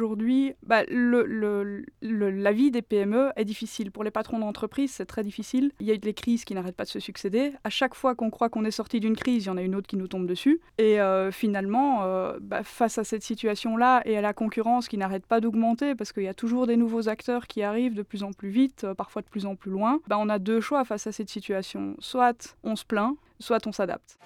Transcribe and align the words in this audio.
aujourd'hui, 0.00 0.54
bah, 0.62 0.82
la 0.88 2.52
vie 2.52 2.70
des 2.70 2.80
PME 2.80 3.32
est 3.36 3.44
difficile. 3.44 3.90
Pour 3.90 4.02
les 4.02 4.10
patrons 4.10 4.38
d'entreprise, 4.38 4.90
c'est 4.90 5.04
très 5.04 5.22
difficile. 5.22 5.72
Il 5.80 5.86
y 5.86 5.92
a 5.92 5.96
des 5.96 6.14
crises 6.14 6.44
qui 6.44 6.54
n'arrêtent 6.54 6.76
pas 6.76 6.84
de 6.84 6.88
se 6.88 7.00
succéder. 7.00 7.52
À 7.64 7.70
chaque 7.70 7.94
fois 7.94 8.14
qu'on 8.14 8.30
croit 8.30 8.48
qu'on 8.48 8.64
est 8.64 8.70
sorti 8.70 8.98
d'une 8.98 9.14
crise, 9.14 9.44
il 9.44 9.48
y 9.48 9.50
en 9.50 9.58
a 9.58 9.62
une 9.62 9.74
autre 9.74 9.86
qui 9.86 9.96
nous 9.96 10.08
tombe 10.08 10.26
dessus. 10.26 10.60
Et 10.78 11.00
euh, 11.00 11.30
finalement, 11.30 12.04
euh, 12.04 12.38
bah, 12.40 12.62
face 12.62 12.96
à 12.96 13.04
cette 13.04 13.22
situation-là 13.22 14.00
et 14.06 14.16
à 14.16 14.22
la 14.22 14.32
concurrence 14.32 14.88
qui 14.88 14.96
n'arrête 14.96 15.26
pas 15.26 15.40
d'augmenter, 15.40 15.94
parce 15.94 16.12
qu'il 16.12 16.22
y 16.22 16.28
a 16.28 16.34
toujours 16.34 16.66
des 16.66 16.76
nouveaux 16.76 17.08
acteurs 17.08 17.46
qui 17.46 17.62
arrivent 17.62 17.94
de 17.94 18.02
plus 18.02 18.22
en 18.22 18.32
plus 18.32 18.48
vite, 18.48 18.84
euh, 18.84 18.94
parfois 18.94 19.20
de 19.20 19.28
plus 19.28 19.44
en 19.44 19.54
plus 19.54 19.70
loin, 19.70 20.00
bah, 20.08 20.16
on 20.18 20.30
a 20.30 20.38
deux 20.38 20.60
choix 20.60 20.84
face 20.84 21.06
à 21.06 21.12
cette 21.12 21.28
situation. 21.28 21.94
Soit 21.98 22.56
on 22.64 22.74
se 22.74 22.86
plaint, 22.86 23.16
soit 23.38 23.66
on 23.66 23.72
s'adapte. 23.72 24.18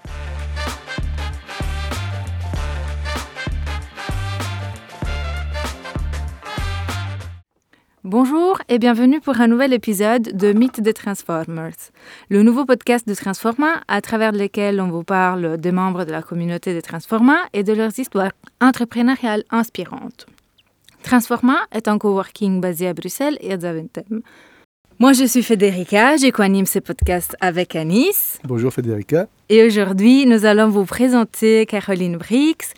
Bonjour 8.04 8.58
et 8.68 8.78
bienvenue 8.78 9.18
pour 9.18 9.40
un 9.40 9.46
nouvel 9.46 9.72
épisode 9.72 10.36
de 10.36 10.52
Mythe 10.52 10.82
des 10.82 10.92
Transformers, 10.92 11.90
le 12.28 12.42
nouveau 12.42 12.66
podcast 12.66 13.08
de 13.08 13.14
Transforma 13.14 13.80
à 13.88 14.02
travers 14.02 14.32
lequel 14.32 14.78
on 14.82 14.88
vous 14.88 15.04
parle 15.04 15.56
des 15.56 15.72
membres 15.72 16.04
de 16.04 16.10
la 16.10 16.20
communauté 16.20 16.74
des 16.74 16.82
Transforma 16.82 17.38
et 17.54 17.62
de 17.62 17.72
leurs 17.72 17.98
histoires 17.98 18.32
entrepreneuriales 18.60 19.44
inspirantes. 19.48 20.26
Transforma 21.02 21.56
est 21.72 21.88
un 21.88 21.96
coworking 21.96 22.60
basé 22.60 22.88
à 22.88 22.92
Bruxelles 22.92 23.38
et 23.40 23.54
à 23.54 23.58
Zaventem. 23.58 24.20
Moi, 24.98 25.14
je 25.14 25.24
suis 25.24 25.42
Federica, 25.42 26.18
je 26.18 26.30
co-anime 26.30 26.66
ce 26.66 26.80
podcast 26.80 27.34
avec 27.40 27.74
Anis. 27.74 28.38
Bonjour 28.44 28.70
Federica. 28.70 29.28
Et 29.48 29.66
aujourd'hui, 29.66 30.26
nous 30.26 30.44
allons 30.44 30.68
vous 30.68 30.84
présenter 30.84 31.64
Caroline 31.64 32.18
Brix, 32.18 32.74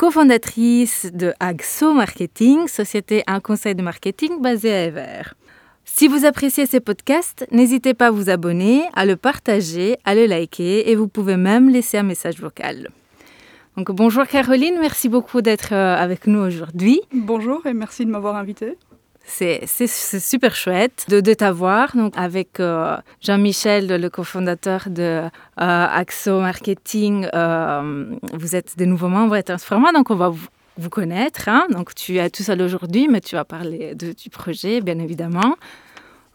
cofondatrice 0.00 1.10
de 1.12 1.34
Agso 1.40 1.92
Marketing, 1.92 2.68
société 2.68 3.22
un 3.26 3.38
conseil 3.38 3.74
de 3.74 3.82
marketing 3.82 4.40
basé 4.40 4.72
à 4.72 4.84
Ever. 4.84 5.22
Si 5.84 6.08
vous 6.08 6.24
appréciez 6.24 6.64
ces 6.64 6.80
podcasts, 6.80 7.46
n'hésitez 7.52 7.92
pas 7.92 8.06
à 8.06 8.10
vous 8.10 8.30
abonner, 8.30 8.84
à 8.94 9.04
le 9.04 9.16
partager, 9.16 9.98
à 10.06 10.14
le 10.14 10.24
liker 10.24 10.90
et 10.90 10.96
vous 10.96 11.06
pouvez 11.06 11.36
même 11.36 11.68
laisser 11.68 11.98
un 11.98 12.02
message 12.02 12.40
vocal. 12.40 12.88
Donc 13.76 13.90
bonjour 13.90 14.26
Caroline, 14.26 14.78
merci 14.80 15.10
beaucoup 15.10 15.42
d'être 15.42 15.74
euh, 15.74 15.94
avec 15.96 16.26
nous 16.26 16.40
aujourd'hui. 16.40 17.02
Bonjour 17.12 17.66
et 17.66 17.74
merci 17.74 18.06
de 18.06 18.10
m'avoir 18.10 18.36
invitée. 18.36 18.78
C'est 19.30 19.86
super 19.86 20.54
chouette 20.54 21.06
de, 21.08 21.20
de 21.20 21.34
t'avoir. 21.34 21.96
Donc 21.96 22.12
avec 22.16 22.58
euh, 22.58 22.96
Jean-Michel, 23.20 23.86
le 23.86 24.10
cofondateur 24.10 24.88
de 24.88 25.02
euh, 25.02 25.28
Axo 25.56 26.40
Marketing, 26.40 27.28
euh, 27.32 28.16
vous 28.32 28.56
êtes 28.56 28.76
des 28.76 28.86
nouveaux 28.86 29.08
membres 29.08 29.36
et 29.36 29.42
Transforma, 29.42 29.92
donc 29.92 30.10
on 30.10 30.16
va 30.16 30.30
vous, 30.30 30.46
vous 30.76 30.90
connaître. 30.90 31.48
Hein. 31.48 31.66
Donc 31.70 31.94
tu 31.94 32.18
es 32.18 32.28
tout 32.28 32.42
seul 32.42 32.60
aujourd'hui, 32.60 33.08
mais 33.08 33.20
tu 33.20 33.36
vas 33.36 33.44
parler 33.44 33.94
de, 33.94 34.12
du 34.12 34.30
projet, 34.30 34.80
bien 34.80 34.98
évidemment. 34.98 35.56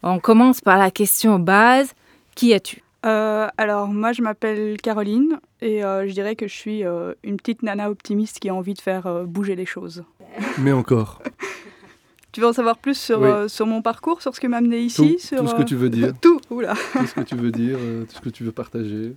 On 0.02 0.18
commence 0.18 0.60
par 0.60 0.78
la 0.78 0.90
question 0.90 1.38
base. 1.38 1.92
Qui 2.34 2.52
es-tu? 2.52 2.82
Alors 3.02 3.86
moi 3.86 4.10
je 4.12 4.20
m'appelle 4.20 4.76
Caroline 4.82 5.38
et 5.62 5.82
je 5.82 6.10
dirais 6.10 6.34
que 6.34 6.48
je 6.48 6.54
suis 6.54 6.82
une 6.82 7.36
petite 7.36 7.62
nana 7.62 7.88
optimiste 7.88 8.40
qui 8.40 8.48
a 8.48 8.54
envie 8.54 8.74
de 8.74 8.80
faire 8.80 9.24
bouger 9.24 9.54
les 9.54 9.64
choses. 9.64 10.02
Mais 10.58 10.72
encore. 10.72 11.22
Tu 12.36 12.42
veux 12.42 12.48
en 12.48 12.52
savoir 12.52 12.76
plus 12.76 12.98
sur, 12.98 13.24
euh, 13.24 13.48
sur 13.48 13.64
mon 13.64 13.80
parcours, 13.80 14.20
sur 14.20 14.34
ce 14.34 14.40
qui 14.40 14.46
m'a 14.46 14.58
amené 14.58 14.80
ici 14.80 15.16
tout, 15.30 15.36
tout 15.36 15.46
ce 15.46 15.54
que 15.54 15.62
tu 15.62 15.74
veux 15.74 15.88
dire. 15.88 16.12
tout, 16.20 16.38
oula. 16.50 16.74
tout 16.92 17.06
ce 17.06 17.14
que 17.14 17.22
tu 17.22 17.34
veux 17.34 17.50
dire, 17.50 17.78
euh, 17.80 18.04
tout 18.04 18.14
ce 18.14 18.20
que 18.20 18.28
tu 18.28 18.44
veux 18.44 18.52
partager. 18.52 19.14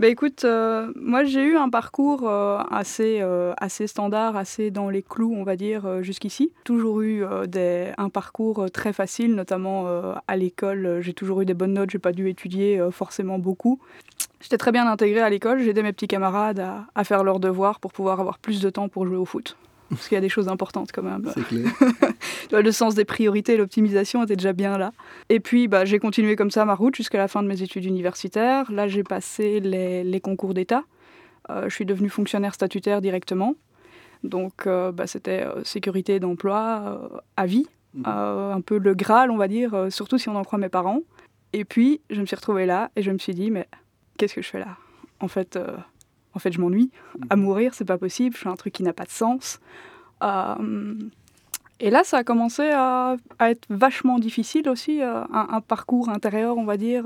Bah 0.00 0.08
écoute, 0.08 0.42
euh, 0.44 0.92
moi 0.96 1.22
j'ai 1.22 1.44
eu 1.44 1.56
un 1.56 1.68
parcours 1.68 2.28
assez, 2.28 3.22
assez 3.58 3.86
standard, 3.86 4.36
assez 4.36 4.72
dans 4.72 4.90
les 4.90 5.02
clous, 5.02 5.32
on 5.36 5.44
va 5.44 5.54
dire, 5.54 6.02
jusqu'ici. 6.02 6.50
Toujours 6.64 7.00
eu 7.02 7.22
des, 7.46 7.92
un 7.96 8.08
parcours 8.08 8.68
très 8.72 8.92
facile, 8.92 9.36
notamment 9.36 9.86
à 10.26 10.36
l'école. 10.36 10.98
J'ai 11.00 11.14
toujours 11.14 11.42
eu 11.42 11.44
des 11.44 11.54
bonnes 11.54 11.74
notes, 11.74 11.90
j'ai 11.90 12.00
pas 12.00 12.10
dû 12.10 12.28
étudier 12.28 12.84
forcément 12.90 13.38
beaucoup. 13.38 13.78
J'étais 14.40 14.58
très 14.58 14.72
bien 14.72 14.90
intégrée 14.90 15.20
à 15.20 15.30
l'école, 15.30 15.60
j'aidais 15.60 15.84
mes 15.84 15.92
petits 15.92 16.08
camarades 16.08 16.58
à, 16.58 16.86
à 16.96 17.04
faire 17.04 17.22
leurs 17.22 17.38
devoirs 17.38 17.78
pour 17.78 17.92
pouvoir 17.92 18.18
avoir 18.18 18.40
plus 18.40 18.60
de 18.60 18.68
temps 18.68 18.88
pour 18.88 19.06
jouer 19.06 19.16
au 19.16 19.24
foot 19.24 19.56
parce 19.90 20.08
qu'il 20.08 20.16
y 20.16 20.18
a 20.18 20.20
des 20.20 20.28
choses 20.28 20.48
importantes 20.48 20.90
quand 20.92 21.02
même. 21.02 21.30
C'est 21.34 21.44
clair. 21.44 21.66
le 22.52 22.72
sens 22.72 22.94
des 22.94 23.04
priorités, 23.04 23.56
l'optimisation 23.56 24.22
était 24.22 24.36
déjà 24.36 24.52
bien 24.52 24.76
là. 24.76 24.92
Et 25.28 25.40
puis, 25.40 25.68
bah, 25.68 25.84
j'ai 25.84 25.98
continué 25.98 26.36
comme 26.36 26.50
ça 26.50 26.64
ma 26.64 26.74
route 26.74 26.94
jusqu'à 26.94 27.18
la 27.18 27.28
fin 27.28 27.42
de 27.42 27.48
mes 27.48 27.62
études 27.62 27.84
universitaires. 27.84 28.70
Là, 28.70 28.88
j'ai 28.88 29.02
passé 29.02 29.60
les, 29.60 30.20
concours 30.20 30.52
d'État. 30.52 30.84
Euh, 31.50 31.68
je 31.68 31.74
suis 31.74 31.86
devenue 31.86 32.10
fonctionnaire 32.10 32.54
statutaire 32.54 33.00
directement. 33.00 33.54
Donc, 34.24 34.66
euh, 34.66 34.92
bah, 34.92 35.06
c'était 35.06 35.44
euh, 35.44 35.64
sécurité 35.64 36.20
d'emploi 36.20 37.22
à 37.36 37.46
vie. 37.46 37.66
Mhm. 37.94 38.04
un 38.06 38.60
peu 38.60 38.76
le 38.76 38.94
Graal, 38.94 39.30
on 39.30 39.38
va 39.38 39.48
dire, 39.48 39.86
surtout 39.88 40.18
si 40.18 40.28
on 40.28 40.36
en 40.36 40.44
croit 40.44 40.58
mes 40.58 40.68
parents. 40.68 41.00
Et 41.54 41.64
puis, 41.64 42.02
je 42.10 42.20
me 42.20 42.26
suis 42.26 42.36
retrouvée 42.36 42.66
là 42.66 42.90
et 42.96 43.02
je 43.02 43.10
me 43.10 43.16
suis 43.16 43.32
dit, 43.32 43.50
mais 43.50 43.66
qu'est-ce 44.18 44.34
que 44.34 44.42
je 44.42 44.48
fais 44.48 44.58
là? 44.58 44.76
En 45.20 45.28
fait, 45.28 45.58
en 46.38 46.40
fait, 46.40 46.52
je 46.52 46.60
m'ennuie. 46.60 46.92
À 47.30 47.36
mhm. 47.36 47.42
mourir, 47.42 47.74
c'est 47.74 47.84
pas 47.84 47.98
possible. 47.98 48.36
Je 48.36 48.42
fais 48.42 48.48
un 48.48 48.54
truc 48.54 48.72
qui 48.72 48.84
n'a 48.84 48.92
pas 48.92 49.02
de 49.02 49.10
sens. 49.10 49.58
Euh, 50.22 50.94
et 51.80 51.90
là, 51.90 52.04
ça 52.04 52.18
a 52.18 52.24
commencé 52.24 52.70
à, 52.72 53.16
être 53.40 53.66
vachement 53.70 54.20
difficile 54.20 54.68
aussi, 54.68 55.02
euh, 55.02 55.24
un, 55.32 55.60
parcours 55.60 56.10
intérieur, 56.10 56.56
on 56.56 56.64
va 56.64 56.76
dire, 56.76 57.04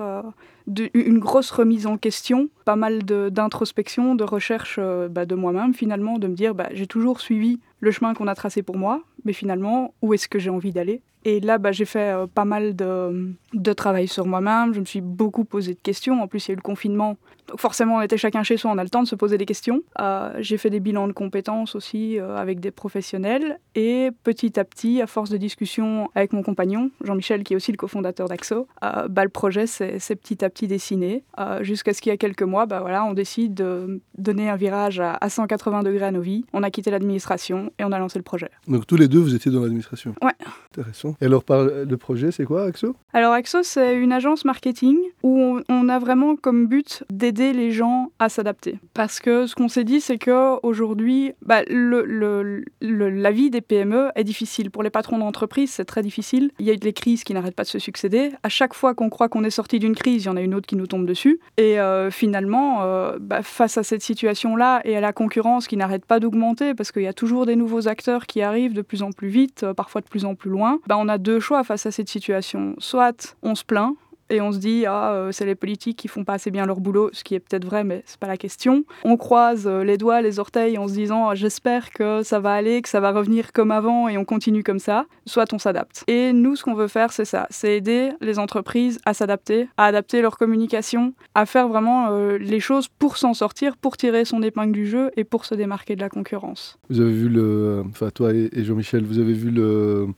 euh, 0.69 0.89
une 0.95 1.19
grosse 1.19 1.51
remise 1.51 1.87
en 1.87 1.97
question, 1.97 2.49
pas 2.65 2.77
mal 2.77 3.03
d'introspection, 3.05 4.15
de, 4.15 4.25
recherche 4.25 4.79
bah, 5.11 5.27
de 5.27 5.35
moi-même 5.35 5.75
finalement, 5.75 6.19
de 6.19 6.29
me 6.29 6.35
dire, 6.35 6.55
bah, 6.55 6.69
j'ai 6.73 6.87
toujours 6.87 7.21
suivi 7.21 7.61
le 7.81 7.91
chemin 7.91 8.15
qu'on 8.15 8.29
a 8.29 8.35
tracé 8.35 8.63
pour 8.63 8.77
moi, 8.77 9.03
mais 9.25 9.33
finalement, 9.33 9.95
où 10.03 10.15
est-ce 10.15 10.29
que 10.29 10.39
j'ai 10.39 10.51
envie 10.51 10.73
d'aller? 10.73 11.03
Et 11.25 11.41
là, 11.41 11.59
bah, 11.59 11.71
j'ai 11.71 11.85
fait 11.85 12.13
euh, 12.13 12.27
pas 12.27 12.45
mal 12.45 12.75
de, 12.75 13.33
de 13.55 13.73
travail 13.73 14.09
sur 14.09 14.27
moi-même. 14.27 14.75
Je 14.75 14.81
me 14.81 14.85
suis 14.85 15.01
beaucoup 15.01 15.45
posé 15.45 15.75
de 15.75 15.79
questions. 15.79 16.21
En 16.21 16.27
plus, 16.27 16.47
il 16.47 16.49
y 16.49 16.53
a 16.53 16.55
eu 16.55 16.57
le 16.57 16.63
confinement. 16.63 17.17
Donc 17.49 17.61
forcément, 17.61 17.97
on 17.97 18.01
était 18.01 18.17
chacun 18.17 18.43
chez 18.43 18.57
soi, 18.57 18.71
on 18.73 18.79
a 18.79 18.83
le 18.83 18.89
temps 18.89 19.03
de 19.03 19.09
se 19.09 19.15
poser 19.15 19.39
des 19.39 19.47
questions. 19.47 19.83
Euh, 20.01 20.33
j'ai 20.41 20.57
fait 20.57 20.71
des 20.71 20.81
bilans 20.81 21.07
de 21.07 21.13
compétences 21.13 21.75
aussi 21.77 22.19
euh, 22.19 22.37
avec 22.37 22.59
des 22.59 22.73
professionnels. 22.73 23.59
Et 23.75 24.11
petit 24.25 24.59
à 24.59 24.65
petit, 24.65 25.01
à 25.01 25.07
force 25.07 25.31
de 25.31 25.37
discussion 25.37 26.11
avec 26.15 26.33
mon 26.33 26.43
compagnon, 26.43 26.91
Jean-Michel, 27.05 27.45
qui 27.45 27.53
est 27.53 27.57
aussi 27.57 27.71
le 27.71 27.77
cofondateur 27.77 28.29
d'Axo, 28.29 28.67
bah, 28.81 29.25
le 29.25 29.29
projet 29.29 29.67
s'est 29.67 30.17
petit 30.17 30.45
à 30.45 30.51
petit 30.53 30.67
dessiné. 30.69 31.25
Jusqu'à 31.61 31.93
ce 31.95 32.01
qu'il 32.01 32.11
y 32.11 32.13
a 32.13 32.17
quelques 32.17 32.43
mois, 32.43 32.67
bah, 32.67 32.81
voilà, 32.81 33.05
on 33.05 33.13
décide 33.13 33.55
de 33.55 34.01
donner 34.17 34.49
un 34.49 34.57
virage 34.57 35.01
à, 35.01 35.19
à 35.21 35.29
180 35.29 35.83
degrés 35.83 36.07
à 36.07 36.11
nos 36.11 36.21
vies. 36.21 36.45
On 36.53 36.63
a 36.63 36.71
quitté 36.71 36.91
l'administration 36.91 37.73
et 37.79 37.85
on 37.85 37.93
a 37.93 37.99
lancé 37.99 38.19
le 38.19 38.23
projet. 38.23 38.49
Donc 38.69 38.87
tous 38.87 38.97
les 38.97 39.09
deux, 39.09 39.19
vous 39.19 39.35
étiez 39.35 39.51
dans 39.51 39.61
l'administration 39.61 40.15
Ouais. 40.23 40.33
Intéressant. 40.71 41.17
Et 41.21 41.27
alors, 41.27 41.45
par 41.45 41.65
le 41.65 41.97
projet, 41.97 42.31
c'est 42.31 42.45
quoi, 42.45 42.65
Axo? 42.65 42.95
Alors, 43.13 43.33
Axo, 43.33 43.63
c'est 43.63 43.97
une 43.97 44.13
agence 44.13 44.45
marketing 44.45 44.99
où 45.23 45.61
on, 45.69 45.89
a 45.89 45.99
vraiment 45.99 46.37
comme 46.37 46.67
but 46.67 47.05
d'aider 47.11 47.53
les 47.53 47.73
gens 47.73 48.11
à 48.19 48.29
s'adapter. 48.29 48.79
Parce 48.95 49.21
que 49.21 49.47
ce 49.47 49.55
qu'on 49.55 49.69
s'est 49.69 49.85
dit, 49.85 50.01
c'est 50.01 50.19
qu'aujourd'hui, 50.19 51.33
bah, 51.45 51.63
le, 51.69 52.05
le, 52.05 52.65
la 52.81 53.31
vie 53.31 53.51
des 53.51 53.61
PME 53.61 54.11
est 54.15 54.25
difficile. 54.25 54.71
Pour 54.71 54.83
les 54.83 54.91
patrons 54.91 55.19
d'entreprise, 55.19 55.71
c'est 55.71 55.85
très 55.85 56.03
difficile. 56.03 56.51
Il 56.59 56.67
y 56.67 56.71
a 56.71 56.77
des 56.77 56.93
crises 56.93 57.25
qui 57.25 57.35
n'arrêtent 57.35 57.57
pas 57.57 57.65
de 57.65 57.69
se 57.69 57.79
succéder. 57.79 58.31
À 58.43 58.49
chaque 58.49 58.75
fois 58.75 58.95
qu'on 58.95 59.11
croit 59.11 59.29
qu'on 59.29 59.45
est 59.45 59.51
sorti 59.51 59.79
d'une 59.79 59.95
crise, 59.95 60.25
il 60.25 60.27
y 60.27 60.31
en 60.31 60.37
a 60.37 60.42
une 60.43 60.55
autre 60.55 60.67
qui 60.67 60.77
nous 60.77 60.87
tombe 60.87 61.07
dessus. 61.07 61.41
Et 61.57 61.81
euh, 61.81 62.11
finalement, 62.11 62.83
euh, 62.83 63.19
bah, 63.21 63.43
face 63.43 63.79
à 63.79 63.83
cette 63.83 64.03
situation-là 64.03 64.81
et 64.85 64.97
à 64.97 65.01
la 65.01 65.13
concurrence 65.13 65.67
qui 65.67 65.77
n'arrête 65.77 66.05
pas 66.05 66.21
d'augmenter, 66.21 66.75
parce 66.75 66.93
qu'il 66.93 67.03
y 67.03 67.09
a 67.09 67.13
toujours 67.13 67.47
des 67.47 67.57
nouveaux 67.57 67.89
acteurs 67.89 68.27
qui 68.27 68.43
arrivent 68.43 68.75
de 68.75 68.83
plus 68.83 69.03
en 69.03 69.13
plus 69.13 69.29
vite, 69.29 69.63
euh, 69.63 69.75
parfois 69.75 70.01
de 70.01 70.07
plus 70.07 70.25
en 70.25 70.35
plus 70.35 70.51
loin, 70.51 70.81
bah, 70.87 70.97
on 70.99 71.09
a 71.09 71.19
deux 71.19 71.41
choix 71.41 71.65
face 71.65 71.87
à 71.87 71.91
cette 71.91 72.09
situation. 72.09 72.75
Soit 72.79 73.37
on 73.43 73.55
se 73.55 73.65
plaint, 73.65 73.97
et 74.33 74.41
on 74.41 74.51
se 74.51 74.59
dit 74.59 74.87
ah 74.87 75.13
euh, 75.13 75.33
c'est 75.33 75.45
les 75.45 75.55
politiques 75.55 75.99
qui 75.99 76.09
font 76.09 76.25
pas 76.25 76.35
assez 76.35 76.51
bien 76.51 76.67
leur 76.67 76.81
boulot, 76.81 77.11
ce 77.13 77.23
qui 77.23 77.35
est 77.35 77.41
peut-être 77.41 77.65
vrai 77.65 77.85
mais 77.85 78.03
c'est 78.07 78.19
pas 78.19 78.27
la 78.27 78.37
question. 78.37 78.85
On 79.05 79.17
croise 79.17 79.67
euh, 79.67 79.85
les 79.85 79.99
doigts, 79.99 80.23
les 80.23 80.39
orteils 80.39 80.79
en 80.79 80.89
se 80.89 80.95
disant 80.95 81.29
ah, 81.29 81.35
j'espère 81.35 81.91
que 81.91 82.23
ça 82.23 82.41
va 82.41 82.55
aller, 82.55 82.81
que 82.83 82.89
ça 82.89 83.01
va 83.01 83.13
revenir 83.13 83.53
comme 83.53 83.71
avant 83.71 84.09
et 84.09 84.17
on 84.17 84.25
continue 84.25 84.63
comme 84.63 84.79
ça. 84.79 85.07
Soit 85.27 85.53
on 85.53 85.59
s'adapte. 85.59 86.05
Et 86.09 86.33
nous 86.33 86.57
ce 86.57 86.65
qu'on 86.65 86.75
veut 86.75 86.89
faire 86.89 87.13
c'est 87.13 87.27
ça, 87.27 87.47
c'est 87.51 87.77
aider 87.77 88.11
les 88.21 88.39
entreprises 88.39 88.99
à 89.05 89.15
s'adapter, 89.15 89.69
à 89.77 89.85
adapter 89.85 90.23
leur 90.23 90.39
communication, 90.39 91.13
à 91.35 91.47
faire 91.47 91.69
vraiment 91.69 92.09
euh, 92.11 92.39
les 92.39 92.61
choses 92.61 92.89
pour 92.89 93.19
s'en 93.19 93.35
sortir, 93.35 93.77
pour 93.77 93.97
tirer 93.97 94.25
son 94.25 94.43
épingle 94.43 94.73
du 94.73 94.87
jeu 94.87 95.11
et 95.17 95.25
pour 95.25 95.45
se 95.45 95.55
démarquer 95.55 95.95
de 95.95 96.01
la 96.01 96.09
concurrence. 96.09 96.79
Vous 96.89 97.01
avez 97.01 97.13
vu 97.13 97.29
le, 97.29 97.85
enfin 97.89 98.11
toi 98.11 98.33
et 98.33 98.65
Jean-Michel, 98.65 99.05
vous 99.05 99.19
avez 99.19 99.35
vu 99.35 99.51
le 99.51 100.09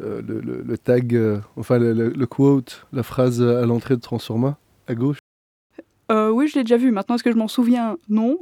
euh, 0.00 0.22
le, 0.22 0.78
tag, 0.78 1.14
euh, 1.14 1.38
enfin 1.56 1.78
le, 1.78 2.26
quote, 2.26 2.86
la 2.92 3.02
phrase 3.02 3.42
à 3.42 3.66
l'entrée 3.66 3.96
de 3.96 4.00
Transforma, 4.00 4.58
à 4.86 4.94
gauche 4.94 5.18
euh, 6.10 6.28
oui, 6.28 6.48
je 6.48 6.56
l'ai 6.58 6.64
déjà 6.64 6.76
vu. 6.76 6.90
Maintenant, 6.90 7.14
est-ce 7.14 7.22
que 7.22 7.30
je 7.30 7.36
m'en 7.36 7.46
souviens? 7.46 7.96
Non. 8.08 8.36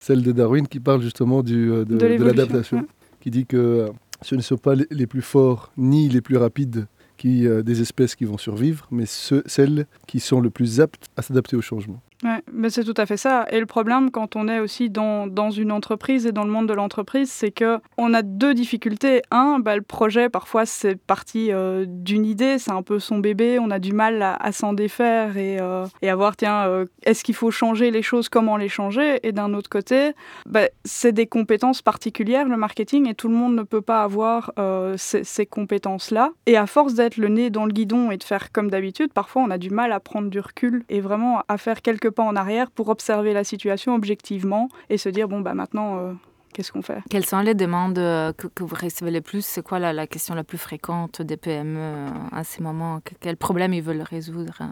Celle 0.00 0.22
de 0.22 0.32
Darwin 0.32 0.68
qui 0.68 0.80
parle 0.80 1.00
justement 1.00 1.42
du, 1.42 1.66
de, 1.66 1.96
l'adaptation, 2.22 2.86
qui 3.20 3.30
dit 3.30 3.46
que 3.46 3.88
ce 4.20 4.34
ne 4.34 4.42
sont 4.42 4.58
pas 4.58 4.74
les 4.90 5.06
plus 5.06 5.22
forts 5.22 5.72
ni 5.78 6.10
les 6.10 6.20
plus 6.20 6.36
rapides 6.36 6.86
qui, 7.16 7.46
des 7.48 7.80
espèces 7.80 8.14
qui 8.14 8.26
vont 8.26 8.36
survivre, 8.36 8.86
mais 8.90 9.06
ceux, 9.06 9.42
celles 9.46 9.86
qui 10.06 10.20
sont 10.20 10.42
le 10.42 10.50
plus 10.50 10.78
aptes 10.78 11.06
à 11.16 11.22
s'adapter 11.22 11.56
au 11.56 11.62
changement. 11.62 12.02
Ouais, 12.24 12.42
Mais 12.50 12.70
c'est 12.70 12.84
tout 12.84 12.94
à 12.96 13.04
fait 13.04 13.18
ça. 13.18 13.44
Et 13.50 13.60
le 13.60 13.66
problème, 13.66 14.10
quand 14.10 14.34
on 14.34 14.48
est 14.48 14.58
aussi 14.58 14.88
dans, 14.88 15.26
dans 15.26 15.50
une 15.50 15.70
entreprise 15.70 16.26
et 16.26 16.32
dans 16.32 16.44
le 16.44 16.50
monde 16.50 16.66
de 16.66 16.72
l'entreprise, 16.72 17.30
c'est 17.30 17.50
que 17.50 17.78
on 17.98 18.14
a 18.14 18.22
deux 18.22 18.54
difficultés. 18.54 19.20
Un, 19.30 19.58
bah, 19.58 19.76
le 19.76 19.82
projet, 19.82 20.30
parfois, 20.30 20.64
c'est 20.64 20.96
parti 20.96 21.52
euh, 21.52 21.84
d'une 21.86 22.24
idée, 22.24 22.58
c'est 22.58 22.70
un 22.70 22.82
peu 22.82 22.98
son 22.98 23.18
bébé, 23.18 23.58
on 23.60 23.70
a 23.70 23.78
du 23.78 23.92
mal 23.92 24.22
à, 24.22 24.52
s'en 24.52 24.72
défaire 24.72 25.36
et, 25.36 25.60
euh, 25.60 25.84
et 26.00 26.08
à 26.08 26.16
voir, 26.16 26.34
tiens, 26.34 26.66
euh, 26.66 26.86
est-ce 27.02 27.24
qu'il 27.24 27.34
faut 27.34 27.50
changer 27.50 27.90
les 27.90 28.00
choses, 28.00 28.30
comment 28.30 28.56
les 28.56 28.70
changer? 28.70 29.20
Et 29.22 29.32
d'un 29.32 29.52
autre 29.52 29.68
côté, 29.68 30.12
bah, 30.46 30.68
c'est 30.84 31.12
des 31.12 31.26
compétences 31.26 31.82
particulières, 31.82 32.48
le 32.48 32.56
marketing, 32.56 33.06
et 33.06 33.14
tout 33.14 33.28
le 33.28 33.34
monde 33.34 33.54
ne 33.54 33.64
peut 33.64 33.82
pas 33.82 34.02
avoir 34.02 34.52
ces, 34.96 35.24
ces 35.24 35.44
compétences-là. 35.44 36.30
Et 36.46 36.56
à 36.56 36.66
force 36.66 36.94
d'être 36.94 37.18
le 37.18 37.28
nez 37.28 37.50
dans 37.50 37.66
le 37.66 37.72
guidon 37.72 38.10
et 38.10 38.16
de 38.16 38.24
faire 38.24 38.50
comme 38.50 38.70
d'habitude, 38.70 39.12
parfois, 39.12 39.42
on 39.42 39.50
a 39.50 39.58
du 39.58 39.68
mal 39.68 39.92
à 39.92 40.00
prendre 40.00 40.30
du 40.30 40.40
recul 40.40 40.84
et 40.88 41.00
vraiment 41.00 41.42
à 41.48 41.58
faire 41.58 41.82
quelques 41.82 42.13
pas 42.14 42.22
en 42.22 42.36
arrière 42.36 42.70
pour 42.70 42.88
observer 42.88 43.32
la 43.32 43.44
situation 43.44 43.94
objectivement 43.94 44.68
et 44.90 44.98
se 44.98 45.08
dire, 45.08 45.28
bon, 45.28 45.40
bah 45.40 45.54
maintenant, 45.54 45.98
euh, 45.98 46.12
qu'est-ce 46.52 46.72
qu'on 46.72 46.82
fait? 46.82 47.00
Quelles 47.10 47.26
sont 47.26 47.40
les 47.40 47.54
demandes 47.54 47.98
euh, 47.98 48.32
que, 48.32 48.62
vous 48.62 48.74
recevez 48.74 49.10
le 49.10 49.20
plus? 49.20 49.44
C'est 49.44 49.62
quoi 49.62 49.78
la, 49.78 49.92
la, 49.92 50.06
question 50.06 50.34
la 50.34 50.44
plus 50.44 50.58
fréquente 50.58 51.22
des 51.22 51.36
PME 51.36 51.78
euh, 51.78 52.08
à 52.32 52.44
ces 52.44 52.62
moments? 52.62 53.00
Quels 53.20 53.36
problèmes 53.36 53.74
ils 53.74 53.82
veulent 53.82 54.02
résoudre 54.02 54.62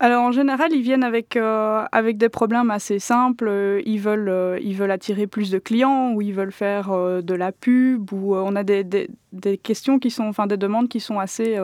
alors 0.00 0.24
en 0.24 0.32
général, 0.32 0.72
ils 0.72 0.82
viennent 0.82 1.04
avec, 1.04 1.36
avec 1.36 2.16
des 2.16 2.28
problèmes 2.28 2.72
assez 2.72 2.98
simples. 2.98 3.80
Ils 3.86 4.00
veulent, 4.00 4.58
ils 4.60 4.74
veulent 4.74 4.90
attirer 4.90 5.28
plus 5.28 5.52
de 5.52 5.60
clients 5.60 6.10
ou 6.12 6.20
ils 6.20 6.34
veulent 6.34 6.50
faire 6.50 6.90
de 7.22 7.34
la 7.34 7.52
pub 7.52 8.12
ou 8.12 8.34
on 8.34 8.56
a 8.56 8.64
des, 8.64 8.82
des, 8.82 9.08
des, 9.32 9.56
questions 9.56 10.00
qui 10.00 10.10
sont, 10.10 10.24
enfin 10.24 10.48
des 10.48 10.56
demandes 10.56 10.88
qui 10.88 10.98
sont 10.98 11.20
assez 11.20 11.56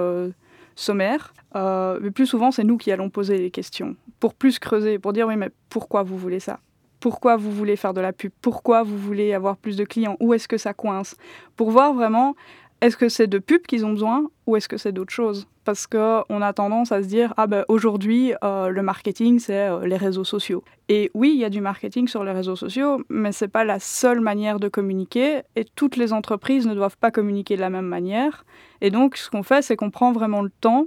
sommaires. 0.79 1.35
mais 1.55 2.11
plus 2.11 2.27
souvent, 2.27 2.51
c'est 2.51 2.65
nous 2.65 2.77
qui 2.77 2.93
allons 2.93 3.11
poser 3.11 3.39
les 3.39 3.51
questions 3.51 3.97
pour 4.21 4.35
plus 4.35 4.59
creuser, 4.59 4.99
pour 4.99 5.13
dire 5.13 5.27
oui, 5.27 5.37
mais 5.37 5.51
pourquoi 5.71 6.03
vous 6.03 6.17
voulez 6.17 6.41
ça? 6.41 6.61
Pourquoi 7.01 7.37
vous 7.37 7.53
voulez 7.53 7.77
faire 7.77 7.95
de 7.95 8.01
la 8.01 8.13
pub? 8.13 8.33
Pourquoi 8.43 8.83
vous 8.83 8.99
voulez 8.99 9.33
avoir 9.33 9.57
plus 9.57 9.77
de 9.77 9.85
clients? 9.85 10.17
Où 10.19 10.35
est-ce 10.35 10.49
que 10.49 10.59
ça 10.59 10.75
coince? 10.75 11.17
Pour 11.57 11.71
voir 11.71 11.95
vraiment, 11.95 12.35
est-ce 12.81 12.97
que 12.97 13.09
c'est 13.09 13.27
de 13.27 13.39
pub 13.39 13.63
qu'ils 13.63 13.85
ont 13.85 13.91
besoin 13.91 14.31
ou 14.47 14.57
est-ce 14.57 14.69
que 14.69 14.77
c'est 14.77 14.93
d'autre 14.93 15.13
chose 15.13 15.49
Parce 15.65 15.89
qu'on 15.89 16.43
a 16.43 16.53
tendance 16.53 16.93
à 16.93 17.03
se 17.03 17.09
dire, 17.09 17.35
ah 17.37 17.49
ben 17.49 17.65
aujourd'hui, 17.69 18.33
euh, 18.45 18.69
le 18.69 18.83
marketing, 18.83 19.41
c'est 19.41 19.69
euh, 19.69 19.85
les 19.85 19.97
réseaux 19.97 20.25
sociaux. 20.25 20.63
Et 20.89 21.11
oui, 21.13 21.33
il 21.35 21.41
y 21.41 21.45
a 21.45 21.51
du 21.51 21.61
marketing 21.61 22.07
sur 22.07 22.23
les 22.23 22.31
réseaux 22.31 22.55
sociaux, 22.55 23.03
mais 23.09 23.33
ce 23.33 23.45
n'est 23.45 23.51
pas 23.51 23.65
la 23.65 23.81
seule 23.81 24.21
manière 24.21 24.61
de 24.61 24.69
communiquer, 24.69 25.43
et 25.57 25.65
toutes 25.65 25.97
les 25.97 26.13
entreprises 26.13 26.67
ne 26.69 26.75
doivent 26.75 26.97
pas 26.97 27.11
communiquer 27.11 27.57
de 27.57 27.61
la 27.61 27.71
même 27.71 27.87
manière. 27.87 28.45
Et 28.81 28.91
donc, 28.91 29.17
ce 29.17 29.29
qu'on 29.29 29.43
fait, 29.43 29.63
c'est 29.63 29.75
qu'on 29.75 29.91
prend 29.91 30.13
vraiment 30.13 30.43
le 30.43 30.51
temps 30.61 30.87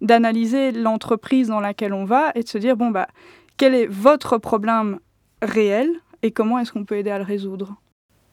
d'analyser 0.00 0.70
l'entreprise 0.70 1.48
dans 1.48 1.60
laquelle 1.60 1.94
on 1.94 2.04
va 2.04 2.30
et 2.36 2.44
de 2.44 2.48
se 2.48 2.58
dire, 2.58 2.76
bon, 2.76 2.90
bah, 2.90 3.08
quel 3.56 3.74
est 3.74 3.86
votre 3.86 4.38
problème 4.38 5.00
réel 5.42 5.90
et 6.22 6.30
comment 6.30 6.60
est-ce 6.60 6.72
qu'on 6.72 6.84
peut 6.84 6.96
aider 6.96 7.10
à 7.10 7.18
le 7.18 7.24
résoudre? 7.24 7.74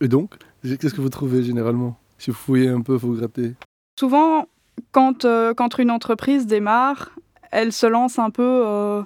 Et 0.01 0.07
donc, 0.07 0.35
qu'est-ce 0.63 0.93
que 0.93 1.01
vous 1.01 1.09
trouvez 1.09 1.41
généralement? 1.43 1.97
Si 2.21 2.29
vous 2.29 2.37
fouillez 2.37 2.69
un 2.69 2.81
peu, 2.81 2.93
vous 2.93 3.15
grattez 3.15 3.55
Souvent, 3.99 4.45
quand, 4.91 5.25
euh, 5.25 5.55
quand 5.55 5.79
une 5.79 5.89
entreprise 5.89 6.45
démarre, 6.45 7.09
elle 7.49 7.73
se 7.73 7.87
lance 7.87 8.19
un 8.19 8.29
peu 8.29 8.61
euh, 8.63 9.01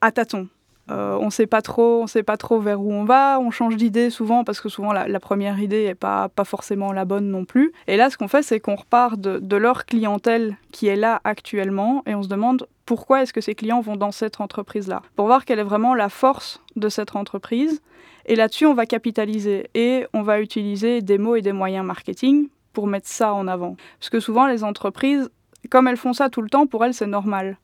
à 0.00 0.10
tâtons. 0.12 0.48
Euh, 0.90 1.18
on 1.20 1.28
sait 1.28 1.46
pas 1.46 1.60
trop, 1.60 2.02
on 2.02 2.06
sait 2.06 2.22
pas 2.22 2.38
trop 2.38 2.60
vers 2.60 2.80
où 2.80 2.90
on 2.90 3.04
va. 3.04 3.38
On 3.38 3.50
change 3.50 3.76
d'idée 3.76 4.08
souvent 4.08 4.44
parce 4.44 4.62
que 4.62 4.70
souvent 4.70 4.94
la, 4.94 5.20
première 5.20 5.60
idée 5.60 5.82
est 5.82 5.94
pas 5.94 6.30
pas 6.30 6.44
forcément 6.44 6.90
la 6.92 7.04
bonne 7.04 7.28
non 7.28 7.44
plus. 7.44 7.70
Et 7.86 7.98
là, 7.98 8.08
ce 8.08 8.16
qu'on 8.16 8.28
fait, 8.28 8.42
c'est 8.42 8.60
qu'on 8.60 8.76
repart 8.76 9.20
de, 9.20 9.56
leur 9.56 9.84
clientèle 9.84 10.56
qui 10.72 10.86
est 10.86 10.96
là 10.96 11.20
actuellement 11.24 12.02
et 12.06 12.14
on 12.14 12.22
se 12.22 12.28
demande 12.28 12.66
pourquoi 12.86 13.20
est-ce 13.20 13.34
que 13.34 13.42
ces 13.42 13.54
clients 13.54 13.82
vont 13.82 13.96
dans 13.96 14.12
cette 14.12 14.40
entreprise-là? 14.40 15.02
Pour 15.16 15.26
voir 15.26 15.44
quelle 15.44 15.58
est 15.58 15.64
vraiment 15.64 15.94
la 15.94 16.08
force 16.08 16.62
de 16.76 16.88
cette 16.88 17.14
entreprise. 17.14 17.82
Et 18.24 18.36
là-dessus, 18.36 18.64
on 18.64 18.72
va 18.72 18.86
capitaliser 18.86 19.68
et 19.74 20.06
on 20.14 20.22
va 20.22 20.40
utiliser 20.40 21.02
des 21.02 21.18
mots 21.18 21.36
et 21.36 21.42
des 21.42 21.52
moyens 21.52 21.84
marketing 21.84 22.48
pour 22.74 22.86
mettre 22.86 23.08
ça 23.08 23.32
en 23.32 23.48
avant. 23.48 23.76
Parce 23.98 24.10
que 24.10 24.20
souvent, 24.20 24.46
les 24.46 24.62
entreprises, 24.62 25.30
comme 25.70 25.88
elles 25.88 25.96
font 25.96 26.12
ça 26.12 26.28
tout 26.28 26.42
le 26.42 26.50
temps, 26.50 26.66
pour 26.66 26.84
elles, 26.84 26.92
c'est 26.92 27.06
normal 27.06 27.56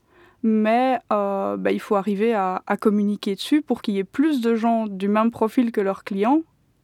mais 0.42 0.98
euh, 1.12 1.56
bah, 1.56 1.72
il 1.72 1.80
faut 1.80 1.96
arriver 1.96 2.34
à, 2.34 2.62
communiquer 2.80 3.34
dessus 3.34 3.62
pour 3.62 3.82
qu'il 3.82 3.94
y 3.94 3.98
ait 3.98 4.04
plus 4.04 4.40
de 4.40 4.54
gens 4.54 4.86
du 4.86 5.08
même 5.08 5.30
profil 5.30 5.72
que 5.72 5.80
leurs 5.80 6.04
clients 6.04 6.42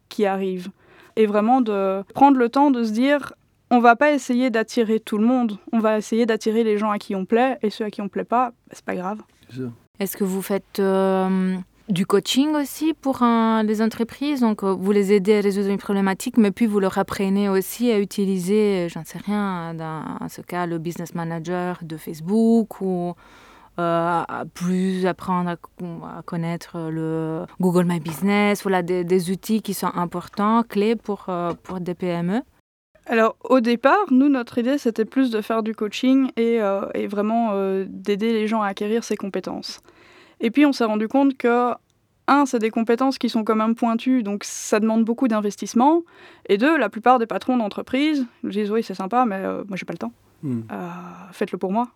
qui 0.08 0.26
arrivent. 0.26 0.70
Et 1.17 1.26
vraiment 1.26 1.61
de 1.61 2.02
prendre 2.14 2.37
le 2.37 2.49
temps 2.49 2.70
de 2.70 2.84
se 2.84 2.93
dire, 2.93 3.32
on 3.70 3.81
va 3.81 3.96
pas 3.96 4.12
essayer 4.12 4.50
d'attirer 4.50 5.00
tout 5.00 5.19
le 5.19 5.25
monde, 5.25 5.58
on 5.72 5.79
va 5.79 5.96
essayer 5.96 6.26
d'attirer 6.26 6.64
les 6.64 6.76
gens 6.76 6.90
à 6.90 6.99
qui 6.99 7.14
on 7.14 7.25
plaît, 7.25 7.58
et 7.62 7.70
ceux 7.70 7.84
à 7.84 7.90
qui 7.90 8.02
on 8.02 8.08
plaît 8.08 8.25
pas, 8.25 8.50
bah, 8.50 8.72
c'est 8.72 8.84
pas 8.84 8.94
grave. 8.94 9.22
Est-ce 9.99 10.17
que 10.17 10.25
vous 10.25 10.43
faites 10.43 10.79
euh, 10.79 11.56
du 11.88 12.06
coaching 12.06 12.54
aussi 12.54 12.94
pour 12.94 13.20
les 13.64 13.82
entreprises. 13.82 14.40
Donc 14.40 14.62
euh, 14.62 14.72
vous 14.72 14.92
les 14.92 15.12
aidez 15.12 15.38
à 15.38 15.40
résoudre 15.40 15.68
une 15.68 15.78
problématique, 15.78 16.36
mais 16.36 16.50
puis 16.50 16.66
vous 16.66 16.80
leur 16.80 16.98
apprenez 16.98 17.48
aussi 17.48 17.90
à 17.90 17.98
utiliser, 17.98 18.88
j'en 18.88 19.04
sais 19.04 19.18
rien, 19.18 19.74
dans 19.74 20.28
ce 20.28 20.40
cas, 20.40 20.66
le 20.66 20.78
business 20.78 21.14
manager 21.14 21.78
de 21.82 21.96
Facebook 21.96 22.80
ou 22.80 23.14
euh, 23.78 24.24
plus 24.54 25.04
apprendre 25.04 25.50
à, 25.50 26.22
connaître 26.22 26.78
le 26.90 27.44
Google 27.60 27.84
My 27.84 28.00
Business, 28.00 28.62
voilà, 28.62 28.80
des, 28.80 29.30
outils 29.30 29.60
qui 29.60 29.74
sont 29.74 29.90
importants, 29.94 30.62
clés 30.62 30.96
pour, 30.96 31.26
euh, 31.28 31.52
pour 31.62 31.80
des 31.80 31.94
PME 31.94 32.42
alors 33.08 33.36
au 33.44 33.60
départ, 33.60 34.06
nous, 34.10 34.28
notre 34.28 34.58
idée, 34.58 34.78
c'était 34.78 35.04
plus 35.04 35.30
de 35.30 35.40
faire 35.40 35.62
du 35.62 35.76
coaching 35.76 36.28
euh, 36.40 36.88
et 36.92 37.06
vraiment 37.06 37.52
d'aider 37.86 38.32
les 38.32 38.48
gens 38.48 38.62
à 38.62 38.66
acquérir 38.66 39.04
ces 39.04 39.16
compétences. 39.16 39.80
Et 40.40 40.50
puis 40.50 40.66
on 40.66 40.72
s'est 40.72 40.84
rendu 40.84 41.08
compte 41.08 41.36
que, 41.36 41.72
un, 42.28 42.44
c'est 42.44 42.58
des 42.58 42.70
compétences 42.70 43.18
qui 43.18 43.28
sont 43.28 43.44
quand 43.44 43.56
même 43.56 43.74
pointues, 43.74 44.22
donc 44.22 44.44
ça 44.44 44.80
demande 44.80 45.04
beaucoup 45.04 45.28
d'investissement. 45.28 46.02
Et 46.48 46.58
deux, 46.58 46.76
la 46.76 46.88
plupart 46.88 47.18
des 47.18 47.26
patrons 47.26 47.56
d'entreprise 47.56 48.26
disent 48.42 48.70
oui, 48.70 48.82
c'est 48.82 48.94
sympa, 48.94 49.24
mais 49.24 49.42
moi, 49.42 49.76
j'ai 49.76 49.84
pas 49.84 49.92
le 49.92 49.98
temps. 49.98 50.12
Hmm. 50.42 50.62
Faites-le 51.32 51.58
pour 51.58 51.72
moi. 51.72 51.88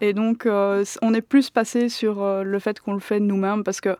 Et 0.00 0.12
donc, 0.12 0.46
euh, 0.46 0.84
on 1.02 1.14
est 1.14 1.22
plus 1.22 1.50
passé 1.50 1.88
sur 1.88 2.22
euh, 2.22 2.42
le 2.44 2.58
fait 2.58 2.80
qu'on 2.80 2.94
le 2.94 3.00
fait 3.00 3.18
nous-mêmes 3.18 3.64
parce 3.64 3.80
que 3.80 3.96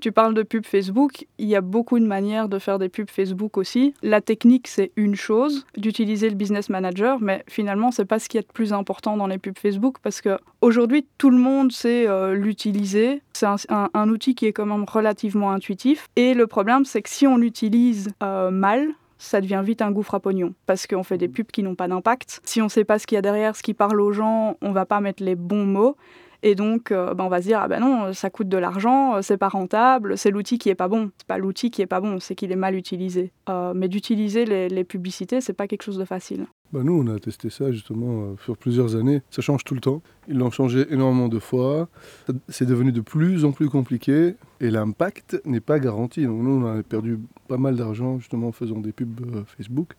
tu 0.00 0.12
parles 0.12 0.34
de 0.34 0.42
pub 0.42 0.64
Facebook, 0.64 1.26
il 1.38 1.48
y 1.48 1.56
a 1.56 1.60
beaucoup 1.60 1.98
de 1.98 2.06
manières 2.06 2.48
de 2.48 2.58
faire 2.58 2.78
des 2.78 2.88
pubs 2.88 3.10
Facebook 3.10 3.56
aussi. 3.56 3.94
La 4.02 4.20
technique, 4.20 4.68
c'est 4.68 4.92
une 4.96 5.14
chose, 5.14 5.66
d'utiliser 5.76 6.28
le 6.28 6.36
business 6.36 6.68
manager, 6.68 7.18
mais 7.20 7.44
finalement, 7.48 7.90
c'est 7.90 8.04
pas 8.04 8.18
ce 8.18 8.28
qui 8.28 8.36
est 8.36 8.46
le 8.46 8.52
plus 8.52 8.72
important 8.72 9.16
dans 9.16 9.26
les 9.26 9.38
pubs 9.38 9.58
Facebook 9.58 9.96
parce 10.02 10.20
que 10.20 10.38
aujourd'hui, 10.60 11.06
tout 11.18 11.30
le 11.30 11.38
monde 11.38 11.72
sait 11.72 12.06
euh, 12.06 12.34
l'utiliser. 12.34 13.22
C'est 13.32 13.46
un, 13.68 14.08
outil 14.08 14.34
qui 14.34 14.46
est 14.46 14.52
quand 14.52 14.66
même 14.66 14.84
relativement 14.84 15.52
intuitif. 15.52 16.08
Et 16.16 16.34
le 16.34 16.46
problème, 16.46 16.84
c'est 16.84 17.02
que 17.02 17.08
si 17.08 17.26
on 17.26 17.36
l'utilise 17.36 18.10
mal, 18.20 18.88
ça 19.18 19.40
devient 19.40 19.62
vite 19.64 19.82
un 19.82 19.90
gouffre 19.90 20.14
à 20.14 20.20
pognon 20.20 20.54
parce 20.66 20.86
qu'on 20.86 21.02
fait 21.02 21.18
des 21.18 21.28
pubs 21.28 21.50
qui 21.50 21.62
n'ont 21.62 21.74
pas 21.74 21.88
d'impact. 21.88 22.40
Si 22.44 22.60
on 22.60 22.64
ne 22.64 22.70
sait 22.70 22.84
pas 22.84 22.98
ce 22.98 23.06
qu'il 23.06 23.16
y 23.16 23.18
a 23.18 23.22
derrière, 23.22 23.54
ce 23.56 23.62
qui 23.62 23.74
parle 23.74 24.00
aux 24.00 24.12
gens, 24.12 24.56
on 24.62 24.72
va 24.72 24.86
pas 24.86 25.00
mettre 25.00 25.22
les 25.22 25.34
bons 25.34 25.66
mots. 25.66 25.96
Et 26.42 26.54
donc, 26.54 26.92
euh, 26.92 27.14
ben, 27.14 27.24
on 27.24 27.28
va 27.28 27.42
se 27.42 27.48
dire, 27.48 27.58
ah 27.60 27.68
ben 27.68 27.80
non, 27.80 28.12
ça 28.12 28.30
coûte 28.30 28.48
de 28.48 28.56
l'argent, 28.56 29.16
euh, 29.16 29.22
c'est 29.22 29.36
pas 29.36 29.48
rentable, 29.48 30.16
c'est 30.16 30.30
l'outil 30.30 30.58
qui 30.58 30.68
est 30.68 30.76
pas 30.76 30.86
bon. 30.86 31.10
C'est 31.18 31.26
pas 31.26 31.38
l'outil 31.38 31.70
qui 31.70 31.82
est 31.82 31.86
pas 31.86 32.00
bon, 32.00 32.20
c'est 32.20 32.36
qu'il 32.36 32.52
est 32.52 32.56
mal 32.56 32.76
utilisé. 32.76 33.32
Euh, 33.48 33.72
mais 33.74 33.88
d'utiliser 33.88 34.44
les, 34.44 34.68
les, 34.68 34.84
publicités, 34.84 35.40
c'est 35.40 35.52
pas 35.52 35.66
quelque 35.66 35.82
chose 35.82 35.98
de 35.98 36.04
facile. 36.04 36.46
Bah 36.72 36.80
nous, 36.84 36.92
on 36.92 37.14
a 37.14 37.18
testé 37.18 37.50
ça 37.50 37.72
justement 37.72 38.36
sur 38.44 38.56
plusieurs 38.56 38.94
années. 38.94 39.22
Ça 39.30 39.42
change 39.42 39.64
tout 39.64 39.74
le 39.74 39.80
temps. 39.80 40.02
Ils 40.28 40.36
l'ont 40.36 40.50
changé 40.50 40.86
énormément 40.90 41.28
de 41.28 41.38
fois. 41.38 41.88
C'est 42.48 42.66
devenu 42.66 42.92
de 42.92 43.00
plus 43.00 43.44
en 43.44 43.52
plus 43.52 43.68
compliqué 43.70 44.34
et 44.60 44.70
l'impact 44.70 45.40
n'est 45.46 45.60
pas 45.60 45.78
garanti. 45.78 46.24
Donc 46.24 46.42
nous, 46.42 46.62
on 46.62 46.66
a 46.66 46.82
perdu 46.82 47.18
pas 47.48 47.56
mal 47.56 47.76
d'argent 47.76 48.18
justement 48.18 48.48
en 48.48 48.52
faisant 48.52 48.78
des 48.78 48.92
pubs 48.92 49.44
Facebook. 49.46 49.94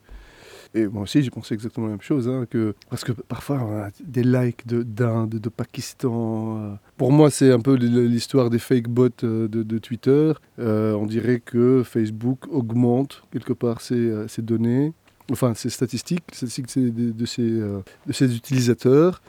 Et 0.75 0.87
moi 0.87 1.03
aussi, 1.03 1.23
j'ai 1.23 1.31
pensé 1.31 1.55
exactement 1.55 1.87
la 1.87 1.93
même 1.93 2.01
chose, 2.01 2.27
hein, 2.27 2.45
que, 2.47 2.75
parce 2.89 3.03
que 3.03 3.11
parfois, 3.11 3.63
on 3.63 3.77
a 3.81 3.89
des 4.03 4.23
likes 4.23 4.67
d'Inde, 4.67 5.29
de, 5.29 5.37
de, 5.39 5.49
Pakistan. 5.49 6.57
Euh. 6.59 6.75
Pour 6.95 7.11
moi, 7.11 7.31
c'est 7.31 7.51
un 7.51 7.59
peu 7.59 7.73
l'histoire 7.75 8.49
des 8.51 8.59
fake 8.59 8.87
bots 8.87 9.09
euh, 9.23 9.47
de, 9.47 9.77
Twitter. 9.79 10.33
Euh, 10.59 10.93
on 10.93 11.07
dirait 11.07 11.39
que 11.39 11.81
Facebook 11.83 12.45
augmente 12.51 13.23
quelque 13.31 13.53
part 13.53 13.81
ses, 13.81 14.27
données, 14.39 14.93
enfin 15.31 15.55
ses 15.55 15.69
statistiques, 15.69 16.23
statistiques 16.31 16.77
de, 16.77 17.11
de, 17.11 17.25
ses, 17.25 17.49
de 17.49 18.13
ses 18.13 18.35
utilisateurs, 18.35 19.21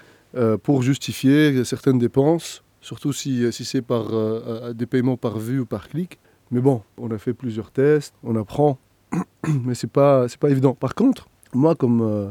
pour 0.62 0.82
justifier 0.82 1.64
certaines 1.64 1.98
dépenses, 1.98 2.62
surtout 2.80 3.12
si, 3.12 3.50
si 3.52 3.64
c'est 3.64 3.82
par 3.82 4.74
des 4.74 4.86
paiements 4.86 5.16
par 5.16 5.38
vue 5.38 5.60
ou 5.60 5.66
par 5.66 5.88
clic. 5.88 6.18
Mais 6.50 6.60
bon, 6.60 6.82
on 6.98 7.10
a 7.10 7.18
fait 7.18 7.32
plusieurs 7.32 7.70
tests, 7.70 8.14
on 8.22 8.36
apprend 8.36 8.78
mais 9.64 9.74
c'est 9.74 9.90
pas 9.90 10.28
c'est 10.28 10.38
pas 10.38 10.50
évident. 10.50 10.74
Par 10.74 10.94
contre, 10.94 11.28
moi 11.54 11.74
comme 11.74 12.02
euh, 12.02 12.30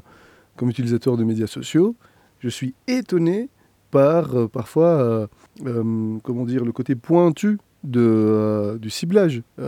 comme 0.56 0.70
utilisateur 0.70 1.18
de 1.18 1.24
médias 1.24 1.48
sociaux, 1.48 1.96
je 2.40 2.50
suis 2.50 2.74
étonné 2.88 3.50
par 3.92 4.36
euh, 4.36 4.48
parfois 4.48 5.30
euh, 5.66 6.18
comment 6.24 6.46
dire 6.46 6.64
le 6.64 6.72
côté 6.72 6.96
pointu 6.96 7.60
de, 7.84 8.78
du 8.82 8.90
ciblage. 8.90 9.42
je 9.58 9.64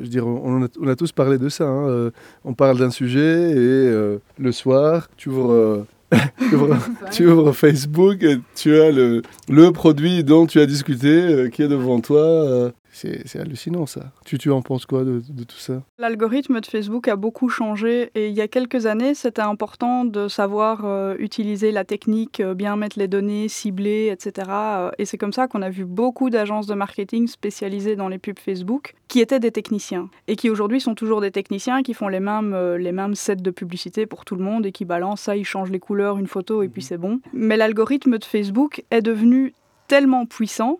veux 0.00 0.08
dire, 0.08 0.26
on 0.26 0.62
a, 0.62 0.96
tous 0.96 1.12
parlé 1.12 1.38
de 1.38 1.48
ça. 1.48 1.64
Hein. 1.64 2.10
on 2.44 2.54
parle 2.54 2.78
d'un 2.78 2.90
sujet 2.90 3.52
et 3.52 4.18
le 4.38 4.52
soir, 4.52 5.08
tu 5.16 5.28
ouvres 5.28 5.86
tu, 7.10 7.26
ouvres, 7.26 7.52
Facebook, 7.52 8.22
et 8.22 8.38
tu 8.54 8.78
as 8.78 8.90
le, 8.90 9.22
le 9.48 9.70
produit 9.72 10.24
dont 10.24 10.46
tu 10.46 10.60
as 10.60 10.66
discuté 10.66 11.08
euh, 11.08 11.48
qui 11.48 11.62
est 11.62 11.68
devant 11.68 12.00
toi. 12.00 12.20
Euh, 12.20 12.70
c'est 12.92 13.40
hallucinant 13.40 13.86
ça. 13.86 14.12
Tu, 14.26 14.38
tu 14.38 14.50
en 14.50 14.60
penses 14.60 14.86
quoi 14.86 15.02
de, 15.04 15.20
tout 15.20 15.56
ça? 15.56 15.82
L'algorithme 15.98 16.60
de 16.60 16.66
Facebook 16.66 17.08
a 17.08 17.16
beaucoup 17.16 17.48
changé 17.48 18.10
et 18.14 18.28
il 18.28 18.34
y 18.34 18.40
a 18.40 18.48
quelques 18.48 18.86
années, 18.86 19.14
c'était 19.14 19.42
important 19.42 20.04
de 20.04 20.28
savoir 20.28 20.84
euh, 20.84 21.16
utiliser 21.18 21.72
la 21.72 21.84
technique, 21.84 22.40
euh, 22.40 22.54
bien 22.54 22.76
mettre 22.76 22.98
les 22.98 23.08
données, 23.08 23.48
cibler, 23.48 24.08
etc. 24.12 24.48
Euh, 24.50 24.90
et 24.98 25.06
c'est 25.06 25.16
comme 25.18 25.32
ça 25.32 25.48
qu'on 25.48 25.62
a 25.62 25.70
vu 25.70 25.84
beaucoup 25.84 26.28
d'agences 26.28 26.66
de 26.66 26.74
marketing 26.74 27.26
spécialisées 27.26 27.96
dans 27.96 28.08
les 28.08 28.18
pubs 28.18 28.38
Facebook 28.38 28.94
qui 29.08 29.20
étaient 29.20 29.40
des 29.40 29.52
techniciens 29.52 30.10
et 30.28 30.36
qui 30.36 30.50
aujourd'hui 30.50 30.80
sont 30.80 30.94
toujours 30.94 31.20
des 31.20 31.30
techniciens 31.30 31.82
qui 31.82 31.94
font 31.94 32.08
les 32.08 32.20
mêmes, 32.20 32.54
les 32.76 32.92
mêmes 32.92 33.14
sets 33.14 33.36
de 33.36 33.50
publicité 33.50 34.06
pour 34.06 34.24
tout 34.24 34.36
le 34.36 34.44
monde 34.44 34.66
et 34.66 34.72
qui 34.72 34.84
balancent 34.84 35.22
ça, 35.22 35.36
ils 35.36 35.44
changent 35.44 35.70
les 35.70 35.80
couleurs, 35.80 36.18
une 36.18 36.26
photo 36.26 36.62
et 36.62 36.68
puis 36.68 36.82
mhm. 36.82 36.86
c'est 36.86 36.98
bon. 36.98 37.20
Mais 37.32 37.56
l'algorithme 37.56 38.18
de 38.18 38.24
Facebook 38.24 38.84
est 38.90 39.02
devenu 39.02 39.54
tellement 39.88 40.26
puissant 40.26 40.78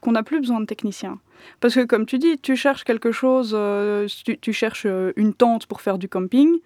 qu'on 0.00 0.12
n'a 0.12 0.22
plus 0.22 0.40
besoin 0.40 0.60
de 0.60 0.66
techniciens. 0.66 1.18
Parce 1.60 1.74
que 1.74 1.84
comme 1.84 2.06
tu 2.06 2.18
dis, 2.18 2.38
tu 2.38 2.56
cherches 2.56 2.84
quelque 2.84 3.12
chose, 3.12 3.52
euh, 3.54 4.06
tu, 4.40 4.52
cherches 4.52 4.86
euh, 4.86 5.12
une 5.16 5.34
tente 5.34 5.66
pour 5.66 5.80
faire 5.80 5.98
du 5.98 6.08
camping, 6.08 6.58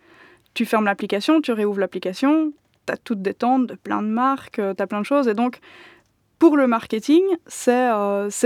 tu 0.55 0.65
fermes 0.65 0.85
l'application, 0.85 1.41
tu 1.41 1.53
réouvres 1.53 1.81
l'application, 1.81 2.53
tu 2.87 2.93
as 2.93 2.97
toutes 2.97 3.23
des 3.23 3.35
tentes 3.35 3.67
de 3.67 3.75
plein 3.75 4.03
de 4.03 4.09
marques, 4.09 4.59
euh, 4.59 4.75
tu 4.75 4.83
as 4.83 4.87
plein 4.87 5.01
de 5.01 5.07
choses. 5.07 5.29
Et 5.29 5.35
donc, 5.35 5.61
pour 6.39 6.57
le 6.57 6.67
marketing, 6.67 7.23
c'est 7.47 7.89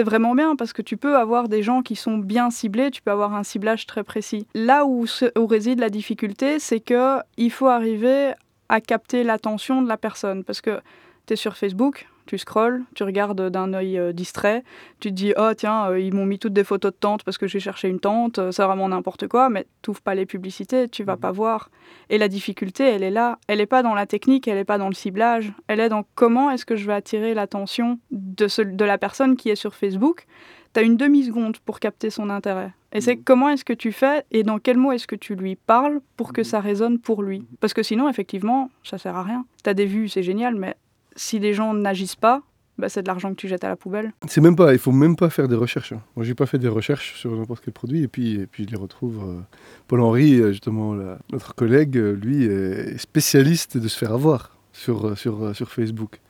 vraiment 0.02 0.34
bien 0.36 0.54
parce 0.54 0.72
que 0.72 0.82
tu 0.82 0.96
peux 0.96 1.16
avoir 1.16 1.48
des 1.48 1.62
gens 1.62 1.82
qui 1.82 1.96
sont 1.96 2.18
bien 2.18 2.50
ciblés, 2.50 2.90
tu 2.92 3.02
peux 3.02 3.10
avoir 3.10 3.34
un 3.34 3.42
ciblage 3.42 3.86
très 3.86 4.04
précis. 4.04 4.46
Là 4.54 4.86
où, 4.86 5.06
où 5.36 5.46
réside 5.46 5.80
la 5.80 5.90
difficulté, 5.90 6.60
c'est 6.60 6.78
qu'il 6.78 7.50
faut 7.50 7.66
arriver 7.66 8.32
à 8.68 8.80
capter 8.80 9.24
l'attention 9.24 9.82
de 9.82 9.88
la 9.88 9.96
personne. 9.96 10.44
Parce 10.44 10.60
que 10.60 10.80
tu 11.26 11.34
es 11.34 11.36
sur 11.36 11.56
Facebook, 11.56 12.06
tu 12.30 12.38
scrolles, 12.38 12.84
tu 12.94 13.02
regardes 13.02 13.50
d'un 13.50 13.74
œil 13.74 13.98
euh, 13.98 14.12
distrait, 14.12 14.62
tu 15.00 15.08
te 15.08 15.14
dis 15.14 15.34
oh 15.36 15.52
tiens 15.56 15.90
euh, 15.90 15.98
ils 15.98 16.14
m'ont 16.14 16.26
mis 16.26 16.38
toutes 16.38 16.52
des 16.52 16.62
photos 16.62 16.92
de 16.92 16.96
tentes 16.96 17.24
parce 17.24 17.38
que 17.38 17.48
j'ai 17.48 17.58
cherché 17.58 17.88
une 17.88 17.98
tente, 17.98 18.38
euh, 18.38 18.52
c'est 18.52 18.62
vraiment 18.62 18.88
n'importe 18.88 19.26
quoi, 19.26 19.48
mais 19.48 19.66
tu 19.82 19.90
pas 20.04 20.14
les 20.14 20.26
publicités, 20.26 20.88
tu 20.88 21.02
vas 21.02 21.16
mhm. 21.16 21.20
pas 21.22 21.32
voir. 21.32 21.70
Et 22.08 22.18
la 22.18 22.28
difficulté 22.28 22.84
elle 22.84 23.02
est 23.02 23.10
là, 23.10 23.40
elle 23.48 23.58
n'est 23.58 23.66
pas 23.66 23.82
dans 23.82 23.94
la 23.94 24.06
technique, 24.06 24.46
elle 24.46 24.54
n'est 24.54 24.64
pas 24.64 24.78
dans 24.78 24.86
le 24.86 24.94
ciblage, 24.94 25.52
elle 25.66 25.80
est 25.80 25.88
dans 25.88 26.04
comment 26.14 26.52
est-ce 26.52 26.64
que 26.64 26.76
je 26.76 26.86
vais 26.86 26.92
attirer 26.92 27.34
l'attention 27.34 27.98
de, 28.12 28.46
de 28.62 28.84
la 28.84 28.96
personne 28.96 29.34
qui 29.34 29.50
est 29.50 29.56
sur 29.56 29.74
Facebook. 29.74 30.26
Tu 30.72 30.78
as 30.78 30.84
une 30.84 30.96
demi-seconde 30.96 31.58
pour 31.58 31.80
capter 31.80 32.10
son 32.10 32.30
intérêt. 32.30 32.70
Et 32.92 33.00
c'est 33.00 33.16
mhm. 33.16 33.24
comment 33.24 33.48
est-ce 33.48 33.64
que 33.64 33.72
tu 33.72 33.90
fais 33.90 34.24
et 34.30 34.44
dans 34.44 34.60
quel 34.60 34.76
mot 34.76 34.92
est-ce 34.92 35.08
que 35.08 35.16
tu 35.16 35.34
lui 35.34 35.56
parles 35.56 36.00
pour 36.16 36.32
que 36.32 36.42
mhm. 36.42 36.44
ça 36.44 36.60
résonne 36.60 37.00
pour 37.00 37.24
lui. 37.24 37.44
Parce 37.58 37.74
que 37.74 37.82
sinon, 37.82 38.08
effectivement, 38.08 38.70
ça 38.84 38.98
sert 38.98 39.16
à 39.16 39.24
rien. 39.24 39.44
Tu 39.64 39.70
as 39.70 39.74
des 39.74 39.86
vues, 39.86 40.08
c'est 40.08 40.22
génial, 40.22 40.54
mais 40.54 40.76
si 41.16 41.38
les 41.38 41.54
gens 41.54 41.74
n'agissent 41.74 42.16
pas, 42.16 42.42
bah, 42.80 42.88
c'est 42.88 43.02
de 43.02 43.08
l'argent 43.08 43.30
que 43.30 43.34
tu 43.34 43.46
jettes 43.46 43.64
à 43.64 43.68
la 43.68 43.76
poubelle. 43.76 44.12
C'est 44.26 44.40
même 44.40 44.56
pas, 44.56 44.72
il 44.72 44.78
faut 44.78 44.90
même 44.90 45.14
pas 45.14 45.28
faire 45.28 45.48
des 45.48 45.54
recherches. 45.54 45.92
Hein. 45.92 46.00
Moi, 46.16 46.24
j'ai 46.24 46.34
pas 46.34 46.46
fait 46.46 46.58
des 46.58 46.68
recherches 46.68 47.14
sur 47.20 47.36
n'importe 47.36 47.62
quel 47.62 47.74
produit 47.74 48.02
et 48.02 48.08
puis, 48.08 48.40
et 48.40 48.46
puis 48.46 48.64
je 48.64 48.70
les 48.70 48.80
retrouve. 48.80 49.22
Euh, 49.22 49.40
Paul 49.86 50.00
Henry, 50.00 50.40
euh, 50.40 50.52
justement, 50.52 50.94
notre 51.30 51.54
collègue, 51.54 51.98
euh, 51.98 52.14
lui, 52.14 52.44
est 52.44 52.96
spécialiste 52.96 53.76
de 53.76 53.86
se 53.86 53.98
faire 53.98 54.14
avoir 54.14 54.56
sur, 54.72 55.16
sur, 55.18 55.54
sur 55.54 55.70
Facebook. 55.70 56.20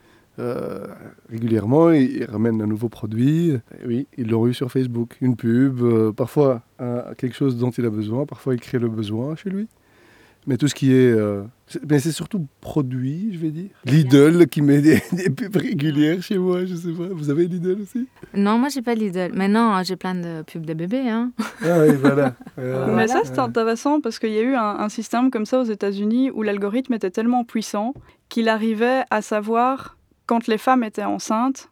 régulièrement, 1.29 1.91
il, 1.91 2.25
ramène 2.25 2.61
un 2.63 2.67
nouveau 2.67 2.89
produit. 2.89 3.57
oui, 3.87 4.09
ils 4.17 4.29
l'ont 4.29 4.49
eu 4.49 4.55
sur 4.55 4.73
Facebook. 4.73 5.17
Une 5.21 5.37
pub, 5.37 5.83
parfois 6.17 6.63
quelque 7.17 7.37
chose 7.37 7.59
dont 7.59 7.71
il 7.71 7.85
a 7.85 7.91
besoin, 7.91 8.27
parfois 8.27 8.55
il 8.55 8.61
crée 8.61 8.79
le 8.79 8.89
besoin 8.89 9.37
chez 9.37 9.51
lui. 9.51 9.69
Mais 10.47 10.57
tout 10.57 10.69
ce 10.69 10.75
qui 10.75 10.93
est. 10.93 11.13
Euh, 11.13 11.43
mais 11.89 11.99
c'est 11.99 12.13
surtout 12.13 12.47
produit, 12.61 13.31
je 13.33 13.39
vais 13.39 13.51
dire. 13.51 13.71
Lidl 13.85 14.47
qui 14.47 14.63
met 14.63 14.81
des, 14.81 15.01
pubs 15.31 15.57
régulières 15.57 16.23
chez 16.23 16.39
moi, 16.39 16.65
je 16.65 16.75
sais 16.75 16.93
pas. 16.93 17.09
Vous 17.11 17.31
avez 17.31 17.47
Lidl 17.47 17.83
aussi? 17.83 18.09
Non, 18.35 18.59
moi 18.59 18.69
j'ai 18.69 18.83
pas 18.83 18.95
Lidl. 18.95 19.33
Mais 19.35 19.49
non, 19.49 19.83
j'ai 19.85 19.97
plein 19.97 20.15
de 20.15 20.43
pubs 20.43 20.65
de 20.65 20.75
bébés. 20.75 21.09
Hein. 21.09 21.33
Ah 21.63 21.81
oui, 21.81 21.95
voilà. 21.95 22.35
Mais 22.97 23.07
ça, 23.07 23.21
c'est 23.25 23.39
intéressant 23.39 24.01
parce 24.01 24.19
qu'il 24.19 24.33
y 24.33 24.39
a 24.39 24.43
eu 24.43 24.55
un, 24.55 24.79
un, 24.79 24.89
système 24.89 25.31
comme 25.31 25.47
ça 25.47 25.61
aux 25.61 25.65
États-Unis 25.65 26.31
où 26.31 26.43
l'algorithme 26.43 26.95
était 26.95 27.11
tellement 27.11 27.45
puissant 27.45 27.95
qu'il 28.29 28.49
arrivait 28.49 29.03
à 29.11 29.23
savoir 29.23 29.99
quand 30.27 30.47
les 30.47 30.59
femmes 30.59 30.85
étaient 30.85 31.05
enceintes 31.05 31.71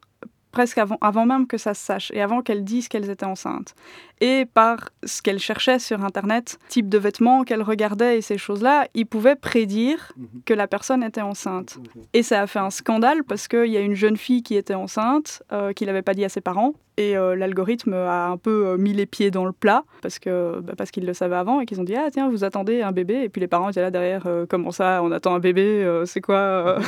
presque 0.51 0.79
avant, 0.79 0.99
avant 1.01 1.27
même 1.27 1.47
que 1.47 1.59
ça 1.59 1.75
se 1.75 1.85
sache 1.85 2.11
et 2.13 2.21
avant 2.21 2.43
qu'elles 2.43 2.65
disent 2.65 2.89
qu'elles 2.89 3.11
étaient 3.11 3.27
enceintes. 3.27 3.75
Et 4.21 4.47
par 4.47 4.91
ce 5.05 5.23
qu'elles 5.23 5.39
cherchaient 5.39 5.79
sur 5.79 6.05
Internet, 6.05 6.59
type 6.69 6.89
de 6.89 6.99
vêtements 6.99 7.45
qu'elles 7.45 7.63
regardaient 7.63 8.19
et 8.19 8.23
ces 8.23 8.39
choses-là, 8.39 8.89
ils 8.95 9.07
pouvaient 9.07 9.37
prédire 9.37 10.13
mhm. 10.17 10.43
que 10.45 10.55
la 10.55 10.67
personne 10.67 11.03
était 11.03 11.21
enceinte. 11.21 11.79
Et 12.13 12.23
ça 12.23 12.43
a 12.43 12.47
fait 12.47 12.59
un 12.59 12.71
scandale 12.71 13.25
parce 13.25 13.49
qu'il 13.49 13.67
y 13.67 13.77
a 13.77 13.81
une 13.81 13.95
jeune 13.95 14.17
fille 14.17 14.43
qui 14.43 14.57
était 14.57 14.75
enceinte, 14.75 15.43
euh, 15.53 15.73
qui 15.73 15.85
l'avait 15.85 16.03
pas 16.03 16.15
dit 16.15 16.25
à 16.25 16.29
ses 16.29 16.41
parents, 16.41 16.75
et 16.97 17.17
euh, 17.17 17.37
l'algorithme 17.37 17.93
a 17.93 18.27
un 18.27 18.37
peu 18.37 18.67
euh, 18.67 18.77
mis 18.77 18.93
les 18.93 19.07
pieds 19.07 19.31
dans 19.31 19.45
le 19.45 19.53
plat 19.53 19.85
parce 20.03 20.19
que 20.19 20.59
bah, 20.61 20.73
parce 20.77 20.91
qu'ils 20.91 21.07
le 21.07 21.15
savaient 21.15 21.37
avant 21.37 21.61
et 21.61 21.67
qu'ils 21.67 21.81
ont 21.81 21.85
dit 21.85 21.95
ah 21.95 22.09
tiens 22.11 22.29
vous 22.29 22.43
attendez 22.43 22.83
un 22.83 22.91
bébé. 22.91 23.23
Et 23.23 23.29
puis 23.29 23.41
les 23.41 23.47
parents 23.47 23.69
étaient 23.69 23.81
là 23.81 23.93
derrière 23.93 24.27
comment 24.49 24.73
ça 24.73 25.01
on 25.05 25.13
attend 25.13 25.33
un 25.33 25.39
bébé 25.39 26.03
c'est 26.07 26.21
quoi 26.21 26.79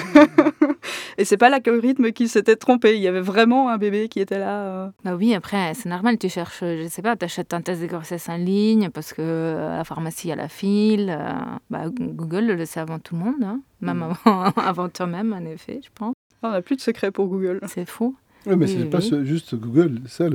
et 1.19 1.25
c'est 1.25 1.37
pas 1.37 1.49
l'algorithme 1.49 2.11
qui 2.11 2.27
s'était 2.27 2.57
trompé. 2.57 2.97
Il 2.97 3.03
y 3.03 3.07
avait 3.07 3.21
vraiment 3.21 3.69
un 3.71 3.79
bébé 3.79 4.09
qui 4.09 4.19
était 4.19 4.41
là 4.41 4.91
bah 5.05 5.15
oui 5.15 5.33
après 5.33 5.75
c'est 5.75 5.89
normal 5.89 6.19
tu 6.19 6.29
cherches 6.29 6.59
je 6.63 6.89
sais 6.91 7.03
pas 7.03 7.15
tu 7.21 7.25
achètes 7.25 7.55
un 7.55 7.61
test 7.61 7.81
de 7.81 7.87
grossesse 7.87 8.29
en 8.29 8.37
ligne 8.37 8.91
parce 8.91 9.13
que 9.13 9.57
à 9.57 9.77
la 9.77 9.85
pharmacie 9.85 10.33
a 10.33 10.37
la 10.37 10.49
file 10.49 11.17
bah, 11.71 11.85
Google 11.89 12.47
le 12.47 12.65
sait 12.65 12.81
avant 12.81 12.99
tout 12.99 13.15
le 13.15 13.23
monde 13.25 13.43
hein. 13.45 13.61
même 13.81 13.99
mm. 13.99 14.15
avant, 14.25 14.43
avant 14.57 14.89
toi-même 14.89 15.33
en 15.33 15.45
effet 15.45 15.81
je 15.85 15.91
pense 15.95 16.15
on 16.43 16.51
n'a 16.51 16.63
plus 16.63 16.77
de 16.77 16.81
secret 16.81 17.13
pour 17.13 17.29
Google 17.29 17.61
c'est 17.69 17.89
fou 17.89 18.17
oui, 18.47 18.57
mais 18.57 18.67
c'est 18.67 18.85
pas 18.87 19.01
juste 19.01 19.55
Google, 19.55 20.01
c'est 20.07 20.31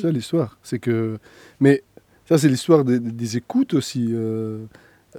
ça 0.00 0.10
l'histoire. 0.10 0.58
C'est 0.62 0.78
que, 0.78 1.18
mais 1.60 1.82
ça 2.26 2.38
c'est 2.38 2.48
l'histoire 2.48 2.84
des, 2.84 3.36
écoutes 3.36 3.74
aussi. 3.74 4.08
Euh, 4.12 4.64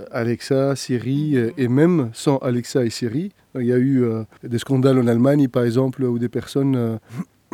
Alexa, 0.09 0.75
Siri, 0.75 1.35
euh, 1.35 1.51
et 1.55 1.67
même 1.67 2.09
sans 2.13 2.37
Alexa 2.37 2.83
et 2.83 2.89
Siri, 2.89 3.31
il 3.53 3.65
y 3.67 3.73
a 3.73 3.77
eu 3.77 4.03
euh, 4.03 4.23
des 4.43 4.57
scandales 4.57 4.97
en 4.97 5.05
Allemagne, 5.05 5.47
par 5.47 5.63
exemple, 5.63 6.03
où 6.03 6.17
des 6.17 6.29
personnes 6.29 6.99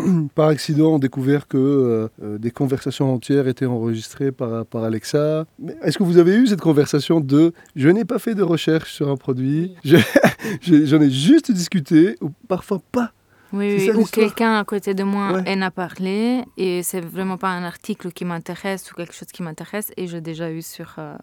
par 0.35 0.47
accident 0.47 0.93
ont 0.93 0.99
découvert 0.99 1.47
que 1.47 2.09
des 2.19 2.51
conversations 2.51 3.13
entières 3.13 3.47
étaient 3.47 3.65
enregistrées 3.65 4.31
par, 4.31 4.65
par 4.65 4.83
Alexa. 4.83 5.45
Est-ce 5.81 5.97
que 5.97 6.03
vous 6.03 6.17
avez 6.17 6.35
eu 6.35 6.47
cette 6.47 6.61
conversation 6.61 7.19
de 7.19 7.53
je 7.75 7.89
n'ai 7.89 8.05
pas 8.05 8.19
fait 8.19 8.35
de 8.35 8.43
recherche 8.43 8.93
sur 8.93 9.09
un 9.09 9.17
produit, 9.17 9.75
j'en 9.83 11.01
ai 11.01 11.09
juste 11.09 11.51
discuté, 11.51 12.15
ou 12.21 12.29
parfois 12.47 12.81
pas? 12.91 13.11
Oui, 13.51 13.89
ou 13.95 14.05
quelqu'un 14.05 14.59
à 14.59 14.63
côté 14.63 14.93
de 14.93 15.03
moi 15.03 15.41
en 15.45 15.61
a 15.61 15.71
parlé 15.71 16.43
et 16.57 16.83
c'est 16.83 17.01
vraiment 17.01 17.37
pas 17.37 17.49
un 17.49 17.63
article 17.63 18.11
qui 18.11 18.25
m'intéresse 18.25 18.91
ou 18.91 18.95
quelque 18.95 19.13
chose 19.13 19.29
qui 19.29 19.41
m'intéresse 19.41 19.91
et 19.97 20.07
j'ai 20.07 20.21
déjà 20.21 20.51
eu 20.51 20.61
sur. 20.61 20.95
Euh, 20.99 21.15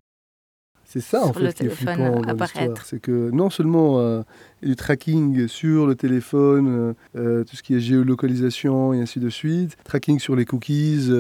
c'est 0.87 1.00
ça 1.00 1.25
en 1.25 1.33
fait 1.33 1.52
qui 1.52 1.66
est 1.66 1.69
flippant 1.69 2.21
dans 2.21 2.33
l'histoire. 2.33 2.85
C'est 2.85 3.00
que 3.00 3.31
non 3.31 3.50
seulement 3.50 4.00
euh, 4.00 4.23
du 4.62 4.76
tracking 4.76 5.49
sur 5.49 5.87
le 5.87 5.95
téléphone, 5.95 6.95
euh, 7.16 7.45
tout 7.45 7.57
ce 7.57 7.62
qui 7.62 7.75
est 7.75 7.81
géolocalisation 7.81 8.95
et 8.95 9.00
ainsi 9.00 9.21
de 9.21 9.28
suite, 9.28 9.76
tracking 9.85 10.19
sur 10.19 10.37
les 10.37 10.45
cookies. 10.45 11.11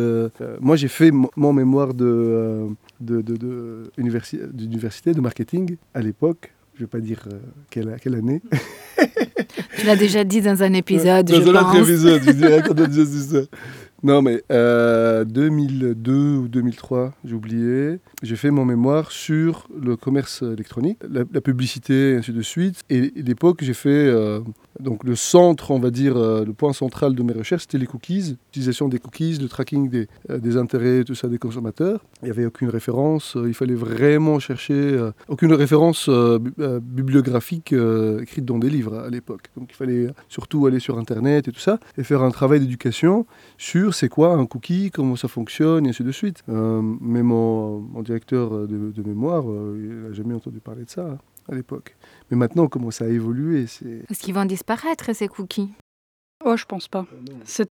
moi 0.60 0.76
j'ai 0.76 0.88
fait 0.88 1.10
mon 1.10 1.52
mémoire 1.52 1.94
de, 1.94 2.68
de, 3.00 3.20
de, 3.20 3.90
d'université 3.96 5.12
de 5.12 5.20
marketing 5.20 5.76
à 5.94 6.00
l'époque 6.00 6.52
je 6.76 6.82
ne 6.82 6.86
vais 6.86 6.90
pas 6.90 7.00
dire 7.00 7.22
euh, 7.32 7.38
quelle, 7.70 7.96
quelle, 8.02 8.16
année. 8.16 8.42
tu 9.78 9.86
l'as 9.86 9.96
déjà 9.96 10.24
dit 10.24 10.42
dans 10.42 10.62
un 10.62 10.74
épisode, 10.74 11.26
dans 11.26 11.40
je 11.40 11.48
un 11.48 11.54
autre 11.54 11.78
épisode, 11.78 12.22
je 12.22 12.32
dirais 12.32 12.62
a 12.62 12.74
déjà 12.74 13.04
dit 13.04 13.22
ça. 13.22 13.38
Non, 14.02 14.20
mais 14.20 14.42
euh, 14.52 15.24
2002 15.24 16.12
ou 16.12 16.48
2003, 16.48 17.14
j'ai 17.24 17.34
oublié, 17.34 17.98
j'ai 18.22 18.36
fait 18.36 18.50
mon 18.50 18.64
mémoire 18.64 19.12
sur 19.12 19.68
le 19.78 19.96
commerce 19.96 20.42
électronique, 20.42 20.98
la, 21.08 21.24
publicité, 21.40 22.12
et 22.12 22.16
ainsi 22.16 22.32
de 22.32 22.42
suite. 22.42 22.80
Et 22.88 23.12
à 23.16 23.22
l'époque, 23.22 23.58
j'ai 23.62 23.74
fait 23.74 23.90
euh, 23.90 24.40
donc 24.80 25.04
le 25.04 25.14
centre, 25.14 25.70
on 25.70 25.78
va 25.78 25.90
dire, 25.90 26.16
euh, 26.16 26.44
le 26.44 26.52
point 26.52 26.72
central 26.72 27.14
de 27.14 27.22
mes 27.22 27.34
recherches, 27.34 27.62
c'était 27.62 27.78
les 27.78 27.86
cookies, 27.86 28.36
l'utilisation 28.46 28.88
des 28.88 28.98
cookies, 28.98 29.38
le 29.38 29.48
tracking 29.48 29.90
des, 29.90 30.08
euh, 30.30 30.38
des, 30.38 30.56
intérêts, 30.56 31.04
tout 31.04 31.14
ça 31.14 31.28
des 31.28 31.38
consommateurs. 31.38 32.00
Il 32.22 32.26
n'y 32.26 32.30
avait 32.30 32.46
aucune 32.46 32.70
référence, 32.70 33.36
il 33.46 33.54
fallait 33.54 33.74
vraiment 33.74 34.38
chercher, 34.38 34.98
aucune 35.28 35.52
référence 35.52 36.08
bibliographique 36.82 37.74
écrite 38.20 38.44
dans 38.44 38.58
des 38.58 38.70
livres 38.70 38.94
à 38.94 39.10
l'époque. 39.10 39.50
Donc 39.56 39.68
il 39.70 39.74
fallait 39.74 40.08
surtout 40.28 40.66
aller 40.66 40.80
sur 40.80 40.98
Internet 40.98 41.48
et 41.48 41.52
tout 41.52 41.60
ça, 41.60 41.78
et 41.98 42.04
faire 42.04 42.22
un 42.22 42.30
travail 42.30 42.60
d'éducation 42.60 43.26
sur 43.58 43.94
c'est 43.94 44.08
quoi 44.08 44.32
un 44.32 44.46
cookie, 44.46 44.90
comment 44.90 45.16
ça 45.16 45.28
fonctionne, 45.28 45.86
et 45.86 45.90
ainsi 45.90 46.04
de 46.04 46.12
suite. 46.12 46.42
mais 46.48 47.22
mon, 47.22 47.80
mon 47.80 48.02
directeur 48.16 48.54
euh, 48.54 48.66
de, 48.66 49.02
mémoire, 49.02 49.44
euh, 49.50 49.78
il 49.78 50.08
n'a 50.08 50.12
jamais 50.12 50.34
entendu 50.34 50.60
parler 50.60 50.84
de 50.84 50.90
ça 50.90 51.02
hein, 51.02 51.18
à 51.50 51.54
l'époque. 51.54 51.96
Mais 52.30 52.36
maintenant, 52.36 52.66
comment 52.68 52.90
ça 52.90 53.04
a 53.04 53.08
évolué 53.08 53.64
Est-ce 53.64 54.20
qu'ils 54.20 54.34
vont 54.34 54.44
disparaître, 54.44 55.14
ces 55.14 55.28
cookies? 55.28 55.72
Oh, 56.44 56.56
je 56.56 56.64
pense 56.64 56.88
pas. 56.88 57.06
Ah 57.10 57.32
c'est 57.44 57.68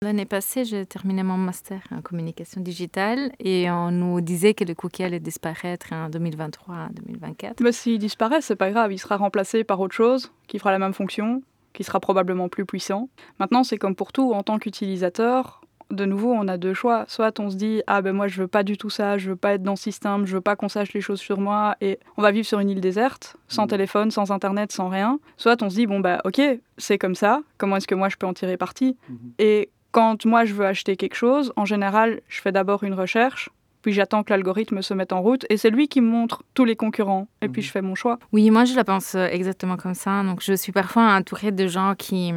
L'année 0.00 0.26
passée, 0.26 0.64
j'ai 0.64 0.86
terminé 0.86 1.24
mon 1.24 1.36
master 1.36 1.82
en 1.90 2.02
communication 2.02 2.60
digitale 2.60 3.32
et 3.40 3.68
on 3.68 3.90
nous 3.90 4.20
disait 4.20 4.54
que 4.54 4.62
le 4.62 4.76
cookie 4.76 5.02
allait 5.02 5.18
disparaître 5.18 5.92
en 5.92 6.08
2023-2024. 6.08 7.54
Mais 7.60 7.72
s'il 7.72 7.98
disparaît, 7.98 8.40
c'est 8.40 8.54
pas 8.54 8.70
grave, 8.70 8.92
il 8.92 8.98
sera 8.98 9.16
remplacé 9.16 9.64
par 9.64 9.80
autre 9.80 9.96
chose 9.96 10.30
qui 10.46 10.60
fera 10.60 10.70
la 10.70 10.78
même 10.78 10.92
fonction, 10.94 11.42
qui 11.72 11.82
sera 11.82 11.98
probablement 11.98 12.48
plus 12.48 12.64
puissant. 12.64 13.08
Maintenant, 13.40 13.64
c'est 13.64 13.76
comme 13.76 13.96
pour 13.96 14.12
tout, 14.12 14.32
en 14.34 14.44
tant 14.44 14.60
qu'utilisateur, 14.60 15.57
de 15.90 16.04
nouveau, 16.04 16.32
on 16.32 16.48
a 16.48 16.56
deux 16.56 16.74
choix. 16.74 17.04
Soit 17.08 17.40
on 17.40 17.50
se 17.50 17.56
dit 17.56 17.82
ah 17.86 18.02
ben 18.02 18.12
moi 18.12 18.28
je 18.28 18.40
veux 18.40 18.48
pas 18.48 18.62
du 18.62 18.76
tout 18.76 18.90
ça, 18.90 19.18
je 19.18 19.30
veux 19.30 19.36
pas 19.36 19.54
être 19.54 19.62
dans 19.62 19.76
ce 19.76 19.84
système, 19.84 20.26
je 20.26 20.34
veux 20.34 20.40
pas 20.40 20.56
qu'on 20.56 20.68
sache 20.68 20.92
les 20.92 21.00
choses 21.00 21.20
sur 21.20 21.40
moi 21.40 21.76
et 21.80 21.98
on 22.16 22.22
va 22.22 22.30
vivre 22.30 22.46
sur 22.46 22.60
une 22.60 22.70
île 22.70 22.80
déserte, 22.80 23.36
sans 23.48 23.64
mmh. 23.64 23.68
téléphone, 23.68 24.10
sans 24.10 24.30
internet, 24.30 24.72
sans 24.72 24.88
rien. 24.88 25.18
Soit 25.36 25.62
on 25.62 25.70
se 25.70 25.76
dit 25.76 25.86
bon 25.86 26.00
bah 26.00 26.20
ok 26.24 26.40
c'est 26.76 26.98
comme 26.98 27.14
ça, 27.14 27.40
comment 27.56 27.76
est-ce 27.76 27.86
que 27.86 27.94
moi 27.94 28.08
je 28.08 28.16
peux 28.16 28.26
en 28.26 28.34
tirer 28.34 28.56
parti? 28.56 28.96
Mmh. 29.08 29.14
Et 29.38 29.70
quand 29.90 30.26
moi 30.26 30.44
je 30.44 30.54
veux 30.54 30.66
acheter 30.66 30.96
quelque 30.96 31.16
chose, 31.16 31.52
en 31.56 31.64
général 31.64 32.20
je 32.28 32.40
fais 32.40 32.52
d'abord 32.52 32.84
une 32.84 32.94
recherche. 32.94 33.50
Puis 33.80 33.92
j'attends 33.92 34.24
que 34.24 34.30
l'algorithme 34.30 34.82
se 34.82 34.92
mette 34.92 35.12
en 35.12 35.22
route 35.22 35.46
et 35.50 35.56
c'est 35.56 35.70
lui 35.70 35.86
qui 35.86 36.00
me 36.00 36.08
montre 36.08 36.42
tous 36.52 36.64
les 36.64 36.74
concurrents. 36.74 37.28
Et 37.42 37.48
puis 37.48 37.62
mmh. 37.62 37.64
je 37.64 37.70
fais 37.70 37.80
mon 37.80 37.94
choix. 37.94 38.18
Oui, 38.32 38.50
moi 38.50 38.64
je 38.64 38.74
la 38.74 38.82
pense 38.82 39.14
euh, 39.14 39.28
exactement 39.28 39.76
comme 39.76 39.94
ça. 39.94 40.22
Donc 40.24 40.42
je 40.42 40.52
suis 40.52 40.72
parfois 40.72 41.14
entourée 41.14 41.52
de 41.52 41.66
gens 41.68 41.94
qui 41.96 42.32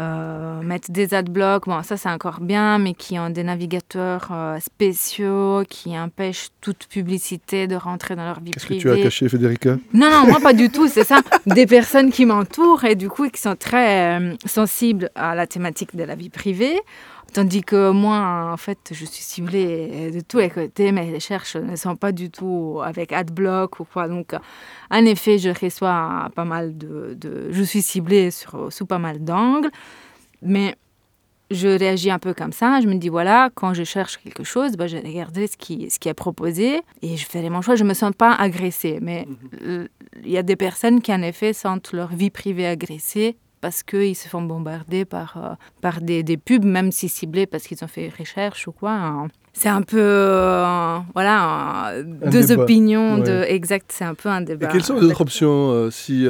euh, 0.00 0.62
mettre 0.62 0.90
des 0.90 1.12
adblocks, 1.12 1.66
bon, 1.66 1.82
ça 1.82 1.98
c'est 1.98 2.08
encore 2.08 2.40
bien, 2.40 2.78
mais 2.78 2.94
qui 2.94 3.18
ont 3.18 3.28
des 3.28 3.42
navigateurs 3.42 4.28
euh, 4.32 4.58
spéciaux, 4.58 5.62
qui 5.68 5.98
empêchent 5.98 6.48
toute 6.62 6.86
publicité 6.86 7.66
de 7.66 7.76
rentrer 7.76 8.16
dans 8.16 8.24
leur 8.24 8.40
vie 8.40 8.52
privée. 8.52 8.80
Qu'est-ce 8.80 8.84
que 8.84 8.94
tu 8.94 9.00
as 9.00 9.02
caché, 9.02 9.28
Federica? 9.28 9.76
Non, 9.92 10.10
non, 10.10 10.26
moi 10.26 10.40
pas 10.40 10.54
du 10.54 10.70
tout, 10.70 10.88
c'est 10.88 11.04
ça. 11.04 11.20
Des 11.46 11.66
personnes 11.66 12.10
qui 12.10 12.24
m'entourent 12.24 12.84
et 12.84 12.94
du 12.94 13.10
coup 13.10 13.28
qui 13.28 13.40
sont 13.40 13.56
très 13.56 14.18
euh, 14.18 14.34
sensibles 14.46 15.10
à 15.14 15.34
la 15.34 15.46
thématique 15.46 15.94
de 15.94 16.04
la 16.04 16.14
vie 16.14 16.30
privée. 16.30 16.80
Tandis 17.32 17.62
que 17.62 17.90
moi, 17.90 18.50
en 18.52 18.56
fait, 18.56 18.90
je 18.92 19.04
suis 19.04 19.22
ciblée 19.22 20.10
de 20.10 20.20
tous 20.20 20.38
les 20.38 20.50
côtés. 20.50 20.90
Mes 20.90 21.12
recherches 21.12 21.56
ne 21.56 21.76
sont 21.76 21.96
pas 21.96 22.12
du 22.12 22.30
tout 22.30 22.80
avec 22.84 23.12
AdBlock 23.12 23.80
ou 23.80 23.84
quoi. 23.84 24.08
Donc, 24.08 24.34
en 24.90 25.04
effet, 25.04 25.38
je 25.38 25.50
reçois 25.50 26.28
pas 26.34 26.44
mal 26.44 26.76
de... 26.76 27.16
je 27.50 27.62
suis 27.62 27.82
ciblée 27.82 28.30
sur, 28.30 28.72
sous 28.72 28.86
pas 28.86 28.98
mal 28.98 29.22
d'angles. 29.22 29.70
Mais 30.42 30.76
je 31.50 31.68
réagis 31.68 32.10
un 32.10 32.18
peu 32.18 32.34
comme 32.34 32.52
ça. 32.52 32.80
Je 32.80 32.86
me 32.86 32.94
dis, 32.94 33.08
voilà, 33.08 33.50
quand 33.54 33.74
je 33.74 33.84
cherche 33.84 34.18
quelque 34.18 34.44
chose, 34.44 34.76
bah, 34.76 34.86
je 34.86 34.96
vais 34.96 35.08
regarder 35.08 35.46
ce 35.46 35.56
qui, 35.56 35.90
ce 35.90 35.98
qui 35.98 36.08
est 36.08 36.14
proposé 36.14 36.80
et 37.02 37.16
je 37.16 37.26
ferai 37.26 37.50
mon 37.50 37.62
choix. 37.62 37.76
Je 37.76 37.84
ne 37.84 37.88
me 37.88 37.94
sens 37.94 38.12
pas 38.16 38.32
agressée. 38.34 38.98
Mais 39.00 39.26
mhm. 39.60 39.88
il 40.24 40.30
y 40.30 40.38
a 40.38 40.42
des 40.42 40.56
personnes 40.56 41.00
qui, 41.00 41.12
en 41.12 41.22
effet, 41.22 41.52
sentent 41.52 41.92
leur 41.92 42.08
vie 42.08 42.30
privée 42.30 42.66
agressée 42.66 43.36
parce 43.60 43.82
qu'ils 43.82 44.16
se 44.16 44.28
font 44.28 44.42
bombarder 44.42 45.04
par, 45.04 45.36
euh, 45.36 45.54
par 45.80 46.00
des, 46.00 46.22
des, 46.22 46.36
pubs, 46.36 46.64
même 46.64 46.92
si 46.92 47.08
ciblés 47.08 47.46
parce 47.46 47.64
qu'ils 47.64 47.82
ont 47.84 47.88
fait 47.88 48.10
recherche 48.18 48.66
ou 48.68 48.72
quoi. 48.72 48.92
Hein. 48.92 49.28
C'est 49.52 49.68
un 49.68 49.82
peu, 49.82 49.98
euh, 50.00 50.98
voilà, 51.12 51.92
deux 52.04 52.52
opinions 52.52 53.18
de, 53.18 53.42
exact, 53.48 53.90
c'est 53.92 54.04
un 54.04 54.14
peu 54.14 54.28
un 54.28 54.40
débat. 54.40 54.68
Et 54.68 54.72
quelles 54.72 54.84
sont 54.84 54.94
les 54.94 55.06
autres 55.06 55.20
options 55.20 55.70
euh, 55.70 55.90
si, 55.90 56.26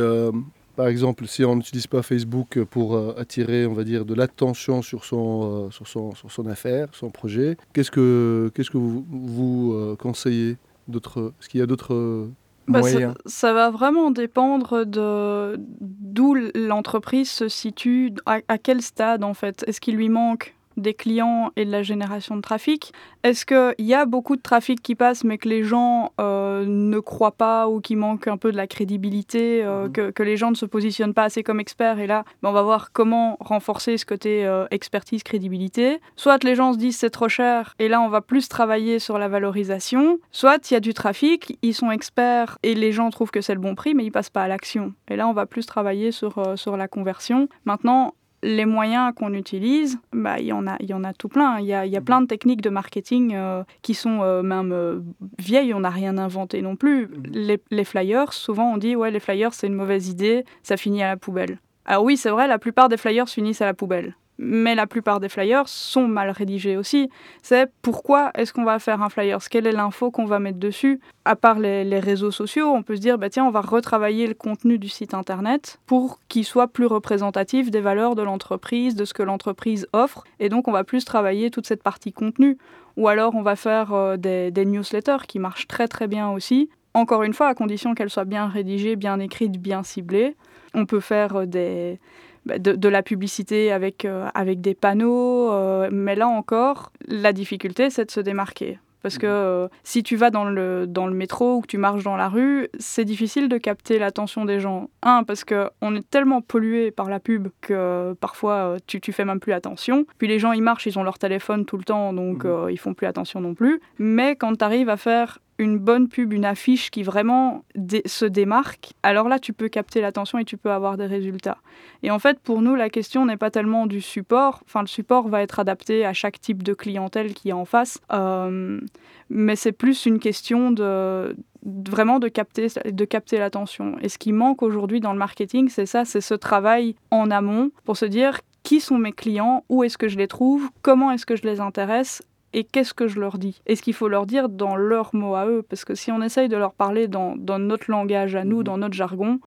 par 0.75 0.89
exemple, 0.89 1.27
si 1.27 1.45
on 1.45 1.57
n'utilise 1.57 1.87
pas 1.87 2.03
Facebook 2.03 2.63
pour 2.65 2.97
attirer, 3.19 3.67
on 3.67 3.75
va 3.75 3.85
dire, 3.85 4.05
de 4.05 4.15
l'attention 4.15 4.81
sur 4.81 5.05
son, 5.05 5.71
sur 5.71 5.87
son, 5.87 6.15
sur 6.15 6.33
son 6.33 6.47
affaire, 6.47 6.89
son 6.93 7.11
projet, 7.11 7.57
qu'est-ce 7.75 7.91
que, 7.91 8.51
qu'est-ce 8.55 8.71
que 8.71 8.79
vous, 8.79 9.05
vous 9.11 9.97
conseillez 9.99 10.57
d'autres 10.89 11.33
Est-ce 11.41 11.49
qu'il 11.51 11.61
y 11.61 11.63
a 11.63 11.67
d'autres 11.67 12.31
bah, 12.71 12.83
ça, 13.27 13.53
va 13.53 13.71
vraiment 13.71 14.11
dépendre 14.11 14.85
de 14.85 15.57
d'où 15.81 16.37
l'entreprise 16.55 17.31
se 17.31 17.49
situe, 17.49 18.13
à, 18.27 18.59
quel 18.59 18.83
stade 18.83 19.25
en 19.25 19.35
fait. 19.35 19.65
Est-ce 19.67 19.81
qu'il 19.81 19.97
lui 19.97 20.09
manque 20.09 20.55
des 20.81 20.95
clients 20.95 21.51
et 21.57 21.65
de 21.65 21.71
la 21.71 21.83
génération 21.83 22.37
de 22.37 22.41
trafic 22.41 22.93
Est-ce 23.23 23.47
qu'il 23.47 23.87
y 23.87 23.95
a 23.95 24.07
beaucoup 24.07 24.37
de 24.37 24.43
trafic 24.43 24.83
qui 24.83 24.95
passe 24.95 25.25
mais 25.25 25.39
que 25.39 25.49
les 25.49 25.63
gens 25.63 26.13
euh, 26.21 26.65
ne 26.67 26.99
croient 26.99 27.37
pas 27.37 27.69
ou 27.69 27.81
qui 27.81 27.97
manque 27.97 28.29
un 28.29 28.37
peu 28.37 28.53
de 28.53 28.57
la 28.57 28.67
crédibilité, 28.67 29.63
euh, 29.65 29.85
mhm. 29.85 29.93
que, 29.93 30.11
que, 30.11 30.23
les 30.23 30.37
gens 30.37 30.51
ne 30.51 30.57
se 30.57 30.67
positionnent 30.67 31.15
pas 31.15 31.25
assez 31.25 31.43
comme 31.43 31.61
experts 31.61 31.99
Et 31.99 32.07
là, 32.07 32.25
ben, 32.43 32.51
on 32.51 32.53
va 32.53 32.63
voir 32.63 32.93
comment 32.93 33.37
renforcer 33.41 33.97
ce 33.97 34.07
côté 34.07 34.47
euh, 34.47 34.67
expertise, 34.71 35.23
crédibilité. 35.23 36.01
Soit 36.17 36.43
les 36.45 36.55
gens 36.55 36.73
se 36.73 36.79
disent 36.79 36.99
c'est 36.99 37.11
trop 37.11 37.29
cher 37.29 37.75
et 37.79 37.89
là 37.89 38.01
on 38.01 38.09
va 38.09 38.21
plus 38.21 38.49
travailler 38.49 38.99
sur 38.99 39.19
la 39.19 39.29
valorisation. 39.29 40.19
Soit 40.33 40.71
il 40.71 40.75
y 40.75 40.77
a 40.77 40.81
du 40.81 40.95
trafic, 40.95 41.59
ils 41.63 41.75
sont 41.75 41.91
experts 41.91 42.59
et 42.63 42.75
les 42.75 42.93
gens 42.93 43.11
trouvent 43.11 43.31
que 43.31 43.41
c'est 43.41 43.55
le 43.55 43.61
bon 43.61 43.75
prix 43.75 43.95
mais 43.95 44.05
ils 44.05 44.11
passent 44.11 44.31
pas 44.31 44.43
à 44.43 44.49
l'action. 44.49 44.93
Et 45.09 45.17
là 45.17 45.29
on 45.29 45.33
va 45.33 45.47
plus 45.47 45.67
travailler 45.67 46.13
sur, 46.13 46.59
sur 46.59 46.77
la 46.77 46.89
conversion. 46.89 47.49
Maintenant, 47.65 48.15
les 48.43 48.67
moyens 48.67 49.13
qu'on 49.15 49.35
utilise, 49.35 49.99
bah, 50.13 50.39
il 50.39 50.47
y, 50.47 50.53
en 50.53 50.67
a, 50.67 50.77
y 50.81 50.95
en 50.95 51.05
a 51.05 51.13
tout 51.13 51.29
plein. 51.29 51.59
Il 51.61 51.67
y 51.67 51.75
a, 51.75 51.85
y 51.87 51.97
a, 51.97 52.01
plein 52.01 52.23
de 52.23 52.27
techniques 52.27 52.63
de 52.63 52.71
marketing 52.71 53.35
euh, 53.35 53.63
qui 53.83 53.95
sont 53.95 54.21
euh, 54.23 54.43
même 54.43 54.73
euh, 54.73 55.01
vieilles, 55.39 55.75
on 55.75 55.81
n'a 55.81 55.91
rien 55.91 56.17
inventé 56.19 56.63
non 56.63 56.77
plus. 56.77 57.07
Mhm. 57.07 57.23
Les, 57.33 57.61
les, 57.71 57.85
flyers, 57.85 58.33
souvent 58.33 58.73
on 58.73 58.77
dit, 58.77 58.97
ouais, 58.97 59.11
les 59.11 59.21
flyers, 59.21 59.53
c'est 59.53 59.67
une 59.67 59.75
mauvaise 59.75 60.09
idée, 60.09 60.45
ça 60.63 60.77
finit 60.77 61.03
à 61.03 61.09
la 61.09 61.17
poubelle. 61.17 61.59
Alors 61.85 62.05
oui, 62.05 62.17
c'est 62.17 62.31
vrai, 62.31 62.47
la 62.47 62.59
plupart 62.59 62.89
des 62.89 62.97
flyers 62.97 63.29
finissent 63.29 63.63
à 63.63 63.67
la 63.67 63.75
poubelle 63.75 64.15
mais 64.43 64.75
la 64.75 64.87
plupart 64.87 65.21
des 65.21 65.29
flyers 65.29 65.69
sont 65.69 66.09
mal 66.09 66.31
rédigés 66.31 66.79
aussi. 66.79 67.11
C'est 67.43 67.71
pourquoi 67.83 68.31
est-ce 68.35 68.55
qu'on 68.55 68.65
va 68.65 68.79
faire 68.79 69.03
un 69.03 69.11
flyer? 69.11 69.39
Quelle 69.51 69.67
est 69.67 69.73
l'info 69.73 70.11
qu'on 70.11 70.25
va 70.25 70.39
mettre 70.39 70.59
dessus? 70.59 70.99
À 71.27 71.37
part 71.37 71.59
les, 71.59 72.01
réseaux 72.01 72.31
sociaux, 72.31 72.69
on 72.69 72.83
peut 72.83 72.97
se 72.97 73.03
dire, 73.03 73.19
bah 73.19 73.29
tiens, 73.29 73.45
on 73.45 73.51
va 73.51 73.61
retravailler 73.61 74.27
le 74.27 74.33
contenu 74.33 74.79
du 74.79 74.89
site 74.89 75.13
internet 75.13 75.79
pour 75.85 76.21
qu'il 76.29 76.47
soit 76.47 76.69
plus 76.69 76.87
représentatif 76.87 77.71
des 77.71 77.83
valeurs 77.83 78.15
de 78.15 78.23
l'entreprise, 78.23 78.95
de 78.95 79.05
ce 79.05 79.13
que 79.13 79.23
l'entreprise 79.23 79.87
offre. 79.93 80.25
Et 80.39 80.49
donc, 80.49 80.69
on 80.69 80.73
va 80.73 80.85
plus 80.85 81.05
travailler 81.05 81.51
toute 81.51 81.67
cette 81.67 81.83
partie 81.83 82.15
contenu. 82.15 82.57
Ou 82.97 83.09
alors, 83.09 83.35
on 83.35 83.43
va 83.43 83.57
faire 83.57 83.93
euh, 83.93 84.17
des, 84.17 84.51
des 84.51 84.65
newsletters 84.65 85.27
qui 85.29 85.39
marchent 85.39 85.69
très 85.69 85.87
très 85.87 86.09
bien 86.09 86.31
aussi. 86.31 86.71
Encore 86.95 87.25
une 87.25 87.35
fois, 87.35 87.49
à 87.49 87.55
condition 87.55 87.95
qu'elles 87.95 88.11
soient 88.11 88.25
bien 88.25 88.49
rédigées, 88.49 88.97
bien 88.97 89.21
écrites, 89.21 89.61
bien 89.61 89.83
ciblées. 89.83 90.35
On 90.73 90.87
peut 90.87 91.01
faire 91.01 91.41
euh, 91.41 91.47
des 91.47 92.01
bah, 92.47 92.59
de, 92.59 92.89
la 92.89 93.03
publicité 93.03 93.71
avec, 93.71 94.05
euh, 94.05 94.29
avec 94.35 94.61
des 94.61 94.75
panneaux. 94.75 95.53
Euh, 95.53 95.89
mais 95.93 96.15
là 96.15 96.29
encore, 96.29 96.93
la 97.07 97.33
difficulté, 97.33 97.91
c'est 97.91 98.07
de 98.07 98.11
se 98.11 98.21
démarquer. 98.21 98.79
Parce 99.03 99.17
que 99.17 99.27
euh, 99.27 99.69
si 99.83 100.03
tu 100.03 100.17
vas 100.17 100.29
dans 100.29 100.45
le, 100.45 100.87
dans 100.87 101.07
le 101.07 101.15
métro 101.15 101.57
ou 101.57 101.61
que 101.63 101.67
tu 101.67 101.79
marches 101.79 102.03
dans 102.03 102.17
la 102.17 102.29
rue, 102.29 102.69
c'est 102.79 103.07
difficile 103.07 103.49
de 103.49 103.57
capter 103.57 103.99
l'attention 103.99 104.45
des 104.45 104.61
gens. 104.61 104.91
Un, 105.03 105.25
parce 105.25 105.45
qu'on 105.45 105.97
est 105.97 106.11
tellement 106.11 106.43
pollué 106.43 106.91
par 106.91 107.09
la 107.09 107.19
pub 107.19 107.49
que 107.63 108.15
parfois 108.21 108.77
tu, 108.87 109.01
tu 109.01 109.13
fais 109.13 109.25
même 109.25 109.41
plus 109.41 109.55
attention. 109.55 110.05
Puis 110.19 110.29
les 110.29 110.39
gens, 110.39 110.53
ils 110.53 110.63
marchent, 110.63 110.85
ils 110.85 110.99
ont 110.99 111.03
leur 111.03 111.19
téléphone 111.19 111.65
tout 111.65 111.79
le 111.79 111.85
temps, 111.85 112.13
donc 112.13 112.45
mmh. 112.45 112.71
ils 112.71 112.79
font 112.79 112.93
plus 112.93 113.07
attention 113.07 113.41
non 113.41 113.55
plus. 113.55 113.81
Mais 113.99 114.37
quand 114.37 114.55
tu 114.57 114.65
arrives 114.65 114.91
à 114.91 114.99
faire 114.99 115.39
une 115.61 115.79
bonne 115.79 116.09
pub, 116.09 116.33
une 116.33 116.45
affiche 116.45 116.91
qui 116.91 117.03
vraiment 117.03 117.65
se 118.07 118.25
démarque, 118.25 118.93
alors 119.03 119.29
là, 119.29 119.39
tu 119.39 119.53
peux 119.53 119.69
capter 119.69 120.01
l'attention 120.01 120.39
et 120.39 120.45
tu 120.45 120.57
peux 120.57 120.71
avoir 120.71 120.97
des 120.97 121.07
résultats. 121.07 121.59
Et 122.03 122.11
en 122.11 122.19
fait, 122.19 122.41
pour 122.41 122.63
nous, 122.63 122.75
la 122.75 122.89
question 122.89 123.27
n'est 123.27 123.37
pas 123.37 123.51
tellement 123.51 123.87
du 123.87 124.01
support. 124.01 124.63
Enfin, 124.65 124.81
le 124.81 124.87
support 124.87 125.29
va 125.29 125.43
être 125.43 125.61
adapté 125.61 126.07
à 126.07 126.13
chaque 126.13 126.41
type 126.41 126.63
de 126.63 126.73
clientèle 126.73 127.35
qui 127.35 127.51
est 127.51 127.53
en 127.53 127.67
face. 127.67 127.99
Euh, 128.13 128.81
mais 129.29 129.55
c'est 129.55 129.73
plus 129.73 130.07
une 130.07 130.19
question 130.19 130.71
de, 130.71 131.37
vraiment 131.63 132.19
de 132.19 132.29
capter, 132.29 132.69
de 132.85 133.05
capter 133.05 133.39
l'attention. 133.39 133.97
Et 134.01 134.09
ce 134.09 134.19
qui 134.19 134.33
manque 134.33 134.63
aujourd'hui 134.63 135.01
dans 135.01 135.13
le 135.13 135.19
marketing, 135.19 135.69
c'est 135.69 135.87
ça, 135.87 136.05
c'est 136.05 136.23
ce 136.23 136.35
travail 136.35 136.97
en 137.11 137.31
amont 137.31 137.71
pour 137.85 137.97
se 137.97 138.07
dire 138.07 138.41
qui 138.63 138.81
sont 138.81 138.99
mes 138.99 139.13
clients, 139.13 139.65
où 139.69 139.85
est-ce 139.85 139.99
que 139.99 140.09
je 140.09 140.17
les 140.17 140.29
trouve, 140.29 140.69
comment 140.83 141.11
est-ce 141.11 141.27
que 141.27 141.37
je 141.37 141.43
les 141.43 141.61
intéresse 141.61 142.23
et 142.53 142.65
qu'est-ce 142.65 142.95
que 142.95 143.09
je 143.09 143.21
leur 143.21 143.39
dis? 143.39 143.61
Est-ce 143.67 143.83
qu'il 143.83 143.95
faut 143.95 144.09
leur 144.09 144.27
dire 144.27 144.49
dans 144.49 144.77
leurs 144.77 145.15
mots 145.15 145.35
à 145.35 145.47
eux 145.47 145.63
Parce 145.69 145.85
que 145.85 145.95
si 145.95 146.11
on 146.11 146.21
essaye 146.23 146.49
de 146.49 146.57
leur 146.57 146.73
parler 146.73 147.09
dans, 147.09 147.37
dans 147.37 147.59
notre 147.59 147.91
langage 147.91 148.35
à 148.35 148.45
nous, 148.45 148.59
mhm. 148.59 148.65
dans 148.65 148.79
notre 148.79 148.95
jargon, 148.95 149.41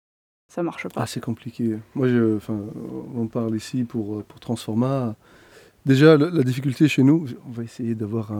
ça 0.47 0.63
marche 0.63 0.87
pas. 0.89 1.01
Ah, 1.03 1.07
c'est 1.07 1.21
compliqué. 1.21 1.77
Moi, 1.95 2.07
je, 2.07 2.37
on 3.15 3.27
parle 3.27 3.55
ici 3.55 3.83
pour, 3.83 4.23
pour 4.23 4.39
Transforma. 4.39 5.15
Déjà, 5.85 6.15
la, 6.15 6.43
difficulté 6.43 6.87
chez 6.87 7.01
nous, 7.01 7.25
on 7.47 7.51
va 7.51 7.63
essayer 7.63 7.95
d'avoir 7.95 8.31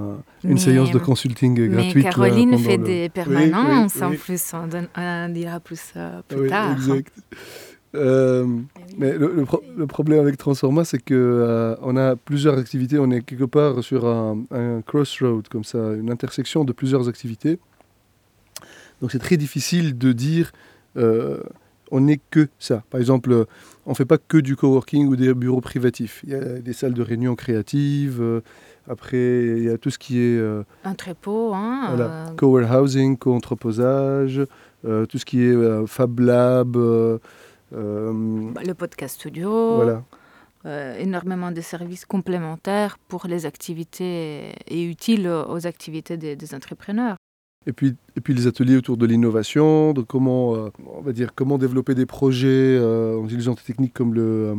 une 0.43 0.59
séance 0.59 0.91
de 0.91 0.99
consulting 0.99 1.55
gratuite. 1.69 1.95
Mais 1.95 2.03
Caroline 2.03 2.57
fait 2.57 2.77
des 2.77 3.09
permanences 3.09 3.99
en 3.99 4.11
plus, 4.11 4.53
on, 4.53 4.69
on, 4.95 5.29
dira 5.29 5.59
plus, 5.59 5.81
euh, 5.95 6.21
plus 6.27 6.49
tard. 6.49 6.73
Exact. 6.73 7.11
Euh, 7.93 8.45
mais 8.97 9.17
le, 9.17 9.45
problème 9.87 10.19
avec 10.19 10.37
Transforma, 10.37 10.85
c'est 10.85 10.99
qu'on 10.99 11.13
euh, 11.13 11.75
on 11.81 11.97
a 11.97 12.15
plusieurs 12.15 12.57
activités. 12.57 12.99
On 12.99 13.11
est 13.11 13.21
quelque 13.21 13.45
part 13.45 13.83
sur 13.83 14.07
un, 14.07 14.81
crossroad, 14.85 15.47
comme 15.49 15.63
ça, 15.63 15.77
une 15.93 16.11
intersection 16.11 16.63
de 16.63 16.71
plusieurs 16.71 17.09
activités. 17.09 17.59
Donc 19.01 19.11
c'est 19.11 19.19
très 19.19 19.37
difficile 19.37 19.97
de 19.97 20.11
dire 20.11 20.51
euh, 20.95 21.41
on 21.89 22.01
n'est 22.01 22.19
que 22.29 22.47
ça. 22.59 22.83
Par 22.89 22.99
exemple, 22.99 23.45
on 23.85 23.89
ne 23.89 23.95
fait 23.95 24.05
pas 24.05 24.17
que 24.17 24.37
du 24.37 24.55
coworking 24.55 25.07
ou 25.07 25.15
des 25.15 25.33
bureaux 25.33 25.61
privatifs. 25.61 26.21
Il 26.23 26.29
y 26.29 26.35
a 26.35 26.59
des 26.59 26.73
salles 26.73 26.93
de 26.93 27.01
réunion 27.01 27.35
créatives. 27.35 28.23
après, 28.87 29.41
il 29.57 29.63
y 29.63 29.69
a 29.69 29.77
tout 29.77 29.89
ce 29.89 29.99
qui 29.99 30.19
est. 30.19 30.39
un 30.85 30.93
trépeau, 30.93 31.53
hein. 31.53 31.87
Voilà, 31.89 32.33
co-warehousing, 32.37 33.17
co-entreposage, 33.17 34.41
tout 34.83 35.17
ce 35.17 35.25
qui 35.25 35.43
est 35.43 35.87
Fab 35.87 36.19
Lab. 36.19 36.77
Euh, 37.73 38.51
bah, 38.53 38.61
le 38.65 38.73
podcast 38.73 39.15
studio. 39.15 39.75
Voilà. 39.75 40.03
euh, 40.65 40.97
énormément 40.99 41.51
de 41.51 41.61
services 41.61 42.05
complémentaires 42.05 42.97
pour 43.07 43.25
les 43.27 43.45
activités 43.45 44.53
et 44.67 44.83
utiles 44.83 45.27
aux 45.27 45.65
activités 45.65 46.17
des, 46.17 46.35
des 46.35 46.53
entrepreneurs. 46.53 47.15
Et 47.67 47.73
puis, 47.73 47.95
et 48.15 48.21
puis 48.21 48.33
les 48.33 48.47
ateliers 48.47 48.75
autour 48.75 48.97
de 48.97 49.05
l'innovation, 49.05 49.93
de 49.93 50.01
comment, 50.01 50.55
euh, 50.55 50.69
on 50.87 51.01
va 51.01 51.11
dire, 51.13 51.33
comment 51.35 51.57
développer 51.59 51.93
des 51.93 52.07
projets 52.07 52.47
euh, 52.49 53.19
en 53.19 53.25
utilisant 53.25 53.53
des 53.53 53.61
techniques 53.61 53.93
comme 53.93 54.13
le 54.15 54.55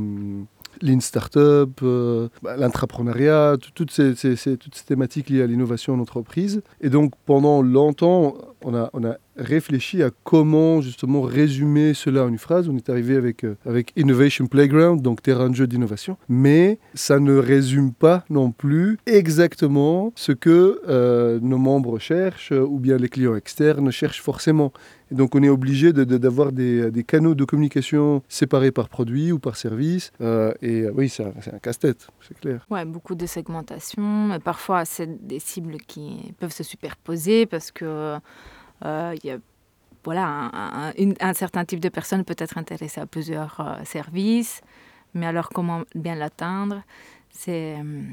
Lean 0.83 1.01
Startup, 1.01 1.71
euh, 1.83 2.29
bah, 2.43 2.57
l'intrapreneuriat, 2.57 3.57
tout- 3.61 3.71
toutes 3.75 3.91
ces, 3.91 4.15
toutes 4.15 4.75
ces 4.75 4.85
thématiques 4.85 5.31
liées 5.31 5.43
à 5.43 5.47
l'innovation 5.47 5.95
en 5.95 6.01
entreprise. 6.01 6.63
Et 6.81 6.91
donc 6.91 7.13
pendant 7.27 7.63
longtemps, 7.63 8.35
on 8.65 8.75
a, 8.75 8.91
on 8.93 9.05
a 9.05 9.17
réfléchi 9.37 10.03
à 10.03 10.11
comment 10.25 10.81
justement 10.83 11.23
résumer 11.23 11.95
cela 11.95 12.25
en 12.25 12.29
une 12.29 12.39
phrase. 12.39 12.69
On 12.69 12.77
est 12.77 12.91
arrivé 12.91 13.17
avec, 13.17 13.45
euh, 13.45 13.57
avec 13.65 13.93
Innovation 13.97 14.47
Playground, 14.47 15.01
donc 15.01 15.23
terrain 15.23 15.49
de 15.51 15.55
jeu 15.55 15.67
d'innovation. 15.67 16.17
Mais 16.29 16.79
ça 16.95 17.19
ne 17.19 17.35
résume 17.37 17.93
pas 17.93 18.25
non 18.29 18.51
plus 18.53 18.99
exactement 19.07 20.13
ce 20.17 20.33
que 20.33 20.81
euh, 20.89 21.39
nos 21.41 21.59
membres 21.59 21.99
cherchent 21.99 22.53
ou 22.53 22.79
bien 22.79 22.99
les 22.99 23.09
clients 23.09 23.35
externes 23.37 23.91
cherchent 23.91 24.21
forcément. 24.23 24.73
Donc 25.13 25.35
on 25.35 25.43
est 25.43 25.49
obligé 25.49 25.93
d'avoir 25.93 26.53
des, 26.53 27.05
canaux 27.07 27.35
de 27.35 27.45
communication 27.45 28.23
séparés 28.29 28.73
par 28.73 28.89
produit 28.89 29.33
ou 29.33 29.39
par 29.39 29.57
service. 29.57 30.13
Euh, 30.21 30.53
et 30.63 30.83
euh, 30.83 30.93
oui, 30.95 31.09
c'est 31.09 31.25
un, 31.25 31.59
casse-tête, 31.59 32.09
c'est 32.21 32.39
clair. 32.39 32.67
Ouais, 32.71 32.85
beaucoup 32.85 33.15
de 33.15 33.27
segmentation. 33.27 34.39
Parfois, 34.45 34.85
c'est 34.85 35.27
des 35.27 35.39
cibles 35.39 35.77
qui 35.79 36.35
peuvent 36.39 36.53
se 36.53 36.63
superposer 36.63 37.47
parce 37.47 37.71
que 37.71 38.19
euh, 38.85 39.15
il 39.23 39.27
y 39.27 39.31
a 39.31 39.39
voilà, 40.05 40.51
un, 41.21 41.33
certain 41.33 41.65
type 41.65 41.79
de 41.79 41.89
personne 41.89 42.25
peut 42.25 42.35
être 42.37 42.59
intéressé 42.59 43.01
à 43.01 43.07
plusieurs 43.07 43.79
services, 43.85 44.61
mais 45.15 45.27
alors 45.27 45.49
comment 45.51 45.83
bien 45.95 46.17
l'atteindre, 46.17 46.83
c'est 47.31 47.77
hum, 47.79 48.09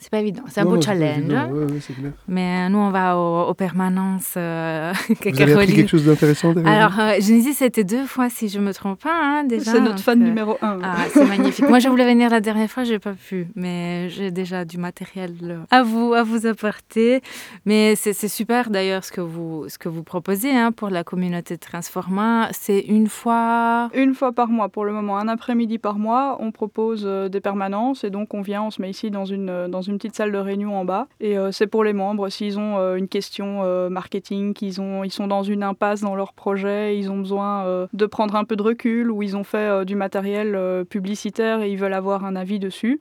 c'est 0.00 0.10
pas 0.10 0.18
évident. 0.18 0.42
C'est 0.48 0.60
un 0.60 0.64
Non, 0.64 0.70
beau 0.70 0.76
non, 0.76 0.82
challenge. 0.82 1.18
évident. 1.18 1.48
Ouais, 1.50 1.64
ouais, 1.66 1.80
c'est 1.80 1.92
clair. 1.92 2.12
Mais 2.26 2.64
euh, 2.66 2.68
nous, 2.70 2.78
on 2.78 2.90
va 2.90 3.16
aux, 3.18 3.48
aux 3.50 3.54
permanences 3.54 4.34
euh, 4.36 4.92
Vous 5.08 5.14
avez 5.14 5.30
appris 5.30 5.46
Caroline- 5.46 5.74
quelque 5.76 5.88
chose 5.90 6.06
d'intéressant 6.06 6.54
Alors, 6.64 6.98
euh, 6.98 7.12
Genesis, 7.20 7.54
c'était 7.54 7.84
deux 7.84 8.06
fois, 8.06 8.28
si 8.30 8.48
je 8.48 8.58
me 8.58 8.72
trompe 8.72 9.00
pas, 9.02 9.12
hein, 9.14 9.44
déjà. 9.44 9.72
C'est 9.72 9.80
notre 9.80 10.00
fan 10.00 10.20
euh, 10.20 10.24
numéro 10.24 10.56
un. 10.62 10.78
Ah, 10.82 10.96
c'est 11.12 11.24
magnifique. 11.26 11.68
Moi, 11.68 11.78
je 11.78 11.88
voulais 11.88 12.06
venir 12.06 12.30
la 12.30 12.40
dernière 12.40 12.70
fois, 12.70 12.84
j'ai 12.84 12.98
pas 12.98 13.12
pu, 13.12 13.48
mais 13.54 14.08
j'ai 14.08 14.30
déjà 14.30 14.64
du 14.64 14.78
matériel 14.78 15.34
euh, 15.42 15.58
à 15.70 15.82
vous 15.82 16.14
à 16.14 16.22
vous 16.22 16.46
apporter. 16.46 17.20
Mais 17.66 17.94
c'est 17.96 18.12
super 18.28 18.70
d'ailleurs 18.70 19.04
ce 19.04 19.12
que 19.12 19.20
vous 19.20 19.66
ce 19.68 19.78
que 19.78 19.88
vous 19.88 20.02
proposez 20.02 20.50
hein, 20.50 20.72
pour 20.72 20.88
la 20.90 21.04
communauté 21.04 21.54
de 21.56 21.60
Transforma. 21.60 22.48
C'est 22.52 22.80
une 22.80 23.08
fois. 23.08 23.90
Une 23.94 24.14
fois 24.14 24.32
par 24.32 24.48
mois 24.48 24.68
pour 24.68 24.84
le 24.84 24.92
moment, 24.92 25.18
un 25.18 25.28
après-midi 25.28 25.78
par 25.78 25.98
mois, 25.98 26.36
on 26.40 26.50
propose 26.52 27.04
des 27.04 27.40
permanences 27.40 28.04
et 28.04 28.10
donc 28.10 28.32
on 28.34 28.40
vient, 28.42 28.62
on 28.62 28.70
se 28.70 28.80
met 28.80 28.90
ici 28.90 29.10
dans 29.10 29.24
une, 29.24 29.66
dans 29.68 29.82
une 29.82 29.89
petite 29.96 30.14
salle 30.14 30.32
de 30.32 30.38
réunion 30.38 30.76
en 30.76 30.84
bas 30.84 31.06
et 31.20 31.38
euh, 31.38 31.52
c'est 31.52 31.66
pour 31.66 31.84
les 31.84 31.92
membres 31.92 32.28
s'ils 32.28 32.58
ont 32.58 32.78
euh, 32.78 32.96
une 32.96 33.08
question 33.08 33.60
euh, 33.62 33.88
marketing, 33.88 34.54
qu'ils 34.54 34.80
ont, 34.80 35.04
ils 35.04 35.12
sont 35.12 35.26
dans 35.26 35.42
une 35.42 35.62
impasse 35.62 36.00
dans 36.00 36.14
leur 36.14 36.32
projet, 36.32 36.98
ils 36.98 37.10
ont 37.10 37.18
besoin 37.18 37.64
euh, 37.64 37.86
de 37.92 38.06
prendre 38.06 38.36
un 38.36 38.44
peu 38.44 38.56
de 38.56 38.62
recul 38.62 39.10
ou 39.10 39.22
ils 39.22 39.36
ont 39.36 39.44
fait 39.44 39.58
euh, 39.58 39.84
du 39.84 39.96
matériel 39.96 40.54
euh, 40.54 40.84
publicitaire 40.84 41.62
et 41.62 41.70
ils 41.70 41.78
veulent 41.78 41.94
avoir 41.94 42.24
un 42.24 42.36
avis 42.36 42.58
dessus. 42.58 42.98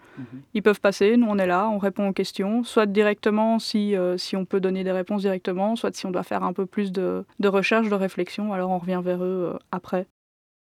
Ils 0.53 0.61
peuvent 0.61 0.81
passer, 0.81 1.17
nous 1.17 1.27
on 1.29 1.37
est 1.37 1.47
là, 1.47 1.69
on 1.69 1.77
répond 1.77 2.09
aux 2.09 2.13
questions, 2.13 2.63
soit 2.63 2.85
directement 2.85 3.59
si, 3.59 3.95
euh, 3.95 4.17
si 4.17 4.35
on 4.35 4.45
peut 4.45 4.59
donner 4.59 4.83
des 4.83 4.91
réponses 4.91 5.21
directement, 5.21 5.75
soit 5.75 5.95
si 5.95 6.05
on 6.05 6.11
doit 6.11 6.23
faire 6.23 6.43
un 6.43 6.53
peu 6.53 6.65
plus 6.65 6.91
de, 6.91 7.25
de 7.39 7.47
recherche, 7.47 7.89
de 7.89 7.95
réflexion, 7.95 8.53
alors 8.53 8.69
on 8.71 8.77
revient 8.77 9.01
vers 9.03 9.23
eux 9.23 9.53
euh, 9.53 9.57
après. 9.71 10.07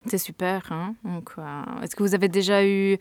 C'est 0.05 0.17
super. 0.17 0.71
Hein 0.71 0.95
Donc, 1.03 1.31
euh, 1.37 1.61
est-ce 1.83 1.95
que 1.95 2.03
vous 2.03 2.15
avez 2.15 2.29
déjà 2.29 2.65
eu 2.65 2.97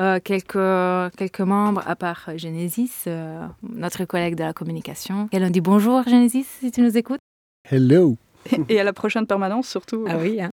euh, 0.00 0.20
quelques 0.22 1.16
quelques 1.16 1.40
membres 1.40 1.82
à 1.86 1.96
part 1.96 2.26
euh, 2.28 2.38
Genesis, 2.38 3.04
euh, 3.06 3.46
notre 3.62 4.04
collègue 4.04 4.36
de 4.36 4.44
la 4.44 4.52
communication 4.52 5.28
Elle 5.32 5.44
on 5.44 5.50
dit 5.50 5.60
bonjour 5.60 6.02
Genesis 6.04 6.46
si 6.60 6.70
tu 6.70 6.82
nous 6.82 6.96
écoutes. 6.96 7.20
Hello 7.70 8.16
et 8.68 8.80
à 8.80 8.84
la 8.84 8.92
prochaine 8.92 9.26
permanence 9.26 9.68
surtout. 9.68 10.06
oui. 10.20 10.40
hein. 10.40 10.50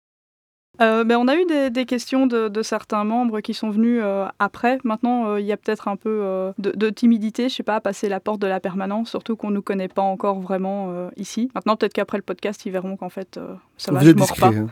Euh, 0.80 1.04
ben, 1.04 1.16
on 1.18 1.28
a 1.28 1.36
eu 1.36 1.44
des, 1.46 1.70
des 1.70 1.84
questions 1.84 2.26
de, 2.26 2.48
de 2.48 2.62
certains 2.62 3.04
membres 3.04 3.40
qui 3.40 3.54
sont 3.54 3.70
venus 3.70 4.00
euh, 4.02 4.26
après. 4.38 4.78
Maintenant, 4.82 5.28
euh, 5.28 5.40
il 5.40 5.46
y 5.46 5.52
a 5.52 5.56
peut-être 5.56 5.86
un 5.88 5.96
peu 5.96 6.10
euh, 6.22 6.52
de, 6.58 6.72
de 6.72 6.90
timidité, 6.90 7.48
je 7.48 7.54
sais 7.54 7.62
pas, 7.62 7.76
à 7.76 7.80
passer 7.80 8.08
la 8.08 8.18
porte 8.20 8.40
de 8.40 8.46
la 8.48 8.58
permanence, 8.60 9.08
surtout 9.10 9.36
qu'on 9.36 9.50
ne 9.50 9.54
nous 9.54 9.62
connaît 9.62 9.88
pas 9.88 10.02
encore 10.02 10.40
vraiment 10.40 11.08
ici. 11.16 11.48
Maintenant, 11.54 11.76
peut-être 11.76 11.92
qu'après 11.92 12.18
le 12.18 12.22
podcast, 12.22 12.64
ils 12.66 12.72
verront 12.72 12.96
qu'en 12.96 13.08
fait, 13.08 13.38
ça 13.76 13.92
va, 13.92 13.98
vous 14.00 14.04
je 14.06 14.10
êtes 14.10 14.16
discret. 14.16 14.40
pas. 14.40 14.48
hein. 14.56 14.66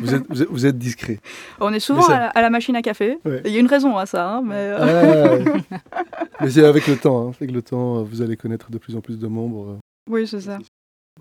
vous, 0.00 0.14
êtes, 0.14 0.22
vous, 0.30 0.42
êtes, 0.42 0.48
vous 0.50 0.66
êtes 0.66 0.78
discret. 0.78 1.18
On 1.60 1.72
est 1.72 1.80
souvent 1.80 2.02
ça- 2.02 2.16
à, 2.16 2.18
la, 2.20 2.26
à 2.28 2.42
la 2.42 2.50
machine 2.50 2.76
à 2.76 2.82
café. 2.82 3.18
Ouais. 3.24 3.42
Il 3.44 3.52
y 3.52 3.56
a 3.56 3.60
une 3.60 3.66
raison 3.66 3.96
à 3.98 4.06
ça, 4.06 4.28
hein, 4.30 4.42
mais 4.44 4.72
Ah. 4.78 5.34
Mais 6.40 6.50
c'est 6.50 6.64
avec 6.64 6.86
le 6.86 6.96
temps. 6.96 7.28
hein. 7.28 7.32
Avec 7.40 7.50
le 7.50 7.62
temps, 7.62 8.02
vous 8.04 8.22
allez 8.22 8.36
connaître 8.36 8.70
de 8.70 8.78
plus 8.78 8.94
en 8.96 9.00
plus 9.00 9.18
de 9.18 9.26
membres. 9.26 9.78
oui, 10.08 10.26
c'est 10.26 10.40
ça. 10.40 10.58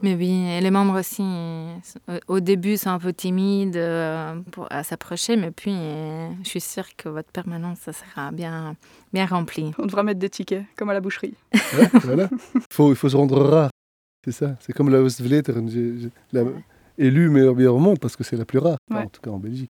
Mais 0.03 0.15
oui, 0.15 0.45
et 0.49 0.61
les 0.61 0.69
membres 0.71 0.99
aussi, 0.99 1.23
euh, 1.23 2.19
au 2.27 2.39
début, 2.39 2.77
sont 2.77 2.89
un 2.91 2.99
peu 2.99 3.13
timides 3.13 3.75
euh, 3.77 4.39
pour, 4.51 4.67
à 4.71 4.83
s'approcher, 4.83 5.35
mais 5.37 5.51
puis 5.51 5.71
euh, 5.73 6.29
je 6.43 6.49
suis 6.49 6.61
sûre 6.61 6.85
que 6.95 7.09
votre 7.09 7.31
permanence, 7.31 7.79
ça 7.79 7.93
sera 7.93 8.31
bien, 8.31 8.75
bien 9.13 9.25
rempli. 9.25 9.71
On 9.79 9.85
devra 9.85 10.03
mettre 10.03 10.19
des 10.19 10.29
tickets, 10.29 10.63
comme 10.75 10.89
à 10.89 10.93
la 10.93 11.01
boucherie. 11.01 11.33
Ouais, 11.77 11.89
voilà. 12.03 12.29
Il 12.55 12.61
faut, 12.71 12.89
il 12.91 12.95
faut 12.95 13.09
se 13.09 13.17
rendre 13.17 13.41
rare. 13.41 13.69
C'est 14.23 14.31
ça. 14.31 14.55
C'est 14.59 14.73
comme 14.73 14.89
la 14.89 15.07
j'ai- 15.07 16.09
la- 16.31 16.43
Élue 16.99 17.29
meilleure 17.29 17.53
bière 17.55 17.75
au 17.75 17.79
monde 17.79 17.99
parce 17.99 18.15
que 18.15 18.23
c'est 18.23 18.35
la 18.37 18.45
plus 18.45 18.57
rare. 18.59 18.77
Enfin. 18.91 19.03
En 19.03 19.07
tout 19.07 19.21
cas 19.21 19.29
en 19.29 19.37
Belgique. 19.37 19.69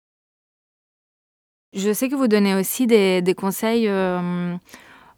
Je 1.74 1.92
sais 1.92 2.08
que 2.08 2.14
vous 2.14 2.28
donnez 2.28 2.54
aussi 2.54 2.86
des, 2.86 3.20
des 3.22 3.34
conseils 3.34 3.88
euh, 3.88 4.56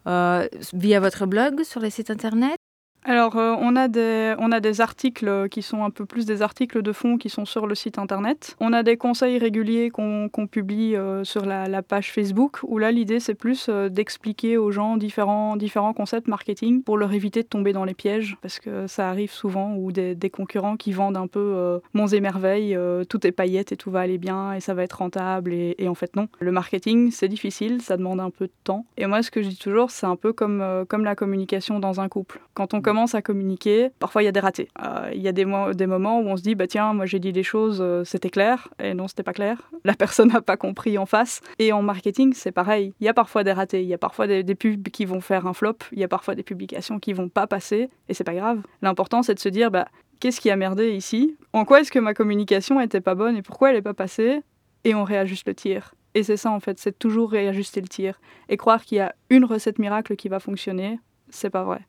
euh, 0.07 0.49
via 0.73 1.01
votre 1.01 1.27
blog 1.27 1.63
sur 1.65 1.81
les 1.81 1.91
sites 1.91 2.11
internet. 2.11 2.57
Alors, 3.05 3.37
euh, 3.37 3.55
on, 3.59 3.77
a 3.77 3.89
des, 3.89 4.35
on 4.39 4.53
a 4.53 4.61
des 4.61 4.81
articles 4.81 5.49
qui 5.51 5.63
sont 5.63 5.85
un 5.85 5.91
peu 5.91 6.05
plus 6.05 6.27
des 6.27 6.43
articles 6.43 6.83
de 6.83 6.93
fond 6.93 7.17
qui 7.17 7.29
sont 7.29 7.45
sur 7.45 7.67
le 7.67 7.75
site 7.75 7.99
internet. 7.99 8.57
On 8.61 8.73
a 8.73 8.83
des 8.83 8.97
conseils 8.97 9.39
réguliers 9.39 9.91
qu'on 9.91 10.29
publie 10.51 10.97
euh, 10.97 11.25
sur 11.25 11.47
la, 11.47 11.83
page 11.83 12.13
Facebook, 12.13 12.59
où 12.65 12.79
là, 12.79 12.91
l'idée, 12.91 13.21
c'est 13.21 13.35
plus 13.35 13.69
euh, 13.69 13.89
d'expliquer 13.89 14.59
aux 14.59 14.73
gens 14.73 14.97
différents, 14.97 15.57
différents 15.57 15.95
concepts 15.95 16.29
marketing 16.29 16.83
pour 16.83 16.99
leur 16.99 17.13
éviter 17.13 17.43
de 17.43 17.49
tomber 17.49 17.73
dans 17.73 17.85
les 17.85 17.95
pièges, 17.95 18.37
parce 18.43 18.59
que 18.59 18.87
ça 18.87 19.09
arrive 19.09 19.31
souvent, 19.31 19.75
ou 19.75 19.93
des, 19.93 20.17
concurrents 20.31 20.77
qui 20.77 20.93
vendent 20.93 21.17
un 21.17 21.27
peu 21.27 21.81
monts 21.95 22.09
et 22.09 22.21
merveilles, 22.21 22.77
tout 23.09 23.27
est 23.27 23.33
paillettes 23.33 23.73
et 23.73 23.77
tout 23.77 23.91
va 23.91 24.01
aller 24.01 24.19
bien, 24.19 24.53
et 24.53 24.61
ça 24.61 24.75
va 24.75 24.83
être 24.83 24.99
rentable, 24.99 25.55
et, 25.55 25.75
et 25.79 25.89
en 25.89 25.95
fait, 25.95 26.15
non. 26.17 26.29
Le 26.41 26.53
marketing, 26.53 27.11
c'est 27.11 27.29
difficile, 27.29 27.81
ça 27.81 27.97
demande 27.97 28.21
un 28.21 28.31
peu 28.31 28.47
de 28.47 28.53
temps. 28.65 28.85
Et 28.99 29.07
moi, 29.07 29.23
ce 29.23 29.31
que 29.31 29.43
je 29.43 29.49
dis 29.49 29.57
toujours, 29.57 29.91
c'est 29.91 30.07
un 30.07 30.17
peu 30.17 30.35
comme, 30.35 30.85
comme 30.89 31.05
la 31.05 31.15
communication 31.15 31.81
dans 31.81 32.01
un 32.01 32.09
couple. 32.09 32.41
Quand 32.53 32.75
on 32.75 32.83
commence 32.89 33.15
à 33.15 33.23
communiquer, 33.23 33.91
parfois 33.99 34.23
il 34.23 34.25
y 34.25 34.29
a 34.29 34.33
des 34.33 34.41
ratés. 34.41 34.69
Euh, 34.83 35.11
Il 35.15 35.21
y 35.21 35.29
a 35.29 35.33
des, 35.33 35.45
mo- 35.45 35.75
des 35.75 35.87
moments 35.87 36.21
où 36.21 36.27
on 36.29 36.37
se 36.37 36.43
dit, 36.43 36.55
bah 36.55 36.67
tiens, 36.67 36.95
moi 36.95 37.05
j'ai 37.07 37.19
dit 37.19 37.33
des 37.33 37.43
choses, 37.43 37.79
euh, 37.83 38.03
c'était 38.05 38.31
clair, 38.31 38.69
et 38.83 38.95
non, 38.95 39.09
c'était 39.09 39.23
pas 39.23 39.33
clair. 39.35 39.71
La 39.85 39.95
personne 39.95 40.29
n'a 40.29 40.41
pas 40.41 40.57
compris 40.57 40.97
en 40.97 41.07
face. 41.07 41.41
Et 41.59 41.73
en 41.73 41.83
marketing, 41.83 42.33
c'est 42.35 42.53
pareil. 42.53 42.95
Il 43.01 43.05
y 43.05 43.09
a 43.09 43.15
parfois 43.15 43.45
des 43.45 43.53
ratés, 43.53 43.83
il 43.83 43.89
y 43.89 43.95
a 43.95 43.99
parfois 43.99 44.27
des, 44.27 44.55
pubs 44.55 44.89
qui 44.89 45.05
vont 45.05 45.21
faire 45.21 45.47
un 45.47 45.53
flop, 45.53 45.77
il 45.93 45.99
y 45.99 46.05
a 46.05 46.09
parfois 46.09 46.35
des 46.35 46.43
publications 46.43 46.99
qui 46.99 47.13
vont 47.13 47.29
pas 47.29 47.47
passer, 47.47 47.91
et 48.09 48.15
c'est 48.15 48.25
pas 48.25 48.35
grave. 48.35 48.61
L'important, 48.83 49.23
c'est 49.23 49.35
de 49.35 49.41
se 49.41 49.49
dire, 49.51 49.71
bah 49.71 49.89
qu'est-ce 50.21 50.41
qui 50.41 50.51
a 50.51 50.57
merdé 50.57 50.93
ici? 50.93 51.37
En 51.53 51.65
quoi 51.65 51.81
est-ce 51.81 51.93
que 51.93 51.99
ma 51.99 52.15
communication 52.15 52.81
était 52.81 53.01
pas 53.03 53.15
bonne? 53.15 53.37
Et 53.37 53.43
pourquoi 53.43 53.71
elle 53.71 53.77
est 53.77 53.83
pas 53.83 53.95
passée? 53.95 54.41
Et 54.85 54.95
on 54.95 55.05
réajuste 55.05 55.47
le 55.47 55.55
tir. 55.55 55.95
Et 56.15 56.23
c'est 56.23 56.37
ça 56.39 56.51
en 56.51 56.61
fait, 56.61 56.79
c'est 56.79 56.99
toujours 56.99 57.31
réajuster 57.31 57.81
le 57.81 57.89
tir. 57.89 58.19
Et 58.49 58.57
croire 58.57 58.83
qu'il 58.85 58.97
y 58.99 59.01
a 59.01 59.15
une 59.31 59.45
recette 59.45 59.79
miracle 59.79 60.17
qui 60.17 60.29
va 60.29 60.41
fonctionner, 60.41 60.99
c'est 61.29 61.51
pas 61.51 61.65
vrai. 61.65 61.81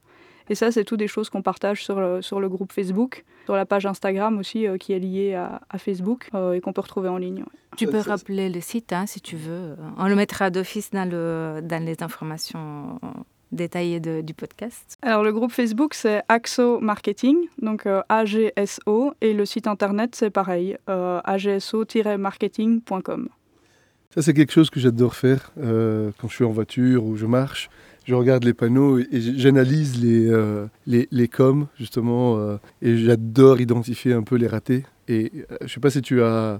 Et 0.50 0.56
ça, 0.56 0.72
c'est 0.72 0.84
tout 0.84 0.98
des 0.98 1.08
choses 1.08 1.30
qu'on 1.30 1.42
partage 1.42 1.84
sur 1.84 2.00
le, 2.00 2.22
sur 2.22 2.40
le 2.40 2.50
groupe 2.50 2.72
Facebook, 2.74 3.24
sur 3.46 3.56
la 3.56 3.66
page 3.66 3.86
Instagram 3.86 4.38
aussi, 4.40 4.68
euh, 4.68 4.78
qui 4.78 4.94
est 4.94 5.00
liée 5.00 5.36
à, 5.36 5.62
à 5.70 5.78
Facebook 5.78 6.30
euh, 6.34 6.54
et 6.54 6.62
qu'on 6.62 6.74
peut 6.74 6.82
retrouver 6.82 7.10
en 7.10 7.18
ligne. 7.18 7.40
ouais. 7.40 7.46
Tu 7.78 7.88
peux 7.88 8.00
rappeler 8.00 8.50
le 8.50 8.60
site 8.62 8.92
hein, 8.94 9.06
si 9.06 9.22
tu 9.22 9.36
veux. 9.38 9.76
On 9.98 10.08
le 10.08 10.16
mettra 10.16 10.50
d'office 10.50 10.92
dans, 10.92 11.10
le, 11.10 11.62
dans 11.64 11.84
les 11.86 12.02
informations 12.04 13.00
détaillées 13.52 14.00
de- 14.00 14.22
du 14.22 14.34
podcast. 14.34 14.98
Alors, 15.02 15.24
le 15.24 15.32
groupe 15.32 15.52
Facebook, 15.52 15.94
c'est 15.94 16.22
AXO 16.28 16.80
Marketing, 16.82 17.38
donc 17.62 17.86
euh, 17.86 18.02
AGSO, 18.10 19.14
et 19.22 19.34
le 19.34 19.46
site 19.46 19.68
internet, 19.68 20.16
c'est 20.16 20.30
pareil, 20.30 20.78
euh, 20.90 21.22
agso-marketing.com. 21.24 23.30
Ça, 24.14 24.22
c'est 24.24 24.34
quelque 24.34 24.52
chose 24.52 24.70
que 24.70 24.80
j'adore 24.80 25.16
faire 25.16 25.52
euh, 25.60 26.12
quand 26.20 26.28
je 26.28 26.36
suis 26.36 26.44
en 26.44 26.52
voiture 26.52 27.06
ou 27.06 27.16
je 27.16 27.26
marche. 27.28 27.70
Je 28.10 28.16
regarde 28.16 28.44
les 28.44 28.56
panneaux 28.56 28.98
et 28.98 29.22
j'analyse 29.22 30.04
les, 30.04 30.28
euh, 30.32 30.66
les, 30.88 31.08
les 31.12 31.28
coms, 31.28 31.68
justement, 31.78 32.40
euh, 32.40 32.58
et 32.82 32.98
j'adore 32.98 33.62
identifier 33.62 34.14
un 34.14 34.24
peu 34.24 34.36
les 34.36 34.48
ratés. 34.48 34.84
Et 35.08 35.32
euh, 35.52 35.58
je 35.62 35.72
sais 35.72 35.80
pas 35.80 35.92
si 35.92 36.02
tu 36.02 36.24
as, 36.24 36.60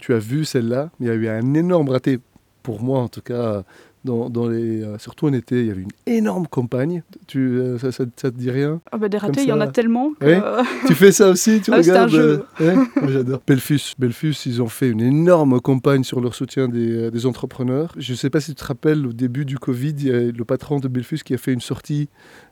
tu 0.00 0.12
as 0.12 0.18
vu 0.18 0.44
celle-là, 0.44 0.90
mais 0.98 1.06
il 1.06 1.08
y 1.08 1.12
a 1.12 1.14
eu 1.14 1.28
un 1.28 1.54
énorme 1.54 1.90
raté, 1.90 2.18
pour 2.64 2.82
moi 2.82 2.98
en 2.98 3.06
tout 3.06 3.20
cas, 3.20 3.62
dans, 4.08 4.30
dans 4.30 4.48
les, 4.48 4.82
euh, 4.82 4.98
surtout 4.98 5.26
en 5.26 5.32
été, 5.32 5.60
il 5.60 5.66
y 5.66 5.70
avait 5.70 5.82
une 5.82 5.88
énorme 6.06 6.46
campagne. 6.46 7.02
Tu, 7.26 7.38
euh, 7.38 7.78
ça, 7.78 7.92
ça, 7.92 8.04
ça 8.16 8.30
te 8.30 8.36
dit 8.36 8.50
rien 8.50 8.80
Ah 8.90 8.98
bah, 8.98 9.08
des 9.08 9.18
ratés, 9.18 9.42
il 9.42 9.48
y 9.48 9.52
en 9.52 9.60
a 9.60 9.68
tellement 9.68 10.12
que... 10.18 10.40
Tu 10.86 10.94
fais 10.94 11.12
ça 11.12 11.28
aussi 11.28 11.60
Tu 11.60 11.70
Ah, 11.72 11.82
c'est 11.82 11.90
un 11.90 12.06
regardes 12.06 12.10
jeu. 12.10 12.44
euh, 12.60 12.76
ouais 12.76 13.08
J'adore. 13.08 13.40
Belfus, 13.46 13.94
Belfus, 13.98 14.34
ils 14.46 14.62
ont 14.62 14.68
fait 14.68 14.88
une 14.88 15.02
énorme 15.02 15.60
campagne 15.60 16.04
sur 16.04 16.20
leur 16.20 16.34
soutien 16.34 16.68
des, 16.68 17.10
des 17.10 17.26
entrepreneurs. 17.26 17.92
Je 17.96 18.12
ne 18.12 18.16
sais 18.16 18.30
pas 18.30 18.40
si 18.40 18.54
tu 18.54 18.60
te 18.60 18.64
rappelles, 18.64 19.06
au 19.06 19.12
début 19.12 19.44
du 19.44 19.58
Covid, 19.58 19.94
il 19.98 20.06
y 20.06 20.10
a 20.10 20.20
le 20.20 20.44
patron 20.44 20.80
de 20.80 20.88
Belfus 20.88 21.18
qui 21.24 21.34
a 21.34 21.38
fait 21.38 21.52
une 21.52 21.60
sortie 21.60 22.08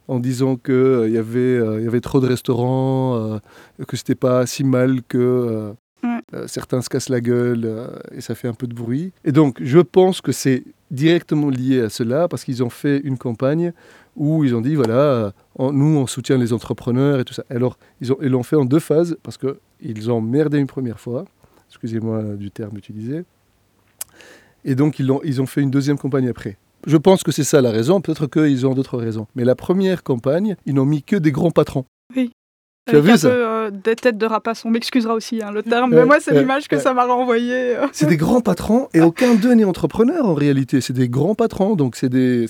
en 0.08 0.20
disant 0.20 0.56
qu'il 0.56 0.74
il 1.06 1.12
y, 1.12 1.18
avait, 1.18 1.40
euh, 1.40 1.80
y 1.80 1.86
avait 1.86 2.00
trop 2.00 2.20
de 2.20 2.26
restaurants, 2.26 3.16
euh, 3.16 3.38
que 3.88 3.96
c'était 3.96 4.14
pas 4.14 4.46
si 4.46 4.62
mal 4.62 5.00
que 5.08 5.74
euh, 6.04 6.46
certains 6.46 6.82
se 6.82 6.88
cassent 6.88 7.08
la 7.08 7.20
gueule 7.20 7.90
et 8.12 8.20
ça 8.20 8.34
fait 8.34 8.48
un 8.48 8.54
peu 8.54 8.66
de 8.66 8.74
bruit. 8.74 9.12
Et 9.24 9.32
donc, 9.32 9.58
je 9.60 9.78
pense 9.80 10.20
que 10.20 10.32
c'est 10.32 10.64
directement 10.90 11.50
lié 11.50 11.80
à 11.82 11.88
cela 11.88 12.28
parce 12.28 12.44
qu'ils 12.44 12.62
ont 12.62 12.70
fait 12.70 12.98
une 12.98 13.18
campagne 13.18 13.72
où 14.14 14.44
ils 14.44 14.54
ont 14.54 14.60
dit 14.60 14.74
voilà, 14.74 15.32
on- 15.56 15.72
nous 15.72 15.98
on 15.98 16.06
soutient 16.06 16.38
les 16.38 16.52
entrepreneurs 16.52 17.20
et 17.20 17.24
tout 17.24 17.34
ça. 17.34 17.44
Alors, 17.50 17.78
ils 18.00 18.12
ont- 18.12 18.18
ils 18.22 18.28
l'ont 18.28 18.42
fait 18.42 18.56
en 18.56 18.64
deux 18.64 18.78
phases 18.78 19.16
parce 19.22 19.36
qu'ils 19.38 20.10
ont 20.10 20.20
merdé 20.20 20.58
une 20.58 20.66
première 20.66 21.00
fois, 21.00 21.24
excusez-moi 21.68 22.22
du 22.36 22.50
terme 22.50 22.76
utilisé, 22.76 23.24
et 24.64 24.74
donc 24.74 24.98
ils 24.98 25.10
ont, 25.10 25.20
ils 25.24 25.40
ont 25.42 25.46
fait 25.46 25.60
une 25.62 25.70
deuxième 25.70 25.98
campagne 25.98 26.28
après. 26.28 26.56
Je 26.86 26.96
pense 26.96 27.22
que 27.24 27.32
c'est 27.32 27.44
ça 27.44 27.60
la 27.60 27.70
raison, 27.72 28.00
peut-être 28.00 28.26
qu'ils 28.26 28.66
ont 28.66 28.74
d'autres 28.74 28.96
raisons. 28.98 29.26
Mais 29.34 29.44
la 29.44 29.56
première 29.56 30.02
campagne, 30.04 30.56
ils 30.66 30.74
n'ont 30.74 30.84
mis 30.86 31.02
que 31.02 31.16
des 31.16 31.32
grands 31.32 31.50
patrons. 31.50 31.84
Tu 32.88 32.94
as 32.94 32.98
Avec 32.98 33.04
vu 33.08 33.12
un 33.14 33.16
ça 33.16 33.28
peu 33.30 33.34
euh, 33.36 33.70
des 33.70 33.96
têtes 33.96 34.16
de 34.16 34.26
rapace. 34.26 34.64
On 34.64 34.70
m'excusera 34.70 35.14
aussi 35.14 35.42
hein, 35.42 35.50
le 35.50 35.62
terme, 35.64 35.90
Ouais, 35.92 35.98
mais 36.00 36.04
moi 36.06 36.18
c'est 36.20 36.32
ouais, 36.32 36.38
l'image 36.40 36.68
que 36.68 36.76
ouais. 36.76 36.80
ça 36.82 36.94
m'a 36.94 37.04
renvoyé. 37.04 37.76
euh. 37.76 37.86
C'est 37.92 38.06
des 38.06 38.16
grands 38.16 38.40
patrons 38.40 38.88
et 38.94 39.00
aucun 39.00 39.34
d'eux 39.34 39.54
n'est 39.54 39.64
entrepreneur 39.64 40.24
en 40.24 40.34
réalité. 40.34 40.80
C'est 40.80 40.92
des 40.92 41.08
grands 41.08 41.34
patrons, 41.34 41.74
donc 41.74 41.96
c'est 41.96 42.08
des, 42.08 42.46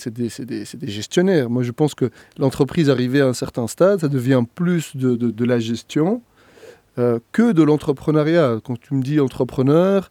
gestionnaires. 0.82 1.48
Moi 1.50 1.62
je 1.62 1.72
pense 1.72 1.94
que 1.94 2.10
l'entreprise 2.38 2.90
arrivée 2.90 3.20
à 3.22 3.26
un 3.26 3.32
certain 3.34 3.66
stade, 3.66 4.00
ça 4.00 4.08
devient 4.08 4.42
plus 4.54 4.94
de, 4.96 5.16
de, 5.16 5.30
de 5.30 5.44
la 5.44 5.58
gestion 5.58 6.20
euh, 6.98 7.18
que 7.32 7.52
de 7.52 7.62
l'entrepreneuriat. 7.62 8.58
Quand 8.64 8.78
tu 8.78 8.94
me 8.94 9.02
dis 9.02 9.20
entrepreneur, 9.20 10.10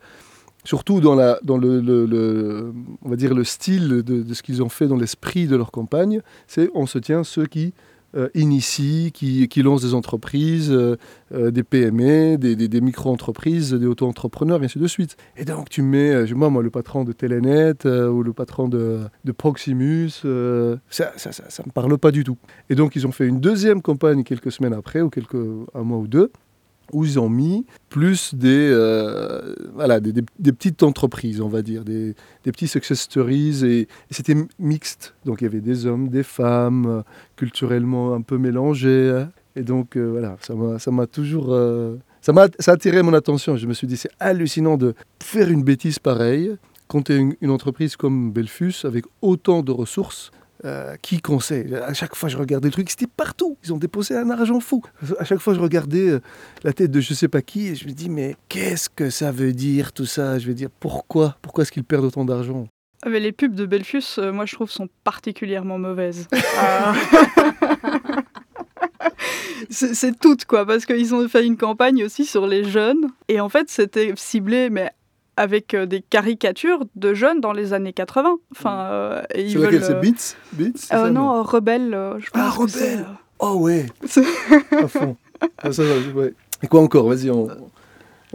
surtout 0.64 1.02
dans, 1.02 1.14
la, 1.16 1.40
dans 1.44 1.58
le, 1.58 1.80
le- 1.80 2.06
le- 2.08 2.74
on 3.04 3.10
va 3.10 3.16
dire 3.16 3.34
le 3.36 3.44
style 3.44 3.90
de, 3.90 4.02
de 4.02 4.34
ce 4.34 4.42
qu'ils 4.42 4.64
ont 4.64 4.70
fait 4.70 4.88
dans 4.88 4.96
l'esprit 4.98 5.46
de 5.48 5.56
leur 5.56 5.72
campagne, 5.72 6.22
c'est 6.48 6.70
on 6.74 6.88
se 6.88 6.98
tient 6.98 7.24
ceux 7.24 7.46
qui 7.46 7.74
euh, 8.16 8.30
initient, 8.34 9.12
qui, 9.12 9.62
lancent 9.62 9.82
des 9.82 9.94
entreprises, 9.94 10.72
euh, 10.72 10.96
euh, 11.34 11.52
des 11.52 11.64
PME, 11.64 12.38
des, 12.38 12.82
micro-entreprises, 12.82 13.74
des 13.74 13.86
auto-entrepreneurs, 13.86 14.62
et 14.62 14.66
ainsi 14.66 14.80
de 14.80 14.88
suite. 14.88 15.18
Et 15.38 15.46
donc 15.46 15.70
tu 15.70 15.82
mets, 15.82 16.26
moi, 16.34 16.50
moi 16.50 16.64
le 16.64 16.70
patron 16.70 17.04
de 17.04 17.12
Telenet 17.12 17.86
ou 17.86 18.24
le 18.24 18.34
patron 18.34 18.68
de, 18.68 19.10
Proximus, 19.38 20.12
ça, 20.90 21.12
ça, 21.18 21.32
ça, 21.32 21.44
ça 21.50 21.64
me 21.66 21.72
parle 21.72 21.98
pas 21.98 22.12
du 22.12 22.24
tout. 22.24 22.38
Et 22.70 22.76
donc 22.76 22.96
ils 22.96 23.06
ont 23.06 23.12
fait 23.12 23.28
une 23.28 23.40
deuxième 23.40 23.82
campagne 23.82 24.24
quelques 24.24 24.52
semaines 24.52 24.74
après, 24.74 25.02
ou 25.02 25.10
quelques, 25.10 25.36
un 25.74 25.84
mois 25.84 25.98
ou 25.98 26.08
deux, 26.08 26.32
où 26.94 27.04
ils 27.04 27.20
ont 27.20 27.30
mis 27.30 27.66
plus 27.90 28.36
des, 28.36 28.70
euh, 28.72 29.56
voilà, 29.74 30.00
des, 30.00 30.14
petites 30.52 30.84
entreprises, 30.84 31.42
on 31.42 31.48
va 31.48 31.62
dire, 31.62 31.84
des, 31.84 32.16
des 32.44 32.52
petits 32.52 32.68
success 32.68 33.02
stories, 33.02 33.66
et, 33.66 33.88
c'était 34.12 34.36
mixte. 34.60 35.14
Donc 35.26 35.42
il 35.42 35.46
y 35.46 35.48
avait 35.48 35.62
des 35.62 35.86
hommes, 35.86 36.10
des 36.10 36.24
femmes, 36.24 36.86
euh, 36.86 37.02
culturellement 37.36 38.14
un 38.14 38.22
peu 38.22 38.38
mélangés. 38.38 39.26
Et 39.56 39.64
donc 39.64 39.96
euh, 39.96 40.10
voilà, 40.12 40.38
ça 40.80 40.92
m'a 40.92 41.08
toujours... 41.08 41.54
euh, 41.54 41.96
ça 42.22 42.34
m'a 42.34 42.44
a 42.44 42.72
attiré 42.72 43.04
mon 43.04 43.14
attention. 43.14 43.56
Je 43.56 43.68
me 43.68 43.74
suis 43.74 43.88
dit, 43.88 43.98
c'est 43.98 44.12
hallucinant 44.20 44.78
de 44.78 44.96
faire 45.22 45.50
une 45.50 45.64
bêtise 45.64 46.00
pareille 46.00 46.56
quand 46.88 47.04
tu 47.04 47.14
es 47.14 47.18
une, 47.18 47.36
une 47.42 47.52
entreprise 47.52 47.96
comme 47.96 48.32
Belfus, 48.32 48.84
avec 48.84 49.06
autant 49.22 49.62
de 49.62 49.72
ressources. 49.72 50.32
Euh, 50.66 50.96
qui 51.02 51.22
conseille 51.22 51.76
À 51.76 51.94
chaque 51.94 52.16
fois, 52.16 52.28
je 52.28 52.38
regardais 52.38 52.68
le 52.68 52.72
truc, 52.72 52.90
c'était 52.90 53.08
partout. 53.08 53.58
Ils 53.64 53.74
ont 53.74 53.78
déposé 53.78 54.16
un 54.16 54.30
argent 54.30 54.60
fou. 54.60 54.82
À 55.20 55.24
chaque 55.24 55.40
fois, 55.40 55.54
je 55.54 55.60
regardais 55.60 56.10
euh, 56.10 56.22
la 56.64 56.74
tête 56.74 56.92
de 56.92 57.00
je 57.00 57.14
sais 57.14 57.28
pas 57.28 57.42
qui 57.42 57.68
et 57.68 57.76
je 57.76 57.88
me 57.88 57.94
dis, 57.94 58.10
mais 58.10 58.36
qu'est-ce 58.50 58.90
que 58.90 59.10
ça 59.10 59.32
veut 59.32 59.54
dire 59.54 59.94
tout 59.94 60.06
ça? 60.06 60.40
Je 60.40 60.48
vais 60.48 60.54
dire, 60.54 60.70
pourquoi? 60.80 61.38
Pourquoi 61.42 61.62
est-ce 61.64 61.72
qu'ils 61.72 61.84
perdent 61.84 62.06
autant 62.06 62.26
d'argent? 62.26 62.68
Ah, 63.04 63.10
mais 63.10 63.20
les 63.20 63.32
pubs 63.32 63.54
de 63.54 63.66
Belfus, 63.66 64.18
euh, 64.18 64.32
moi 64.32 64.46
je 64.46 64.56
trouve, 64.56 64.72
sont 64.72 64.90
particulièrement 65.04 65.78
mauvaises. 65.78 66.28
C'est 69.70 69.94
c'est 69.94 70.18
toutes, 70.20 70.46
quoi, 70.46 70.66
parce 70.66 70.86
qu'ils 70.86 71.14
ont 71.14 71.28
fait 71.28 71.46
une 71.46 71.58
campagne 71.58 72.04
aussi 72.04 72.26
sur 72.26 72.48
les 72.48 72.64
jeunes. 72.64 73.08
Et 73.28 73.40
en 73.40 73.50
fait, 73.50 73.70
c'était 73.70 74.14
ciblé, 74.16 74.70
mais 74.70 74.92
avec 75.38 75.74
euh, 75.74 75.86
des 75.86 76.02
caricatures 76.02 76.86
de 76.96 77.14
jeunes 77.14 77.42
dans 77.42 77.54
les 77.54 77.74
années 77.74 77.94
80. 77.94 78.38
Enfin, 78.52 78.78
euh, 78.92 79.22
et 79.34 79.44
ils 79.44 79.52
C'est 79.52 79.58
laquelle 79.60 79.80
veulent, 79.82 79.84
C'est 79.84 79.94
euh, 79.96 80.00
Beats? 80.02 80.36
Euh, 80.66 80.72
ça, 80.76 81.10
non, 81.12 81.36
euh, 81.38 81.42
Rebelle, 81.42 81.94
euh, 81.94 82.20
je 82.20 82.30
pense. 82.30 82.42
Ah, 82.44 82.50
Rebelle 82.50 83.06
Oh 83.40 83.56
ouais, 83.60 83.86
C'est- 84.06 84.24
à 84.72 84.88
fond. 84.88 85.18
Ah, 85.62 85.72
ça, 85.74 85.84
ouais. 86.16 86.34
Et 86.64 86.68
quoi 86.68 86.82
encore? 86.82 87.10
Vas-y, 87.10 87.30
on, 87.30 87.48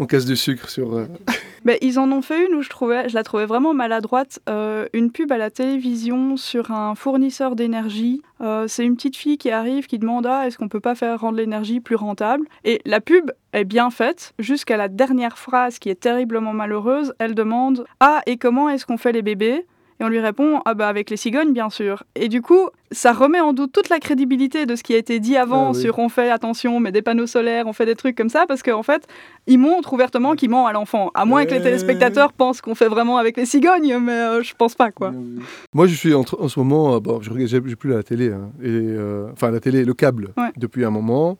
on 0.00 0.06
casse 0.06 0.24
du 0.24 0.34
sucre 0.34 0.68
sur... 0.70 0.96
euh, 0.96 1.06
Mais 1.64 1.78
ils 1.82 1.98
en 1.98 2.10
ont 2.10 2.22
fait 2.22 2.46
une 2.46 2.54
où 2.54 2.62
je, 2.62 3.14
la 3.14 3.22
trouvais 3.22 3.44
vraiment 3.44 3.74
maladroite. 3.74 4.40
euh, 4.48 4.86
une 4.94 5.12
pub 5.12 5.30
à 5.30 5.36
la 5.36 5.50
télévision 5.50 6.38
sur 6.38 6.70
un 6.70 6.94
fournisseur 6.94 7.54
d'énergie. 7.54 8.22
Euh, 8.40 8.66
c'est 8.66 8.84
une 8.84 8.96
petite 8.96 9.16
fille 9.16 9.36
qui 9.36 9.50
arrive 9.50 9.86
qui 9.86 9.98
demande 9.98 10.26
Ah, 10.26 10.46
est-ce 10.46 10.56
qu'on 10.56 10.68
peut 10.68 10.80
pas 10.80 10.94
faire 10.94 11.20
rendre 11.20 11.36
l'énergie 11.36 11.80
plus 11.80 11.96
rentable? 11.96 12.46
Et 12.64 12.80
la 12.86 13.00
pub 13.02 13.30
est 13.52 13.64
bien 13.64 13.90
faite 13.90 14.32
jusqu'à 14.38 14.78
la 14.78 14.88
dernière 14.88 15.36
phrase 15.36 15.78
qui 15.78 15.90
est 15.90 16.00
terriblement 16.00 16.54
malheureuse. 16.54 17.12
Elle 17.18 17.34
demande 17.34 17.84
Ah, 18.00 18.22
et 18.24 18.38
comment 18.38 18.70
est-ce 18.70 18.86
qu'on 18.86 18.96
fait 18.96 19.12
les 19.12 19.22
bébés? 19.22 19.66
Et 20.00 20.04
on 20.04 20.08
lui 20.08 20.18
répond 20.20 20.60
ah 20.64 20.74
bah 20.74 20.88
avec 20.88 21.10
les 21.10 21.16
cigognes 21.16 21.52
bien 21.52 21.68
sûr. 21.70 22.02
Et 22.14 22.28
du 22.28 22.40
coup, 22.42 22.70
ça 22.90 23.12
remet 23.12 23.38
en 23.40 23.52
doute 23.52 23.70
toute 23.72 23.88
la 23.90 23.98
crédibilité 24.00 24.64
de 24.66 24.74
ce 24.74 24.82
qui 24.82 24.94
a 24.94 24.96
été 24.96 25.20
dit 25.20 25.36
avant 25.36 25.68
Ah 25.68 25.72
oui. 25.74 25.80
sur 25.80 25.98
on 25.98 26.08
fait 26.08 26.30
attention, 26.30 26.76
on 26.76 26.80
met 26.80 26.90
des 26.92 27.02
panneaux 27.02 27.26
solaires, 27.26 27.66
on 27.66 27.72
fait 27.72 27.86
des 27.86 27.94
trucs 27.94 28.16
comme 28.16 28.30
ça 28.30 28.46
parce 28.48 28.62
qu'en 28.62 28.82
fait, 28.82 29.06
il 29.46 29.58
montre 29.58 29.92
ouvertement 29.92 30.34
qu'il 30.34 30.50
ment 30.50 30.66
à 30.66 30.72
l'enfant. 30.72 31.10
À 31.14 31.24
moins 31.24 31.44
que 31.44 31.52
les 31.52 31.60
téléspectateurs 31.62 32.32
pensent 32.32 32.60
qu'on 32.60 32.74
fait 32.74 32.88
vraiment 32.88 33.18
avec 33.18 33.36
les 33.36 33.44
cigognes, 33.46 33.98
mais 33.98 34.12
euh, 34.12 34.42
je 34.42 34.54
pense 34.54 34.74
pas 34.74 34.90
quoi. 34.90 35.12
Moi, 35.74 35.86
je 35.86 35.94
suis 35.94 36.14
en, 36.14 36.24
en 36.38 36.48
ce 36.48 36.58
moment, 36.58 36.94
euh, 36.96 37.00
bon, 37.00 37.20
je 37.20 37.30
regarde, 37.30 37.48
j'ai 37.50 37.76
plus 37.76 37.90
la 37.90 38.02
télé, 38.02 38.30
hein, 38.32 38.50
et, 38.62 38.68
euh, 38.70 39.28
enfin 39.32 39.50
la 39.50 39.60
télé, 39.60 39.84
le 39.84 39.94
câble, 39.94 40.30
Ouais. 40.36 40.50
depuis 40.56 40.84
un 40.84 40.90
moment, 40.90 41.36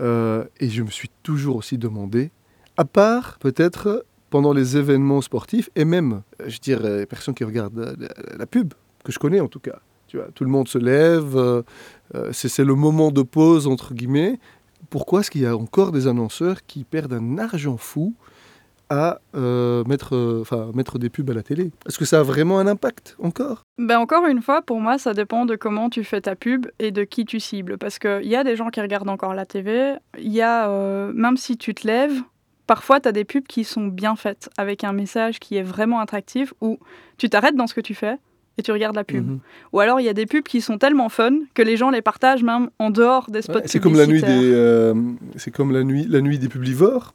euh, 0.00 0.44
et 0.60 0.68
je 0.68 0.82
me 0.82 0.90
suis 0.90 1.08
toujours 1.22 1.56
aussi 1.56 1.78
demandé, 1.78 2.30
à 2.76 2.84
part 2.84 3.38
peut-être 3.40 4.04
pendant 4.30 4.52
les 4.52 4.76
événements 4.76 5.20
sportifs, 5.20 5.70
et 5.74 5.84
même, 5.84 6.22
euh, 6.40 6.44
je 6.48 6.58
dirais, 6.58 7.00
les 7.00 7.06
personnes 7.06 7.34
qui 7.34 7.44
regardent 7.44 7.78
euh, 7.78 8.08
la, 8.36 8.46
pub, 8.46 8.74
que 9.04 9.12
je 9.12 9.18
connais 9.18 9.40
en 9.40 9.48
tout 9.48 9.60
cas, 9.60 9.78
tu 10.06 10.16
vois, 10.16 10.26
tout 10.34 10.44
le 10.44 10.50
monde 10.50 10.68
se 10.68 10.78
lève, 10.78 11.36
euh, 11.36 11.62
c'est 12.32 12.64
le 12.64 12.74
moment 12.74 13.10
de 13.10 13.22
pause 13.22 13.66
entre 13.66 13.94
guillemets. 13.94 14.38
Pourquoi 14.90 15.20
est-ce 15.20 15.30
qu'il 15.30 15.42
y 15.42 15.46
a 15.46 15.56
encore 15.56 15.92
des 15.92 16.06
annonceurs 16.06 16.64
qui 16.66 16.84
perdent 16.84 17.12
un 17.12 17.38
argent 17.38 17.76
fou 17.76 18.14
à 18.90 19.20
mettre, 19.34 20.16
euh, 20.16 20.72
mettre 20.72 20.98
des 20.98 21.10
pubs 21.10 21.28
à 21.28 21.34
la 21.34 21.42
télé? 21.42 21.72
Est-ce 21.86 21.98
que 21.98 22.06
ça 22.06 22.20
a 22.20 22.22
vraiment 22.22 22.58
un 22.58 22.66
impact 22.66 23.16
encore? 23.22 23.64
Ben 23.76 23.98
encore 23.98 24.24
une 24.26 24.40
fois, 24.40 24.62
pour 24.62 24.80
moi, 24.80 24.96
ça 24.96 25.12
dépend 25.12 25.44
de 25.44 25.56
comment 25.56 25.90
tu 25.90 26.04
fais 26.04 26.22
ta 26.22 26.36
pub 26.36 26.66
et 26.78 26.90
de 26.90 27.04
qui 27.04 27.26
tu 27.26 27.38
cibles. 27.38 27.76
Parce 27.76 27.98
qu'il 27.98 28.24
y 28.28 28.36
a 28.36 28.44
des 28.44 28.56
gens 28.56 28.70
qui 28.70 28.80
regardent 28.80 29.10
encore 29.10 29.34
la 29.34 29.44
TV, 29.44 29.94
il 30.18 30.32
y 30.32 30.40
a, 30.40 30.68
même 31.12 31.36
si 31.36 31.58
tu 31.58 31.74
te 31.74 31.86
lèves, 31.86 32.22
parfois 32.68 33.00
tu 33.00 33.08
as 33.08 33.12
des 33.12 33.24
pubs 33.24 33.42
qui 33.48 33.64
sont 33.64 33.88
bien 33.88 34.14
faites, 34.14 34.48
avec 34.56 34.84
un 34.84 34.92
message 34.92 35.40
qui 35.40 35.56
est 35.56 35.62
vraiment 35.64 35.98
attractif, 35.98 36.54
où 36.60 36.78
tu 37.16 37.28
t'arrêtes 37.28 37.56
dans 37.56 37.66
ce 37.66 37.74
que 37.74 37.80
tu 37.80 37.94
fais 37.96 38.16
et 38.58 38.62
tu 38.62 38.70
regardes 38.70 38.94
la 38.96 39.04
pub. 39.04 39.26
Mhm. 39.26 39.38
Ou 39.72 39.80
alors 39.80 39.98
il 40.00 40.04
y 40.04 40.08
a 40.08 40.12
des 40.14 40.26
pubs 40.26 40.42
qui 40.44 40.60
sont 40.60 40.78
tellement 40.78 41.08
fun 41.08 41.32
que 41.54 41.62
les 41.62 41.76
gens 41.76 41.90
les 41.90 42.02
partagent 42.02 42.44
même 42.44 42.70
en 42.78 42.90
dehors 42.90 43.28
des 43.30 43.42
spots 43.42 43.54
Ouais, 43.54 43.62
c'est 43.66 43.80
comme 43.80 43.96
la 43.96 44.06
nuit 44.06 44.20
des, 44.22 44.52
euh, 44.52 44.94
c'est 45.36 45.50
comme 45.50 45.72
la 45.72 45.82
nuit, 45.82 46.06
la 46.08 46.20
nuit 46.20 46.38
des 46.38 46.48
publivores. 46.48 47.14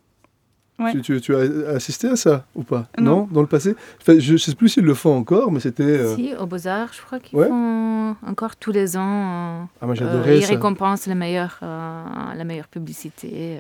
Ouais. 0.80 0.92
Tu, 0.92 1.02
tu- 1.04 1.22
tu 1.22 1.36
as 1.36 1.42
assisté 1.76 2.08
à 2.08 2.16
ça 2.16 2.46
ou 2.56 2.64
pas? 2.64 2.88
Non. 2.98 3.28
Dans 3.32 3.42
le 3.42 3.48
passé? 3.48 3.76
Enfin, 4.02 4.18
Je 4.18 4.34
ne 4.34 4.38
sais 4.38 4.56
plus 4.56 4.70
s'ils 4.70 4.84
le 4.84 4.96
font 4.96 5.16
encore, 5.16 5.52
mais 5.52 5.60
c'était. 5.60 5.84
euh, 5.84 6.16
Si, 6.16 6.34
au 6.40 6.48
Beaux-Arts, 6.48 6.94
je 6.94 7.02
crois 7.04 7.20
qu'ils 7.20 7.38
Ouais. 7.38 7.48
font 7.48 8.16
encore 8.26 8.56
tous 8.56 8.72
les 8.72 8.98
ans. 8.98 9.02
euh, 9.04 9.64
Ah, 9.82 9.86
moi 9.86 9.96
euh, 10.02 10.36
ils 10.36 10.42
ça. 10.42 10.48
récompensent 10.50 11.06
la 11.06 11.14
meilleure, 11.14 11.60
euh, 11.62 12.04
la 12.36 12.44
meilleure 12.44 12.68
publicité. 12.70 13.60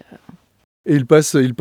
Et 0.85 0.95
ils 0.95 1.05
passent, 1.05 1.35
euh, 1.35 1.43
ils 1.45 1.55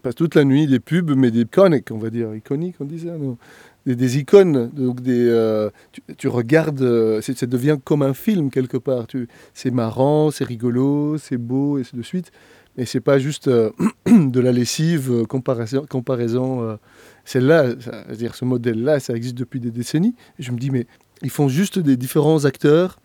passent 0.00 0.14
toute 0.16 0.34
la 0.34 0.44
nuit 0.44 0.66
des 0.66 0.80
pubs, 0.80 1.14
mais 1.16 1.30
des 1.30 1.42
iconiques, 1.42 1.90
on 1.92 1.98
va 1.98 2.10
dire. 2.10 2.34
Iconiques, 2.34 2.76
on 2.80 2.88
ça 2.98 3.16
non 3.16 3.38
des, 3.86 4.18
icônes. 4.18 4.70
Donc 4.70 5.00
euh, 5.06 5.70
tu, 6.18 6.26
regardes, 6.26 6.82
euh, 6.82 7.20
ça 7.20 7.46
devient 7.46 7.76
comme 7.84 8.02
un 8.02 8.14
film 8.14 8.50
quelque 8.50 8.76
part. 8.76 9.06
C'est 9.52 9.70
marrant, 9.70 10.30
c'est 10.30 10.44
rigolo, 10.44 11.16
c'est 11.18 11.36
beau, 11.36 11.78
et 11.78 11.82
ainsi 11.82 11.94
de 11.94 12.02
suite. 12.02 12.32
Mais 12.76 12.86
c'est 12.86 13.00
pas 13.00 13.20
juste 13.20 13.48
de 14.06 14.40
la 14.40 14.50
lessive, 14.50 15.26
comparaison. 15.28 15.86
comparaison 15.88 16.78
Celle-là, 17.24 17.78
ça- 17.78 18.02
je 18.06 18.10
veux 18.10 18.16
dire, 18.16 18.34
ce 18.34 18.44
modèle-là, 18.44 18.98
ça 18.98 19.14
existe 19.14 19.36
depuis 19.36 19.60
des 19.60 19.70
décennies. 19.70 20.16
Je 20.40 20.50
me 20.50 20.58
dis, 20.58 20.70
mais 20.70 20.86
ils 21.22 21.30
font 21.30 21.46
juste 21.46 21.78
des 21.78 21.96
différents 21.96 22.44
acteurs, 22.46 22.98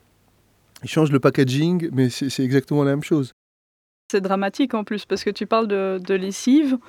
ils 0.84 0.90
changent 0.90 1.12
le 1.12 1.20
packaging, 1.20 1.90
mais 1.94 2.10
c'est 2.10 2.44
exactement 2.44 2.84
la 2.84 2.92
même 2.92 3.04
chose. 3.04 3.34
C'est 4.12 4.22
dramatique 4.22 4.74
en 4.74 4.84
plus 4.84 5.06
parce 5.06 5.24
que 5.24 5.30
tu 5.30 5.46
parles 5.46 5.68
de, 5.68 6.00
de 6.04 6.16
lessive. 6.16 6.80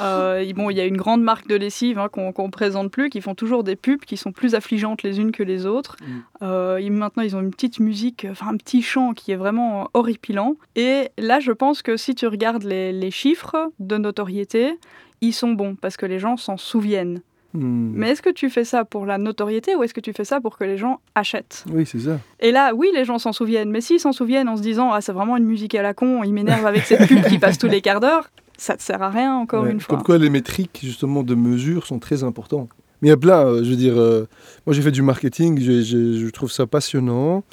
Euh, 0.00 0.44
bon, 0.54 0.70
il 0.70 0.76
y 0.76 0.80
a 0.80 0.84
une 0.84 0.96
grande 0.96 1.22
marque 1.22 1.48
de 1.48 1.56
lessive 1.56 1.98
hein, 1.98 2.08
qu'on 2.08 2.28
ne 2.28 2.50
présente 2.50 2.92
plus, 2.92 3.10
qui 3.10 3.20
font 3.20 3.34
toujours 3.34 3.64
des 3.64 3.74
pubs 3.74 4.04
qui 4.04 4.16
sont 4.16 4.30
plus 4.30 4.54
affligeantes 4.54 5.02
les 5.02 5.18
unes 5.18 5.32
que 5.32 5.42
les 5.42 5.66
autres. 5.66 5.96
Mm. 6.00 6.20
Euh, 6.42 6.90
maintenant, 6.90 7.24
ils 7.24 7.34
ont 7.34 7.40
une 7.40 7.50
petite 7.50 7.80
musique, 7.80 8.28
enfin 8.30 8.50
un 8.50 8.56
petit 8.56 8.82
chant 8.82 9.12
qui 9.12 9.32
est 9.32 9.36
vraiment 9.36 9.90
horripilant. 9.92 10.54
Et 10.76 11.08
là, 11.18 11.40
je 11.40 11.50
pense 11.50 11.82
que 11.82 11.96
si 11.96 12.14
tu 12.14 12.28
regardes 12.28 12.62
les, 12.62 12.92
les 12.92 13.10
chiffres 13.10 13.72
de 13.80 13.96
notoriété, 13.96 14.78
ils 15.20 15.32
sont 15.32 15.52
bons 15.52 15.74
parce 15.74 15.96
que 15.96 16.06
les 16.06 16.20
gens 16.20 16.36
s'en 16.36 16.56
souviennent. 16.56 17.22
Hmm. 17.54 17.92
Mais 17.94 18.10
est-ce 18.10 18.22
que 18.22 18.30
tu 18.30 18.50
fais 18.50 18.64
ça 18.64 18.84
pour 18.84 19.06
la 19.06 19.16
notoriété 19.16 19.74
ou 19.74 19.82
est-ce 19.82 19.94
que 19.94 20.00
tu 20.00 20.12
fais 20.12 20.24
ça 20.24 20.40
pour 20.40 20.58
que 20.58 20.64
les 20.64 20.76
gens 20.76 21.00
achètent? 21.14 21.64
Oui, 21.72 21.86
c'est 21.86 22.00
ça. 22.00 22.20
Et 22.40 22.52
là, 22.52 22.74
oui, 22.74 22.90
les 22.94 23.04
gens 23.04 23.18
s'en 23.18 23.32
souviennent. 23.32 23.70
Mais 23.70 23.80
s'ils 23.80 24.00
s'en 24.00 24.12
souviennent 24.12 24.48
en 24.48 24.56
se 24.56 24.62
disant 24.62 24.92
Ah, 24.92 25.00
c'est 25.00 25.12
vraiment 25.12 25.36
une 25.36 25.46
musique 25.46 25.74
à 25.74 25.82
la 25.82 25.94
con, 25.94 26.22
il 26.24 26.32
m'énerve 26.32 26.66
avec 26.66 26.82
cette 26.84 27.08
pub 27.08 27.24
qui 27.26 27.38
passe 27.38 27.58
tous 27.58 27.68
les 27.68 27.80
quarts 27.80 28.00
d'heure, 28.00 28.30
ça 28.58 28.74
ne 28.74 28.80
sert 28.80 29.02
à 29.02 29.08
rien, 29.08 29.34
encore 29.34 29.64
une 29.66 29.80
fois. 29.80 29.96
Comme 29.96 30.04
quoi, 30.04 30.18
les 30.18 30.30
métriques, 30.30 30.80
justement, 30.82 31.22
de 31.22 31.34
mesure 31.34 31.86
sont 31.86 31.98
très 31.98 32.22
importantes. 32.22 32.70
Mais 33.00 33.08
il 33.08 33.10
y 33.10 33.14
a 33.14 33.16
plein, 33.16 33.46
euh, 33.46 33.64
je 33.64 33.70
veux 33.70 33.76
dire, 33.76 33.98
euh, 33.98 34.26
moi 34.66 34.74
j'ai 34.74 34.82
fait 34.82 34.90
du 34.90 35.02
marketing, 35.02 35.60
je, 35.60 36.28
trouve 36.30 36.50
ça 36.50 36.66
passionnant. 36.66 37.44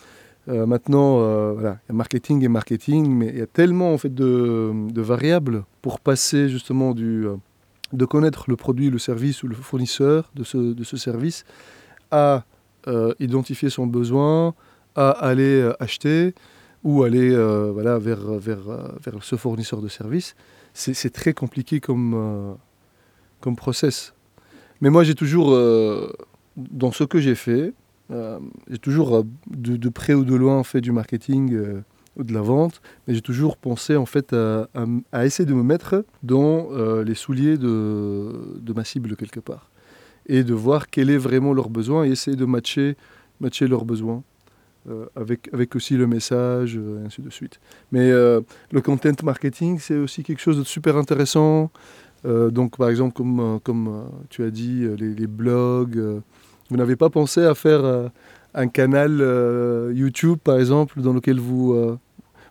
Euh, 0.47 0.65
maintenant, 0.65 1.19
voilà, 1.53 1.77
il 1.85 1.91
y 1.91 1.95
a 1.95 1.95
marketing 1.95 2.43
et 2.43 2.47
marketing, 2.47 3.09
mais 3.09 3.27
il 3.27 3.37
y 3.37 3.41
a 3.41 3.47
tellement 3.47 3.93
en 3.93 3.97
fait 3.97 4.13
de, 4.13 4.71
de 4.91 5.01
variables 5.01 5.63
pour 5.81 5.99
passer 5.99 6.49
justement 6.49 6.93
du 6.93 7.27
de 7.93 8.05
connaître 8.05 8.45
le 8.47 8.55
produit, 8.55 8.89
le 8.89 8.99
service 8.99 9.43
ou 9.43 9.47
le 9.47 9.55
fournisseur 9.55 10.31
de 10.35 10.43
ce, 10.43 10.57
de 10.57 10.83
ce 10.83 10.97
service, 10.97 11.45
à 12.11 12.45
euh, 12.87 13.13
identifier 13.19 13.69
son 13.69 13.87
besoin, 13.87 14.53
à 14.95 15.09
aller 15.09 15.61
euh, 15.61 15.73
acheter 15.79 16.33
ou 16.83 17.03
aller 17.03 17.31
euh, 17.31 17.71
voilà, 17.71 17.97
vers, 17.97 18.33
vers, 18.33 18.61
vers 19.03 19.23
ce 19.23 19.35
fournisseur 19.35 19.81
de 19.81 19.87
service. 19.87 20.35
C'est 20.73 21.13
très 21.13 21.33
compliqué 21.33 21.79
comme, 21.79 22.57
comme 23.39 23.55
process. 23.55 24.13
Mais 24.81 24.89
moi, 24.89 25.05
j'ai 25.05 25.15
toujours, 25.15 25.57
dans 26.57 26.91
ce 26.91 27.05
que 27.05 27.19
j'ai 27.21 27.33
fait, 27.33 27.73
j'ai 28.09 28.77
toujours 28.81 29.23
de, 29.47 29.77
de, 29.77 29.89
près 29.89 30.13
ou 30.13 30.25
de 30.25 30.35
loin 30.35 30.65
fait 30.65 30.81
du 30.81 30.91
marketing 30.91 31.81
de 32.17 32.33
la 32.33 32.41
vente, 32.41 32.81
mais 33.07 33.13
j'ai 33.13 33.21
toujours 33.21 33.57
pensé 33.57 33.95
en 33.95 34.05
fait 34.05 34.33
à, 34.33 35.25
essayer 35.25 35.45
de 35.45 35.53
me 35.53 35.63
mettre 35.63 36.05
dans 36.23 36.69
euh, 36.71 37.03
les 37.03 37.15
souliers 37.15 37.57
de, 37.57 38.73
ma 38.73 38.83
cible 38.83 39.15
quelque 39.15 39.39
part 39.39 39.69
et 40.27 40.43
de 40.43 40.53
voir 40.53 40.89
quel 40.89 41.09
est 41.09 41.17
vraiment 41.17 41.53
leur 41.53 41.69
besoin 41.69 42.05
et 42.05 42.09
essayer 42.09 42.37
de 42.37 42.45
matcher, 42.45 42.95
matcher 43.39 43.67
leurs 43.67 43.85
besoins 43.85 44.23
euh, 44.89 45.05
avec, 45.15 45.49
avec 45.53 45.75
aussi 45.75 45.97
le 45.97 46.07
message 46.07 46.77
euh, 46.77 47.01
et 47.01 47.05
ainsi 47.05 47.21
de 47.21 47.29
suite. 47.29 47.59
Mais 47.91 48.11
le 48.11 48.81
content 48.81 49.11
marketing, 49.23 49.79
c'est 49.79 49.97
aussi 49.97 50.23
quelque 50.23 50.41
chose 50.41 50.57
de 50.57 50.63
super 50.63 50.97
intéressant. 50.97 51.69
donc 52.23 52.77
par 52.77 52.89
exemple, 52.89 53.13
comme, 53.13 53.59
comme 53.63 54.09
tu 54.29 54.43
as 54.43 54.51
dit, 54.51 54.87
les 54.97 55.27
blogs, 55.27 56.21
vous 56.69 56.77
n'avez 56.77 56.95
pas 56.95 57.09
pensé 57.09 57.43
à 57.43 57.53
faire 57.53 58.09
un 58.55 58.67
canal 58.67 59.91
YouTube, 59.93 60.39
par 60.43 60.59
exemple, 60.59 61.01
dans 61.01 61.13
lequel 61.13 61.39
vous, 61.39 61.97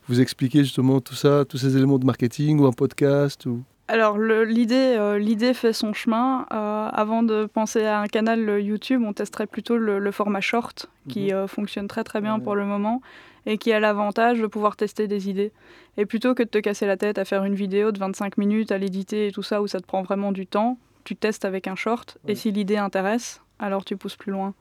vous 0.08 0.20
expliquer 0.20 0.60
justement 0.60 1.00
tout 1.00 1.14
ça, 1.14 1.44
tous 1.48 1.58
ces 1.58 1.76
éléments 1.76 1.98
de 1.98 2.04
marketing 2.04 2.60
ou 2.60 2.66
un 2.66 2.72
podcast 2.72 3.46
ou... 3.46 3.62
Alors 3.86 4.16
l'idée, 4.16 4.96
euh, 4.98 5.18
l'idée 5.18 5.52
fait 5.52 5.74
son 5.74 5.92
chemin. 5.92 6.46
Euh, 6.52 6.88
avant 6.90 7.22
de 7.22 7.44
penser 7.44 7.84
à 7.84 8.00
un 8.00 8.06
canal 8.06 8.60
YouTube, 8.62 9.02
on 9.04 9.12
testerait 9.12 9.46
plutôt 9.46 9.76
le, 9.76 10.10
format 10.10 10.40
short 10.40 10.88
qui 11.08 11.26
mhm. 11.26 11.32
euh, 11.32 11.46
fonctionne 11.46 11.86
très 11.86 12.02
très 12.02 12.22
bien 12.22 12.40
pour 12.40 12.54
le 12.54 12.64
moment 12.64 13.02
et 13.46 13.58
qui 13.58 13.72
a 13.72 13.80
l'avantage 13.80 14.40
de 14.40 14.46
pouvoir 14.46 14.76
tester 14.76 15.06
des 15.06 15.28
idées. 15.28 15.52
Et 15.98 16.06
plutôt 16.06 16.34
que 16.34 16.42
de 16.42 16.48
te 16.48 16.58
casser 16.58 16.86
la 16.86 16.96
tête 16.96 17.18
à 17.18 17.26
faire 17.26 17.44
une 17.44 17.54
vidéo 17.54 17.92
de 17.92 17.98
25 17.98 18.38
minutes, 18.38 18.72
à 18.72 18.78
l'éditer 18.78 19.26
et 19.26 19.32
tout 19.32 19.42
ça 19.42 19.60
où 19.60 19.66
ça 19.66 19.80
te 19.80 19.86
prend 19.86 20.02
vraiment 20.02 20.32
du 20.32 20.46
temps, 20.46 20.78
tu 21.04 21.14
testes 21.14 21.44
avec 21.44 21.68
un 21.68 21.76
short 21.76 22.16
et 22.26 22.34
si 22.34 22.52
l'idée 22.52 22.78
intéresse, 22.78 23.42
alors 23.58 23.84
tu 23.84 23.98
pousses 23.98 24.16
plus 24.16 24.32
loin. 24.32 24.54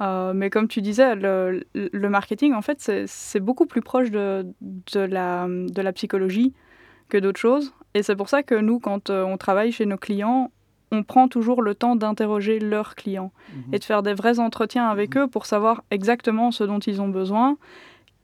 Euh, 0.00 0.32
mais 0.34 0.50
comme 0.50 0.68
tu 0.68 0.82
disais, 0.82 1.14
le, 1.14 2.08
marketing, 2.08 2.54
en 2.54 2.62
fait, 2.62 3.06
c'est 3.06 3.40
beaucoup 3.40 3.66
plus 3.66 3.82
proche 3.82 4.10
de, 4.10 4.46
de, 4.60 5.00
la, 5.00 5.46
de 5.48 5.82
la 5.82 5.92
psychologie 5.92 6.52
que 7.08 7.18
d'autres 7.18 7.40
choses. 7.40 7.72
Et 7.94 8.02
c'est 8.02 8.16
pour 8.16 8.28
ça 8.28 8.42
que 8.42 8.54
nous, 8.54 8.80
quand 8.80 9.10
euh, 9.10 9.22
on 9.22 9.36
travaille 9.36 9.70
chez 9.72 9.86
nos 9.86 9.96
clients, 9.96 10.50
on 10.90 11.02
prend 11.02 11.28
toujours 11.28 11.62
le 11.62 11.74
temps 11.74 11.96
d'interroger 11.96 12.58
leurs 12.58 12.94
clients 12.94 13.32
mhm. 13.54 13.74
et 13.74 13.78
de 13.78 13.84
faire 13.84 14.02
des 14.02 14.14
vrais 14.14 14.38
entretiens 14.38 14.88
avec 14.88 15.14
mhm. 15.14 15.22
eux 15.22 15.26
pour 15.28 15.46
savoir 15.46 15.84
exactement 15.90 16.50
ce 16.50 16.64
dont 16.64 16.78
ils 16.80 17.00
ont 17.00 17.08
besoin, 17.08 17.56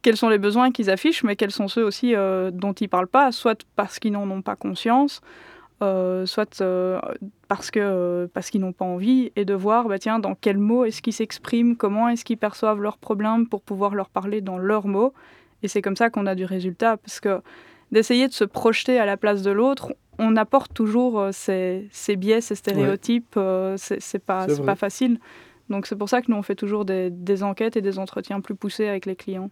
quels 0.02 0.16
sont 0.16 0.28
les 0.28 0.38
besoins 0.38 0.70
qu'ils 0.70 0.90
affichent, 0.90 1.24
mais 1.24 1.36
quels 1.36 1.50
sont 1.50 1.68
ceux 1.68 1.84
aussi 1.84 2.14
euh, 2.14 2.50
dont 2.50 2.72
ils 2.72 2.84
ne 2.84 2.88
parlent 2.88 3.06
pas, 3.06 3.32
soit 3.32 3.64
parce 3.76 3.98
qu'ils 3.98 4.12
n'en 4.12 4.28
ont 4.30 4.42
pas 4.42 4.56
conscience, 4.56 5.20
euh, 5.82 6.26
soit 6.26 6.60
euh, 6.60 7.00
parce 7.48 7.70
que 7.70 7.80
euh, 7.80 8.26
parce 8.32 8.50
qu'ils 8.50 8.60
n'ont 8.60 8.72
pas 8.72 8.84
envie, 8.84 9.32
et 9.34 9.44
de 9.46 9.54
voir 9.54 9.88
bah, 9.88 9.98
tiens, 9.98 10.18
dans 10.18 10.34
quels 10.34 10.58
mots 10.58 10.84
est-ce 10.84 11.00
qu'ils 11.00 11.14
s'expriment, 11.14 11.74
comment 11.74 12.08
est-ce 12.08 12.24
qu'ils 12.24 12.36
perçoivent 12.36 12.80
leurs 12.80 12.98
problèmes 12.98 13.48
pour 13.48 13.62
pouvoir 13.62 13.94
leur 13.94 14.10
parler 14.10 14.42
dans 14.42 14.58
leurs 14.58 14.86
mots. 14.86 15.14
Et 15.62 15.68
c'est 15.68 15.80
comme 15.80 15.96
ça 15.96 16.10
qu'on 16.10 16.26
a 16.26 16.34
du 16.34 16.44
résultat, 16.44 16.98
parce 16.98 17.20
que 17.20 17.40
d'essayer 17.92 18.28
de 18.28 18.32
se 18.32 18.44
projeter 18.44 18.98
à 18.98 19.06
la 19.06 19.16
place 19.16 19.42
de 19.42 19.50
l'autre, 19.50 19.94
on 20.18 20.36
apporte 20.36 20.74
toujours 20.74 21.28
ces, 21.32 21.88
ces, 21.92 22.16
biais, 22.16 22.42
ces 22.42 22.54
stéréotypes, 22.54 23.38
c'est 23.76 24.24
pas, 24.24 24.46
pas 24.64 24.76
facile. 24.76 25.18
Donc 25.70 25.86
c'est 25.86 25.96
pour 25.96 26.08
ça 26.08 26.20
que 26.20 26.30
nous, 26.30 26.36
on 26.36 26.42
fait 26.42 26.54
toujours 26.54 26.84
des, 26.84 27.10
des 27.10 27.42
enquêtes 27.42 27.76
et 27.76 27.80
des 27.80 27.98
entretiens 27.98 28.40
plus 28.40 28.54
poussés 28.54 28.86
avec 28.86 29.06
les 29.06 29.16
clients. 29.16 29.50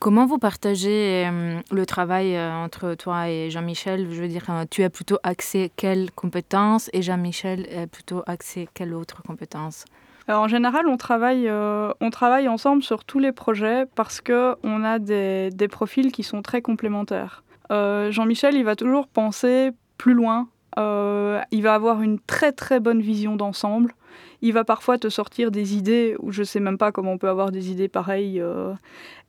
Comment 0.00 0.26
vous 0.26 0.38
partagez 0.38 1.26
euh, 1.26 1.60
le 1.72 1.86
travail 1.86 2.36
euh, 2.36 2.52
entre 2.52 2.94
toi 2.94 3.28
et 3.28 3.50
Jean-Michel? 3.50 4.06
Je 4.12 4.22
veux 4.22 4.28
dire, 4.28 4.44
euh, 4.48 4.64
tu 4.70 4.84
as 4.84 4.90
plutôt 4.90 5.18
accès 5.24 5.72
quelles 5.74 6.12
compétences 6.12 6.88
et 6.92 7.02
Jean-Michel 7.02 7.66
est 7.68 7.88
plutôt 7.88 8.22
accès 8.26 8.68
quelle 8.74 8.94
autre 8.94 9.22
compétence? 9.24 9.86
En 10.28 10.46
général, 10.46 10.86
on 10.86 10.98
travaille, 10.98 11.50
on 11.50 12.10
travaille 12.10 12.48
ensemble 12.48 12.82
sur 12.82 13.04
tous 13.04 13.18
les 13.18 13.32
projets 13.32 13.86
parce 13.94 14.20
qu'on 14.20 14.84
a 14.84 14.98
des, 14.98 15.48
des, 15.48 15.68
profils 15.68 16.12
qui 16.12 16.22
sont 16.22 16.42
très 16.42 16.60
complémentaires. 16.60 17.44
Jean-Michel, 17.70 18.54
il 18.54 18.62
va 18.62 18.76
toujours 18.76 19.08
penser 19.08 19.70
plus 19.96 20.12
loin. 20.12 20.48
il 20.76 21.62
va 21.62 21.72
avoir 21.72 22.02
une 22.02 22.20
très 22.20 22.52
très 22.52 22.78
bonne 22.78 23.00
vision 23.00 23.36
d'ensemble. 23.36 23.94
Il 24.42 24.52
va 24.52 24.64
parfois 24.64 24.98
te 24.98 25.08
sortir 25.08 25.50
des 25.50 25.76
idées 25.76 26.14
où 26.18 26.30
je 26.30 26.40
ne 26.40 26.44
sais 26.44 26.60
même 26.60 26.76
pas 26.76 26.92
comment 26.92 27.12
on 27.12 27.18
peut 27.18 27.30
avoir 27.30 27.50
des 27.50 27.70
idées 27.70 27.88
pareilles. 27.88 28.42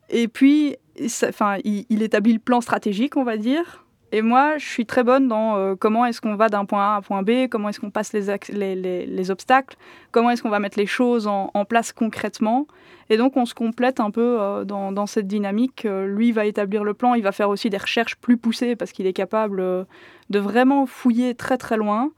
Et 0.10 0.28
puis, 0.28 0.76
enfin, 1.28 1.58
il, 1.64 2.02
établit 2.02 2.34
le 2.34 2.40
plan 2.40 2.62
stratégique, 2.62 3.18
on 3.18 3.24
va 3.24 3.38
dire. 3.38 3.86
Et 4.12 4.24
moi, 4.24 4.58
je 4.58 4.66
suis 4.66 4.88
très 4.88 5.04
bonne 5.04 5.28
dans 5.28 5.56
euh, 5.56 5.76
comment 5.76 6.04
est-ce 6.06 6.20
qu'on 6.20 6.36
va 6.36 6.50
d'un 6.50 6.66
point 6.66 6.82
A 6.82 6.96
à 6.96 6.98
un 6.98 7.02
point 7.02 7.22
B, 7.22 7.48
comment 7.48 7.70
est-ce 7.70 7.80
qu'on 7.80 7.92
passe 7.92 8.12
les, 8.12 9.06
les, 9.06 9.32
obstacles, 9.32 9.78
comment 10.12 10.32
est-ce 10.32 10.42
qu'on 10.42 10.50
va 10.50 10.58
mettre 10.58 10.80
les 10.80 10.88
choses 10.88 11.28
en, 11.28 11.66
place 11.66 11.94
concrètement. 11.94 12.66
Et 13.12 13.18
donc, 13.18 13.38
on 13.38 13.46
se 13.46 13.54
complète 13.54 14.00
un 14.00 14.10
peu 14.10 14.38
euh, 14.40 14.64
dans, 14.66 15.06
cette 15.06 15.28
dynamique. 15.28 15.86
Euh, 15.86 16.08
lui 16.08 16.32
va 16.32 16.46
établir 16.46 16.84
le 16.84 16.96
plan, 16.96 17.14
il 17.14 17.22
va 17.22 17.32
faire 17.32 17.50
aussi 17.50 17.70
des 17.70 17.78
recherches 17.78 18.16
plus 18.16 18.38
poussées 18.38 18.76
parce 18.76 18.92
qu'il 18.92 19.06
est 19.06 19.14
capable 19.14 19.62
de 20.30 20.40
vraiment 20.40 20.88
fouiller 20.88 21.36
très 21.36 21.58
très 21.60 21.78
loin. 21.78 22.12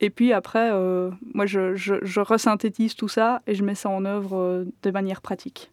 Et 0.00 0.10
puis 0.10 0.32
après, 0.32 0.70
moi, 1.32 1.46
je 1.46 2.20
resynthétise 2.20 2.96
tout 2.96 3.08
ça 3.08 3.40
et 3.46 3.54
je 3.54 3.62
mets 3.62 3.76
ça 3.76 3.88
en 3.88 4.04
œuvre 4.04 4.66
de 4.82 4.90
manière 4.90 5.22
pratique. 5.22 5.70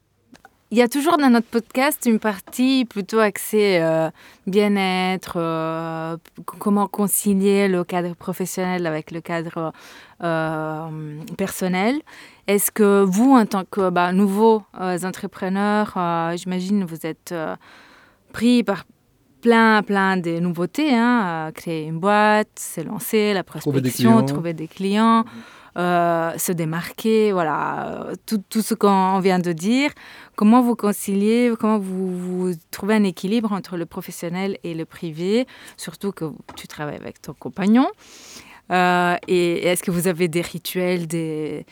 Il 0.73 0.77
y 0.77 0.81
a 0.81 0.87
toujours 0.87 1.17
dans 1.17 1.29
notre 1.29 1.45
podcast 1.45 2.01
une 2.07 2.17
partie 2.17 2.83
plutôt 2.85 3.19
axée 3.19 3.77
euh, 3.79 4.09
bien-être, 4.47 5.33
euh, 5.35 6.17
comment 6.45 6.87
concilier 6.87 7.67
le 7.67 7.83
cadre 7.83 8.15
professionnel 8.15 8.87
avec 8.87 9.11
le 9.11 9.21
cadre 9.21 9.71
euh, 10.23 11.19
personnel. 11.37 12.01
Est-ce 12.47 12.71
que 12.71 13.03
vous, 13.03 13.35
en 13.35 13.45
tant 13.45 13.65
que 13.69 13.91
bah, 13.91 14.11
nouveaux 14.13 14.63
entrepreneurs, 14.79 15.93
j'imagine 16.37 16.85
vous 16.85 17.05
êtes 17.05 17.35
pris 18.31 18.63
par 18.63 18.85
plein, 19.41 19.83
plein 19.83 20.17
de 20.17 20.39
nouveautés, 20.39 20.95
hein, 20.95 21.51
créer 21.53 21.85
une 21.85 21.99
boîte, 21.99 22.49
se 22.57 22.81
lancer, 22.81 23.35
la 23.35 23.43
prospection, 23.43 24.25
trouver 24.25 24.53
des 24.53 24.67
clients. 24.67 25.19
Mhm. 25.19 25.29
Euh, 25.75 26.37
se 26.37 26.51
démarquer, 26.51 27.31
voilà, 27.31 28.09
tout, 28.27 28.43
tout 28.47 28.61
ce 28.61 28.75
qu'on 28.75 29.19
vient 29.19 29.39
de 29.39 29.51
dire. 29.51 29.89
Comment 30.35 30.61
vous 30.61 30.75
conciliez, 30.75 31.51
comment 31.59 31.79
vous, 31.79 32.15
vous, 32.15 32.53
trouvez 32.69 32.93
un 32.93 33.03
équilibre 33.03 33.51
entre 33.51 33.75
le 33.75 33.87
professionnel 33.87 34.59
et 34.63 34.75
le 34.75 34.85
privé, 34.85 35.47
surtout 35.77 36.11
que 36.11 36.25
tu 36.55 36.67
travailles 36.67 36.97
avec 36.97 37.21
ton 37.21 37.33
compagnon. 37.33 37.87
Euh, 38.71 39.15
et 39.27 39.65
est-ce 39.65 39.81
que 39.81 39.89
vous 39.89 40.07
avez 40.07 40.27
des 40.27 40.41
rituels, 40.41 41.07
des... 41.07 41.65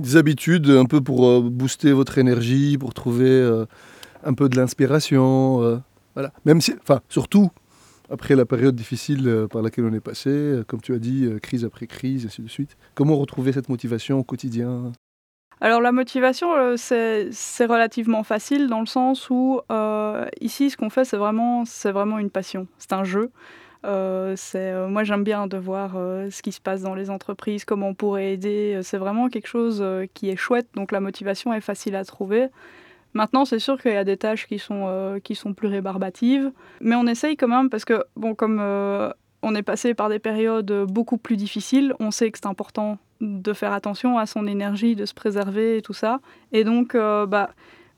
Des 0.00 0.16
habitudes 0.16 0.68
un 0.68 0.84
peu 0.84 1.00
pour 1.00 1.26
euh, 1.26 1.40
booster 1.40 1.92
votre 1.92 2.18
énergie, 2.18 2.76
pour 2.76 2.92
trouver 2.92 3.64
un 4.24 4.34
peu 4.34 4.48
de 4.48 4.56
l'inspiration. 4.56 5.80
voilà. 6.14 6.32
Même 6.44 6.60
si, 6.60 6.74
enfin, 6.82 7.00
surtout 7.08 7.50
après 8.10 8.34
la 8.34 8.46
période 8.46 8.74
difficile 8.74 9.28
euh, 9.28 9.46
par 9.46 9.62
laquelle 9.62 9.84
on 9.84 9.92
est 9.92 10.00
passé, 10.00 10.30
euh, 10.30 10.64
comme 10.66 10.80
tu 10.80 10.94
as 10.94 10.98
dit, 10.98 11.26
euh, 11.26 11.38
crise 11.38 11.64
après 11.64 11.86
crise, 11.86 12.26
ainsi 12.26 12.42
de 12.42 12.48
suite. 12.48 12.76
Comment 12.94 13.16
retrouver 13.16 13.52
cette 13.52 13.68
motivation 13.68 14.18
au 14.18 14.24
quotidien? 14.24 14.92
Alors 15.60 15.80
la 15.80 15.90
motivation, 15.90 16.76
c'est 16.76 17.32
relativement 17.60 18.22
facile 18.22 18.68
dans 18.68 18.78
le 18.78 18.86
sens 18.86 19.28
où 19.28 19.60
ici, 20.40 20.70
ce 20.70 20.76
qu'on 20.76 20.88
fait, 20.88 21.04
c'est 21.04 21.16
vraiment, 21.16 21.64
vraiment 21.86 22.20
une 22.20 22.30
passion. 22.30 22.68
C'est 22.78 22.92
un 22.92 23.02
jeu. 23.02 23.32
Moi, 23.82 25.02
j'aime 25.02 25.24
bien 25.24 25.48
de 25.48 25.56
voir 25.56 25.94
ce 25.94 26.42
qui 26.42 26.52
se 26.52 26.60
passe 26.60 26.82
dans 26.82 26.94
les 26.94 27.10
entreprises, 27.10 27.64
comment 27.64 27.88
on 27.88 27.94
pourrait 27.94 28.34
aider. 28.34 28.78
C'est 28.84 28.98
vraiment 28.98 29.28
quelque 29.28 29.48
chose 29.48 29.84
qui 30.14 30.30
est 30.30 30.36
chouette, 30.36 30.68
donc 30.74 30.92
la 30.92 31.00
motivation 31.00 31.52
est 31.52 31.60
facile 31.60 31.96
à 31.96 32.04
trouver. 32.04 32.50
Maintenant, 33.14 33.44
c'est 33.44 33.58
sûr 33.58 33.80
qu'il 33.80 33.92
y 33.92 33.96
a 33.96 34.04
des 34.04 34.16
tâches 34.16 34.46
qui 34.46 34.58
sont, 34.58 34.84
euh, 34.88 35.18
qui 35.18 35.34
sont 35.34 35.54
plus 35.54 35.68
rébarbatives, 35.68 36.52
mais 36.80 36.94
on 36.94 37.06
essaye 37.06 37.36
quand 37.36 37.48
même 37.48 37.70
parce 37.70 37.84
que, 37.84 38.04
bon, 38.16 38.34
comme 38.34 38.58
euh, 38.60 39.10
on 39.42 39.54
est 39.54 39.62
passé 39.62 39.94
par 39.94 40.08
des 40.08 40.18
périodes 40.18 40.84
beaucoup 40.88 41.16
plus 41.18 41.36
difficiles, 41.36 41.94
on 42.00 42.10
sait 42.10 42.30
que 42.30 42.38
c'est 42.38 42.46
important 42.48 42.98
de 43.20 43.52
faire 43.52 43.72
attention 43.72 44.18
à 44.18 44.26
son 44.26 44.46
énergie, 44.46 44.94
de 44.94 45.06
se 45.06 45.14
préserver 45.14 45.78
et 45.78 45.82
tout 45.82 45.92
ça. 45.94 46.20
Et 46.52 46.64
donc, 46.64 46.94
euh, 46.94 47.26
bah, 47.26 47.50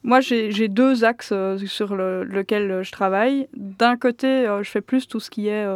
moi, 0.02 0.20
j'ai 0.20 0.68
deux 0.68 1.04
axes 1.04 1.34
sur 1.66 1.94
le- 1.94 2.24
lequel 2.24 2.82
je 2.82 2.90
travaille. 2.92 3.48
D'un 3.54 3.96
côté, 3.96 4.46
je 4.62 4.70
fais 4.70 4.80
plus 4.80 5.06
tout 5.06 5.20
ce 5.20 5.28
qui 5.28 5.48
est 5.48 5.66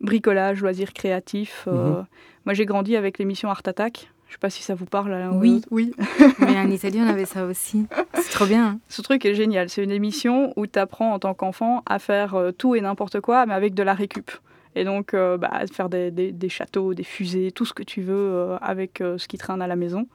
bricolage, 0.00 0.62
loisirs 0.62 0.92
créatifs. 0.92 1.66
Mhm. 1.70 2.06
Moi, 2.46 2.54
j'ai 2.54 2.64
grandi 2.64 2.96
avec 2.96 3.18
l'émission 3.18 3.50
Art 3.50 3.62
Attack. 3.66 4.10
Je 4.28 4.32
sais 4.32 4.38
pas 4.38 4.50
si 4.50 4.62
ça 4.62 4.74
vous 4.74 4.86
parle. 4.86 5.12
ou 5.32 5.38
Oui. 5.38 5.62
Oui. 5.70 5.92
Mais 6.40 6.58
en 6.58 6.68
Italie, 6.70 6.98
on 7.00 7.06
avait 7.08 7.24
ça 7.26 7.44
aussi. 7.46 7.86
C'est 8.14 8.32
trop 8.32 8.46
bien. 8.46 8.66
hein. 8.66 8.78
Ce 8.88 9.00
truc 9.02 9.24
est 9.24 9.34
génial. 9.34 9.68
C'est 9.68 9.84
une 9.84 9.90
émission 9.92 10.52
où 10.56 10.66
tu 10.66 10.78
apprends 10.78 11.12
en 11.12 11.18
tant 11.18 11.32
qu'enfant 11.34 11.82
à 11.86 11.98
faire 11.98 12.34
euh, 12.34 12.50
tout 12.50 12.74
et 12.74 12.80
n'importe 12.80 13.20
quoi, 13.20 13.46
mais 13.46 13.54
avec 13.54 13.74
de 13.74 13.82
la 13.82 13.94
récup. 13.94 14.30
Et 14.74 14.84
donc, 14.84 15.14
euh, 15.14 15.38
bah, 15.38 15.52
faire 15.72 15.88
des, 15.88 16.10
des- 16.10 16.32
des 16.32 16.48
châteaux, 16.48 16.92
des 16.92 17.04
fusées, 17.04 17.50
tout 17.52 17.64
ce 17.64 17.72
que 17.72 17.82
tu 17.84 18.02
veux 18.02 18.14
euh, 18.14 18.56
avec 18.60 19.00
euh, 19.00 19.16
ce 19.16 19.26
qui 19.28 19.38
traîne 19.38 19.62
à 19.62 19.66
la 19.66 19.76
maison. 19.76 20.06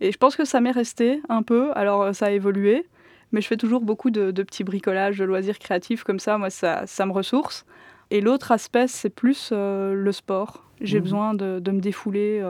Et 0.00 0.10
je 0.12 0.18
pense 0.18 0.34
que 0.36 0.44
ça 0.44 0.60
m'est 0.60 0.72
resté 0.72 1.22
un 1.28 1.42
peu. 1.42 1.70
Alors, 1.76 2.14
ça 2.14 2.26
a 2.26 2.30
évolué. 2.30 2.84
Mais 3.30 3.40
je 3.40 3.46
fais 3.46 3.56
toujours 3.56 3.80
beaucoup 3.80 4.10
de, 4.10 4.30
de 4.32 4.42
petits 4.42 4.64
bricolages, 4.64 5.16
de 5.18 5.24
loisirs 5.24 5.58
créatifs 5.58 6.02
comme 6.04 6.18
ça. 6.18 6.36
Moi, 6.36 6.50
ça, 6.50 6.82
ça 6.86 7.06
me 7.06 7.12
ressource. 7.12 7.64
Et 8.10 8.20
l'autre 8.20 8.52
aspect, 8.52 8.88
c'est 8.88 9.08
plus 9.08 9.52
le 9.52 10.10
sport. 10.12 10.64
J'ai 10.82 10.98
Mhm. 10.98 11.02
besoin 11.04 11.34
de, 11.34 11.58
de 11.60 11.70
me 11.70 11.80
défouler, 11.80 12.42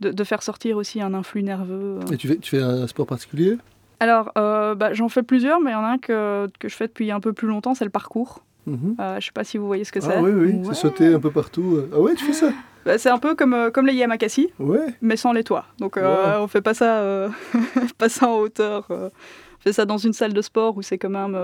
de, 0.00 0.10
de 0.10 0.24
faire 0.24 0.42
sortir 0.42 0.76
aussi 0.76 1.00
un 1.00 1.14
influx 1.14 1.42
nerveux. 1.42 1.98
euh. 2.02 2.12
Et 2.12 2.16
tu 2.16 2.28
fais, 2.28 2.36
tu 2.38 2.50
fais 2.56 2.62
un 2.62 2.86
sport 2.86 3.06
particulier? 3.06 3.56
Alors, 4.00 4.32
euh, 4.38 4.74
bah, 4.74 4.92
j'en 4.94 5.08
fais 5.08 5.22
plusieurs, 5.22 5.60
mais 5.60 5.70
il 5.70 5.74
y 5.74 5.76
en 5.76 5.84
a 5.84 5.88
un 5.88 5.98
que, 5.98 6.48
que 6.58 6.68
je 6.68 6.74
fais 6.74 6.86
depuis 6.86 7.10
un 7.10 7.20
peu 7.20 7.32
plus 7.32 7.48
longtemps, 7.48 7.74
c'est 7.74 7.84
le 7.84 7.90
parcours. 7.90 8.44
Mhm. 8.66 8.96
Euh, 9.00 9.10
je 9.12 9.16
ne 9.16 9.20
sais 9.20 9.30
pas 9.34 9.44
si 9.44 9.58
vous 9.58 9.66
voyez 9.66 9.84
ce 9.84 9.92
que 9.92 10.00
c'est. 10.00 10.14
Ah 10.16 10.22
oui, 10.22 10.30
oui, 10.32 10.52
Ouais. 10.54 10.60
c'est 10.68 10.74
sauter 10.74 11.12
un 11.14 11.20
peu 11.20 11.30
partout. 11.30 11.80
Ah 11.92 12.00
ouais, 12.00 12.14
tu 12.14 12.24
fais 12.24 12.32
ça? 12.32 12.52
Bah, 12.86 12.96
c'est 12.96 13.10
un 13.10 13.18
peu 13.18 13.34
comme, 13.34 13.52
euh, 13.52 13.70
comme 13.70 13.86
les 13.86 13.92
Yamakasi, 13.92 14.48
Ouais. 14.58 14.86
mais 15.02 15.16
sans 15.18 15.32
les 15.34 15.44
toits. 15.44 15.66
Donc, 15.78 15.96
Wow. 15.96 16.02
on 16.40 16.48
fait 16.48 16.62
pas 16.62 16.72
ça, 16.72 17.28
pas 17.98 18.08
ça 18.08 18.26
en 18.26 18.36
hauteur. 18.38 18.86
On 18.88 19.10
fait 19.60 19.74
ça 19.74 19.84
dans 19.84 19.98
une 19.98 20.14
salle 20.14 20.32
de 20.32 20.40
sport 20.40 20.78
où 20.78 20.80
c'est 20.82 20.96
quand 20.96 21.10
même 21.10 21.38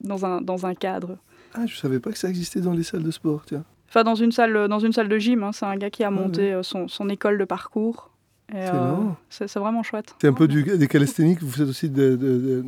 dans, 0.00 0.24
un, 0.24 0.40
dans 0.40 0.64
un 0.64 0.74
cadre. 0.74 1.18
Ah, 1.52 1.66
je 1.66 1.76
savais 1.76 2.00
pas 2.00 2.10
que 2.10 2.16
ça 2.16 2.30
existait 2.30 2.60
dans 2.60 2.72
les 2.72 2.84
salles 2.84 3.02
de 3.02 3.10
sport, 3.10 3.42
tiens. 3.46 3.64
Enfin, 3.88 4.04
dans 4.04 4.14
une 4.14 4.32
salle, 4.32 4.68
dans 4.68 4.78
une 4.80 4.92
salle 4.92 5.08
de 5.08 5.18
gym. 5.18 5.42
hein. 5.42 5.52
C'est 5.52 5.66
un 5.66 5.76
gars 5.76 5.90
qui 5.90 6.04
a 6.04 6.10
Ouais, 6.10 6.16
monté 6.16 6.52
euh, 6.52 6.62
son, 6.62 6.88
son 6.88 7.08
école 7.08 7.38
de 7.38 7.44
parcours. 7.44 8.10
C'est 8.50 8.56
euh, 8.58 8.94
c'est 9.28 9.56
vraiment 9.58 9.82
chouette. 9.82 10.14
C'est 10.20 10.28
un 10.28 10.32
peu 10.32 10.46
du, 10.46 10.62
des 10.62 10.86
calisthéniques, 10.86 11.42
vous 11.42 11.50
faites 11.50 11.68
aussi 11.68 11.90
de- 11.90 12.14
de- 12.14 12.38
de- 12.38 12.64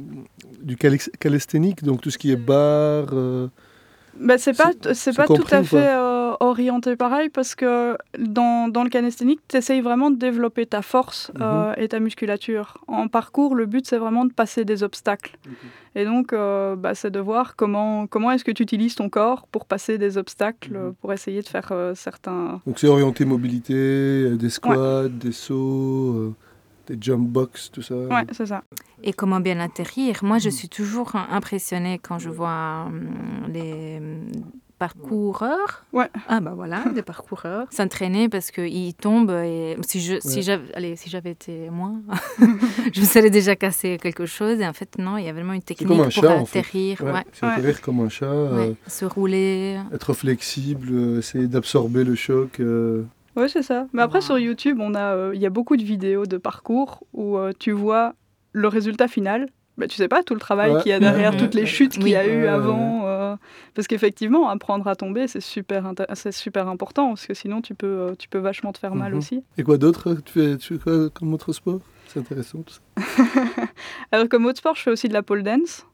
du 0.62 0.76
calisthénique, 0.76 1.84
donc 1.84 2.00
tout 2.00 2.10
ce 2.10 2.18
qui 2.18 2.32
est 2.32 2.36
bar. 2.36 3.10
euh, 3.12 3.46
Bah, 4.20 4.36
c'est 4.38 4.56
pas, 4.56 4.72
C'est- 4.94 5.16
pas 5.16 5.26
tout 5.26 5.44
à 5.50 5.62
fait 5.62 5.76
euh, 5.88 6.32
orienté 6.40 6.96
pareil 6.96 7.28
parce 7.28 7.54
que 7.54 7.96
dans, 8.18 8.68
dans 8.68 8.82
le 8.82 8.90
calisthénique, 8.90 9.40
tu 9.48 9.56
essayes 9.56 9.80
vraiment 9.80 10.10
de 10.10 10.16
développer 10.16 10.66
ta 10.66 10.82
force 10.82 11.30
Mhm. 11.34 11.40
euh, 11.42 11.74
et 11.76 11.88
ta 11.88 12.00
musculature. 12.00 12.78
En 12.88 13.08
parcours, 13.08 13.54
le 13.54 13.66
but, 13.66 13.86
c'est 13.86 13.98
vraiment 13.98 14.24
de 14.24 14.32
passer 14.32 14.64
des 14.64 14.82
obstacles. 14.82 15.36
Et 15.94 16.04
donc, 16.04 16.32
euh, 16.32 16.76
bah, 16.76 16.94
c'est 16.94 17.10
de 17.10 17.18
voir 17.20 17.56
comment, 17.56 18.06
comment 18.06 18.30
est-ce 18.32 18.44
que 18.44 18.50
tu 18.52 18.62
utilises 18.62 18.94
ton 18.94 19.08
corps 19.08 19.46
pour 19.50 19.64
passer 19.64 19.98
des 19.98 20.18
obstacles, 20.18 20.72
Mhm. 20.74 20.94
pour 21.00 21.12
essayer 21.12 21.42
de 21.42 21.48
faire 21.48 21.72
certains... 21.94 22.60
Donc 22.66 22.78
c'est 22.78 22.88
orienté 22.88 23.24
mobilité, 23.24 24.36
des 24.36 24.50
squats, 24.50 25.08
des 25.08 25.32
sauts, 25.32 26.34
des 26.89 26.97
jump 27.01 27.28
box, 27.28 27.70
tout 27.70 27.82
ça. 27.82 27.95
Ouais, 27.97 28.24
c'est 28.32 28.47
ça. 28.47 28.62
Et 29.03 29.12
comment 29.12 29.41
bien 29.41 29.61
atterrir? 29.61 30.20
Moi, 30.22 30.39
je 30.39 30.49
suis 30.49 30.68
toujours 30.68 31.14
impressionnée 31.14 31.99
quand 32.03 32.18
je 32.18 32.30
vois 32.30 32.84
hum, 32.89 33.09
les 33.49 33.99
hum, 33.99 34.26
parcoureurs. 34.78 35.84
Ouais. 35.93 36.09
Ah 36.28 36.41
bah 36.41 36.53
voilà, 36.55 36.84
des 36.95 37.03
parcoureurs 37.03 37.66
s'entraîner 37.72 38.28
parce 38.28 38.51
qu'ils 38.51 38.95
tombent 38.95 39.30
et 39.45 39.76
si 39.82 40.01
je 40.01 40.18
si 40.20 40.36
Ouais. 40.36 40.43
j'avais 40.43 40.74
allez 40.74 40.97
si 40.97 41.11
j'avais 41.11 41.32
été 41.32 41.68
moi, 41.70 41.93
je 42.93 43.01
me 43.01 43.05
serais 43.07 43.30
déjà 43.30 43.57
cassé 43.57 43.99
quelque 44.01 44.26
chose 44.26 44.61
et 44.61 44.66
en 44.66 44.72
fait 44.72 44.97
non, 44.99 45.16
il 45.16 45.24
y 45.24 45.28
a 45.28 45.32
vraiment 45.32 45.53
une 45.53 45.62
technique 45.62 45.89
comme 45.89 46.01
un 46.01 46.05
pour 46.05 46.12
chat, 46.12 46.36
en 46.36 46.45
fait. 46.45 46.61
atterrir, 46.61 47.01
Ouais, 47.03 47.12
ouais. 47.12 47.24
C'est 47.32 47.47
atterrir 47.47 47.80
comme 47.80 48.01
un 48.01 48.09
chat, 48.09 48.26
euh, 48.26 48.72
se 48.86 49.05
rouler. 49.05 49.78
être 49.93 50.12
flexible, 50.14 50.89
euh, 50.93 51.18
essayer 51.18 51.47
d'absorber 51.49 52.05
le 52.05 52.14
choc. 52.14 52.61
euh. 52.61 53.05
Oui, 53.39 53.49
c'est 53.49 53.62
ça. 53.62 53.86
Mais 53.93 54.03
après, 54.03 54.18
Wow. 54.18 54.24
sur 54.24 54.39
YouTube, 54.39 54.78
on 54.80 54.95
a, 54.95 55.14
euh, 55.14 55.32
il 55.34 55.41
y 55.41 55.47
a 55.47 55.51
beaucoup 55.51 55.76
de 55.76 55.82
vidéos 55.84 56.26
de 56.26 56.36
parcours 56.39 57.05
où 57.14 57.36
euh, 57.39 57.53
tu 57.59 57.70
vois 57.70 58.14
le 58.53 58.68
résultat 58.68 59.07
final. 59.09 59.49
Bah, 59.76 59.86
tu 59.86 59.95
sais 59.95 60.09
pas 60.09 60.24
tout 60.24 60.34
le 60.34 60.41
travail 60.41 60.72
Ouais. 60.72 60.82
qu'il 60.82 60.91
y 60.91 60.93
a 60.93 60.99
derrière, 60.99 61.36
toutes 61.36 61.55
les 61.55 61.64
chutes 61.64 61.93
qu'il 61.93 62.09
y 62.09 62.16
a 62.16 62.24
Oui. 62.24 62.30
eu 62.32 62.47
avant. 62.49 63.03
euh, 63.07 63.36
parce 63.74 63.86
qu'effectivement, 63.86 64.49
apprendre 64.49 64.89
à 64.89 64.97
tomber, 64.97 65.28
c'est 65.28 65.41
super, 65.41 65.93
c'est 66.14 66.32
super 66.32 66.66
important, 66.66 67.11
parce 67.11 67.26
que 67.28 67.34
sinon, 67.34 67.61
tu 67.62 67.76
peux, 67.76 67.86
euh, 67.86 68.14
tu 68.18 68.28
peux 68.28 68.39
vachement 68.39 68.72
te 68.72 68.78
faire 68.78 68.97
mal 68.97 69.12
Mhm. 69.12 69.18
aussi. 69.18 69.45
Et 69.57 69.62
quoi 69.62 69.78
d'autre 69.78 70.14
tu 70.24 70.32
fais, 70.32 70.57
tu 70.57 70.74
fais 70.74 70.80
quoi 70.80 71.11
comme 71.11 71.32
autre 71.32 71.53
sport? 71.53 71.80
C'est 72.09 72.18
intéressant 72.18 72.62
tout 72.62 72.74
ça. 72.74 72.80
Alors, 74.12 74.28
comme 74.28 74.47
autre 74.47 74.59
sport, 74.59 74.74
je 74.74 74.82
fais 74.82 74.91
aussi 74.91 75.07
de 75.09 75.12
la 75.12 75.22
pole 75.22 75.45
dance, 75.45 75.86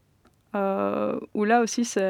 euh, 0.54 1.18
où 1.34 1.44
là 1.44 1.60
aussi, 1.60 1.84
c'est. 1.84 2.00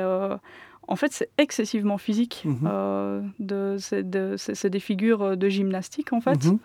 En 0.89 0.97
fait, 0.97 1.12
c'est 1.12 1.28
excessivement 1.39 1.99
physique. 1.99 2.43
Mhm. 2.45 2.59
Euh, 2.66 3.22
de- 3.39 3.76
c'est 3.78 4.09
de- 4.09 4.37
c'est- 4.37 4.55
c'est 4.55 4.70
des 4.70 4.80
figures 4.80 5.22
euh, 5.22 5.37
de 5.37 5.49
gymnastique, 5.49 6.12
en 6.12 6.20
fait. 6.20 6.45
Mhm. 6.45 6.59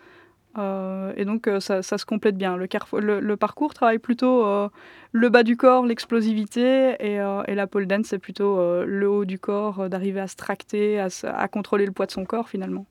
Euh, 0.57 1.13
et 1.15 1.25
donc 1.25 1.47
ça, 1.59 1.83
ça 1.83 1.97
se 1.99 2.05
complète 2.05 2.35
bien. 2.35 2.57
Le, 2.57 2.65
carrefour- 2.65 2.99
le, 3.01 3.19
le 3.19 3.37
parcours 3.37 3.73
travaille 3.75 3.99
plutôt 3.99 4.45
euh, 4.45 4.67
le 5.11 5.29
bas 5.29 5.43
du 5.43 5.55
corps, 5.57 5.85
l'explosivité, 5.85 6.95
et, 6.99 7.19
euh, 7.19 7.43
et 7.47 7.53
la 7.55 7.67
pole 7.67 7.85
dance, 7.85 8.07
c'est 8.07 8.17
plutôt 8.19 8.57
euh, 8.59 8.83
le 8.85 9.07
haut 9.07 9.25
du 9.25 9.37
corps, 9.37 9.81
euh, 9.81 9.89
d'arriver 9.89 10.19
à 10.19 10.27
se 10.27 10.35
tracter, 10.35 10.99
à, 10.99 11.47
contrôler 11.47 11.85
le 11.85 11.91
poids 11.91 12.07
de 12.07 12.11
son 12.11 12.25
corps 12.25 12.49
finalement. 12.49 12.85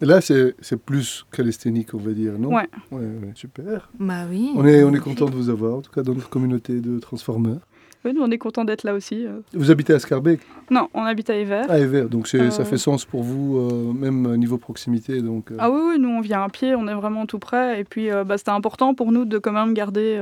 Et 0.00 0.06
là, 0.06 0.20
c'est 0.20 0.54
c'est 0.60 0.80
plus 0.80 1.24
calisthénique, 1.32 1.92
on 1.94 1.98
va 1.98 2.12
dire, 2.12 2.38
non? 2.38 2.54
Ouais. 2.54 2.68
Ouais, 2.90 3.00
ouais, 3.00 3.32
super. 3.34 3.90
Bah 3.98 4.24
oui. 4.30 4.50
On 4.56 4.64
est, 4.64 4.82
on 4.82 4.92
est 4.94 4.98
content 4.98 5.26
de 5.26 5.34
vous 5.34 5.50
avoir, 5.50 5.76
en 5.76 5.82
tout 5.82 5.90
cas 5.92 6.02
dans 6.02 6.14
notre 6.14 6.30
communauté 6.30 6.80
de 6.80 6.98
Transformers. 6.98 7.60
Oui, 8.04 8.12
nous 8.14 8.22
on 8.22 8.30
est 8.30 8.38
content 8.38 8.64
d'être 8.64 8.82
là 8.84 8.94
aussi. 8.94 9.24
euh. 9.26 9.40
Vous 9.54 9.70
habitez 9.70 9.92
à 9.92 9.98
Scarbeck, 9.98 10.40
Non, 10.70 10.88
on 10.94 11.04
habite 11.04 11.30
à 11.30 11.36
Evert. 11.36 11.70
à 11.70 11.78
Evert, 11.78 12.08
donc 12.08 12.26
ça 12.26 12.38
Euh. 12.38 12.50
fait 12.64 12.76
sens 12.78 13.04
pour 13.04 13.22
vous, 13.22 13.58
euh, 13.58 13.92
même 13.92 14.26
à 14.26 14.36
niveau 14.36 14.58
proximité. 14.58 15.22
Donc, 15.22 15.50
Ah 15.58 15.70
oui, 15.70 15.80
oui, 15.90 15.98
nous 16.00 16.08
on 16.08 16.20
vient 16.20 16.42
à 16.42 16.48
pied, 16.48 16.74
on 16.74 16.88
est 16.88 16.94
vraiment 16.94 17.26
tout 17.26 17.38
près. 17.38 17.80
Et 17.80 17.84
puis 17.84 18.08
bah, 18.26 18.38
c'était 18.38 18.50
important 18.50 18.94
pour 18.94 19.12
nous 19.12 19.24
de 19.24 19.38
quand 19.38 19.52
même 19.52 19.72
garder 19.74 20.18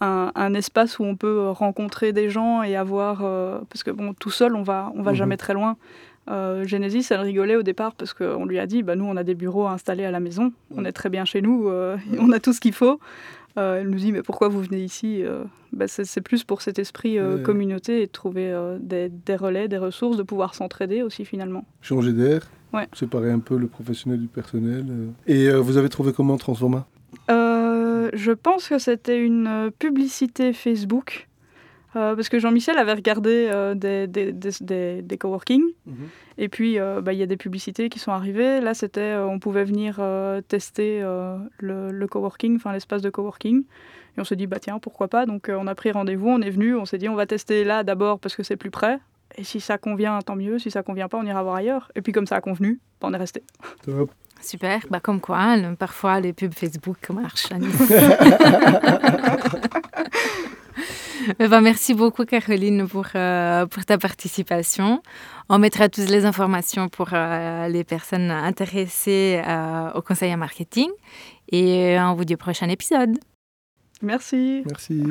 un, 0.00 0.32
un 0.34 0.54
espace 0.54 0.98
où 0.98 1.04
on 1.04 1.16
peut 1.16 1.48
rencontrer 1.50 2.12
des 2.12 2.28
gens 2.28 2.62
et 2.62 2.76
avoir... 2.76 3.20
euh, 3.22 3.58
parce 3.70 3.82
que 3.84 3.90
bon, 3.90 4.14
tout 4.14 4.30
seul, 4.30 4.54
on 4.56 4.62
va, 4.62 4.92
on 4.96 5.02
va 5.02 5.12
Mhm. 5.12 5.16
jamais 5.16 5.36
très 5.36 5.54
loin. 5.54 5.76
Euh, 6.30 6.64
Genesis, 6.64 7.08
elle 7.10 7.20
rigolait 7.20 7.56
au 7.56 7.62
départ 7.64 7.94
parce 7.96 8.14
qu'on 8.14 8.46
lui 8.46 8.60
a 8.60 8.66
dit, 8.66 8.84
bah, 8.84 8.94
nous 8.94 9.04
on 9.04 9.16
a 9.16 9.24
des 9.24 9.34
bureaux 9.34 9.66
installés 9.66 10.04
à 10.04 10.12
la 10.12 10.20
maison, 10.20 10.52
on 10.76 10.84
est 10.84 10.92
très 10.92 11.08
bien 11.08 11.24
chez 11.24 11.42
nous, 11.42 11.68
euh, 11.68 11.96
on 12.20 12.30
a 12.30 12.38
tout 12.38 12.52
ce 12.52 12.60
qu'il 12.60 12.72
faut. 12.72 13.00
Euh, 13.58 13.80
elle 13.80 13.88
nous 13.88 13.98
dit, 13.98 14.12
mais 14.12 14.22
pourquoi 14.22 14.48
vous 14.48 14.60
venez 14.62 14.82
ici 14.82 15.22
Euh, 15.24 15.44
bah, 15.72 15.86
c'est, 15.88 16.20
plus 16.20 16.44
pour 16.44 16.62
cet 16.62 16.78
esprit 16.78 17.18
euh, 17.18 17.36
Ouais. 17.36 17.42
communauté 17.42 18.02
et 18.02 18.06
de 18.06 18.10
trouver 18.12 18.50
euh, 18.50 18.78
des, 18.80 19.08
des 19.10 19.36
relais, 19.36 19.68
des 19.68 19.78
ressources, 19.78 20.16
de 20.16 20.22
pouvoir 20.22 20.54
s'entraider 20.54 21.02
aussi 21.02 21.24
finalement. 21.24 21.64
changer 21.82 22.12
d'air, 22.12 22.50
Ouais. 22.72 22.86
séparer 22.94 23.30
un 23.30 23.38
peu 23.40 23.56
le 23.58 23.66
professionnel 23.68 24.20
du 24.20 24.28
personnel. 24.28 24.86
Et 25.26 25.50
vous 25.50 25.76
avez 25.76 25.88
trouvé 25.90 26.12
comment 26.12 26.36
Transforma? 26.38 26.86
Je 28.14 28.32
pense 28.32 28.68
que 28.68 28.78
c'était 28.78 29.18
une 29.24 29.70
publicité 29.78 30.52
Facebook. 30.52 31.28
Euh, 31.96 32.14
parce 32.16 32.28
que 32.28 32.38
Jean-Michel 32.38 32.78
avait 32.78 32.94
regardé 32.94 33.48
euh, 33.52 33.74
des, 33.74 34.06
des, 34.06 34.32
des, 34.32 34.50
des- 34.60 35.02
des 35.02 35.18
coworking. 35.18 35.62
Et 36.38 36.48
puis, 36.48 36.78
euh, 36.78 37.00
bah, 37.02 37.12
il 37.12 37.18
y 37.18 37.22
a 37.22 37.26
des 37.26 37.36
publicités 37.36 37.88
qui 37.88 37.98
sont 37.98 38.12
arrivées. 38.12 38.60
Là, 38.60 38.74
c'était, 38.74 39.00
euh, 39.00 39.26
on 39.26 39.38
pouvait 39.38 39.64
venir 39.64 39.96
euh, 39.98 40.40
tester 40.40 41.00
euh, 41.02 41.36
le, 41.58 41.90
le 41.90 42.06
coworking, 42.06 42.56
enfin 42.56 42.72
l'espace 42.72 43.02
de 43.02 43.10
coworking. 43.10 43.64
Et 44.16 44.20
on 44.20 44.24
s'est 44.24 44.36
dit, 44.36 44.46
bah 44.46 44.58
tiens, 44.60 44.78
pourquoi 44.78 45.08
pas? 45.08 45.26
Donc, 45.26 45.48
euh, 45.48 45.56
on 45.58 45.66
a 45.66 45.74
pris 45.74 45.90
rendez-vous, 45.92 46.28
on 46.28 46.40
est 46.40 46.50
venu, 46.50 46.74
on 46.76 46.84
s'est 46.84 46.98
dit, 46.98 47.08
on 47.08 47.14
va 47.14 47.26
tester 47.26 47.64
là 47.64 47.82
d'abord 47.84 48.18
parce 48.20 48.36
que 48.36 48.42
c'est 48.42 48.56
plus 48.56 48.70
près. 48.70 48.98
Et 49.36 49.44
si 49.44 49.60
ça 49.60 49.78
convient, 49.78 50.18
tant 50.20 50.36
mieux. 50.36 50.58
Si 50.58 50.70
ça 50.70 50.82
convient 50.82 51.08
pas, 51.08 51.16
on 51.18 51.24
ira 51.24 51.42
voir 51.42 51.56
ailleurs. 51.56 51.90
Et 51.94 52.02
puis, 52.02 52.12
comme 52.12 52.26
ça 52.26 52.36
a 52.36 52.40
convenu, 52.42 52.80
bah, 53.00 53.08
on 53.10 53.14
est 53.14 53.18
resté. 53.18 53.42
Top. 53.84 54.10
Super. 54.42 54.80
Bah 54.90 54.98
comme 55.00 55.20
quoi, 55.20 55.56
le- 55.56 55.76
parfois 55.76 56.18
les 56.20 56.32
pubs 56.32 56.52
Facebook 56.52 57.08
marchent. 57.10 57.48
Eh 61.38 61.48
ben, 61.48 61.60
merci 61.60 61.94
beaucoup, 61.94 62.24
Caroline, 62.24 62.86
pour, 62.86 63.06
euh, 63.14 63.66
pour 63.66 63.84
ta 63.84 63.98
participation. 63.98 65.02
On 65.48 65.58
mettra 65.58 65.88
toutes 65.88 66.08
les 66.08 66.24
informations 66.24 66.88
pour 66.88 67.10
euh, 67.12 67.68
les 67.68 67.84
personnes 67.84 68.30
intéressées 68.30 69.42
euh, 69.46 69.92
au 69.94 70.02
conseil 70.02 70.32
en 70.32 70.38
marketing. 70.38 70.88
Et 71.50 71.96
on 71.98 72.14
vous 72.14 72.24
dit 72.24 72.34
au 72.34 72.38
prochain 72.38 72.68
épisode. 72.68 73.18
Merci. 74.00 74.62
Merci. 74.66 75.02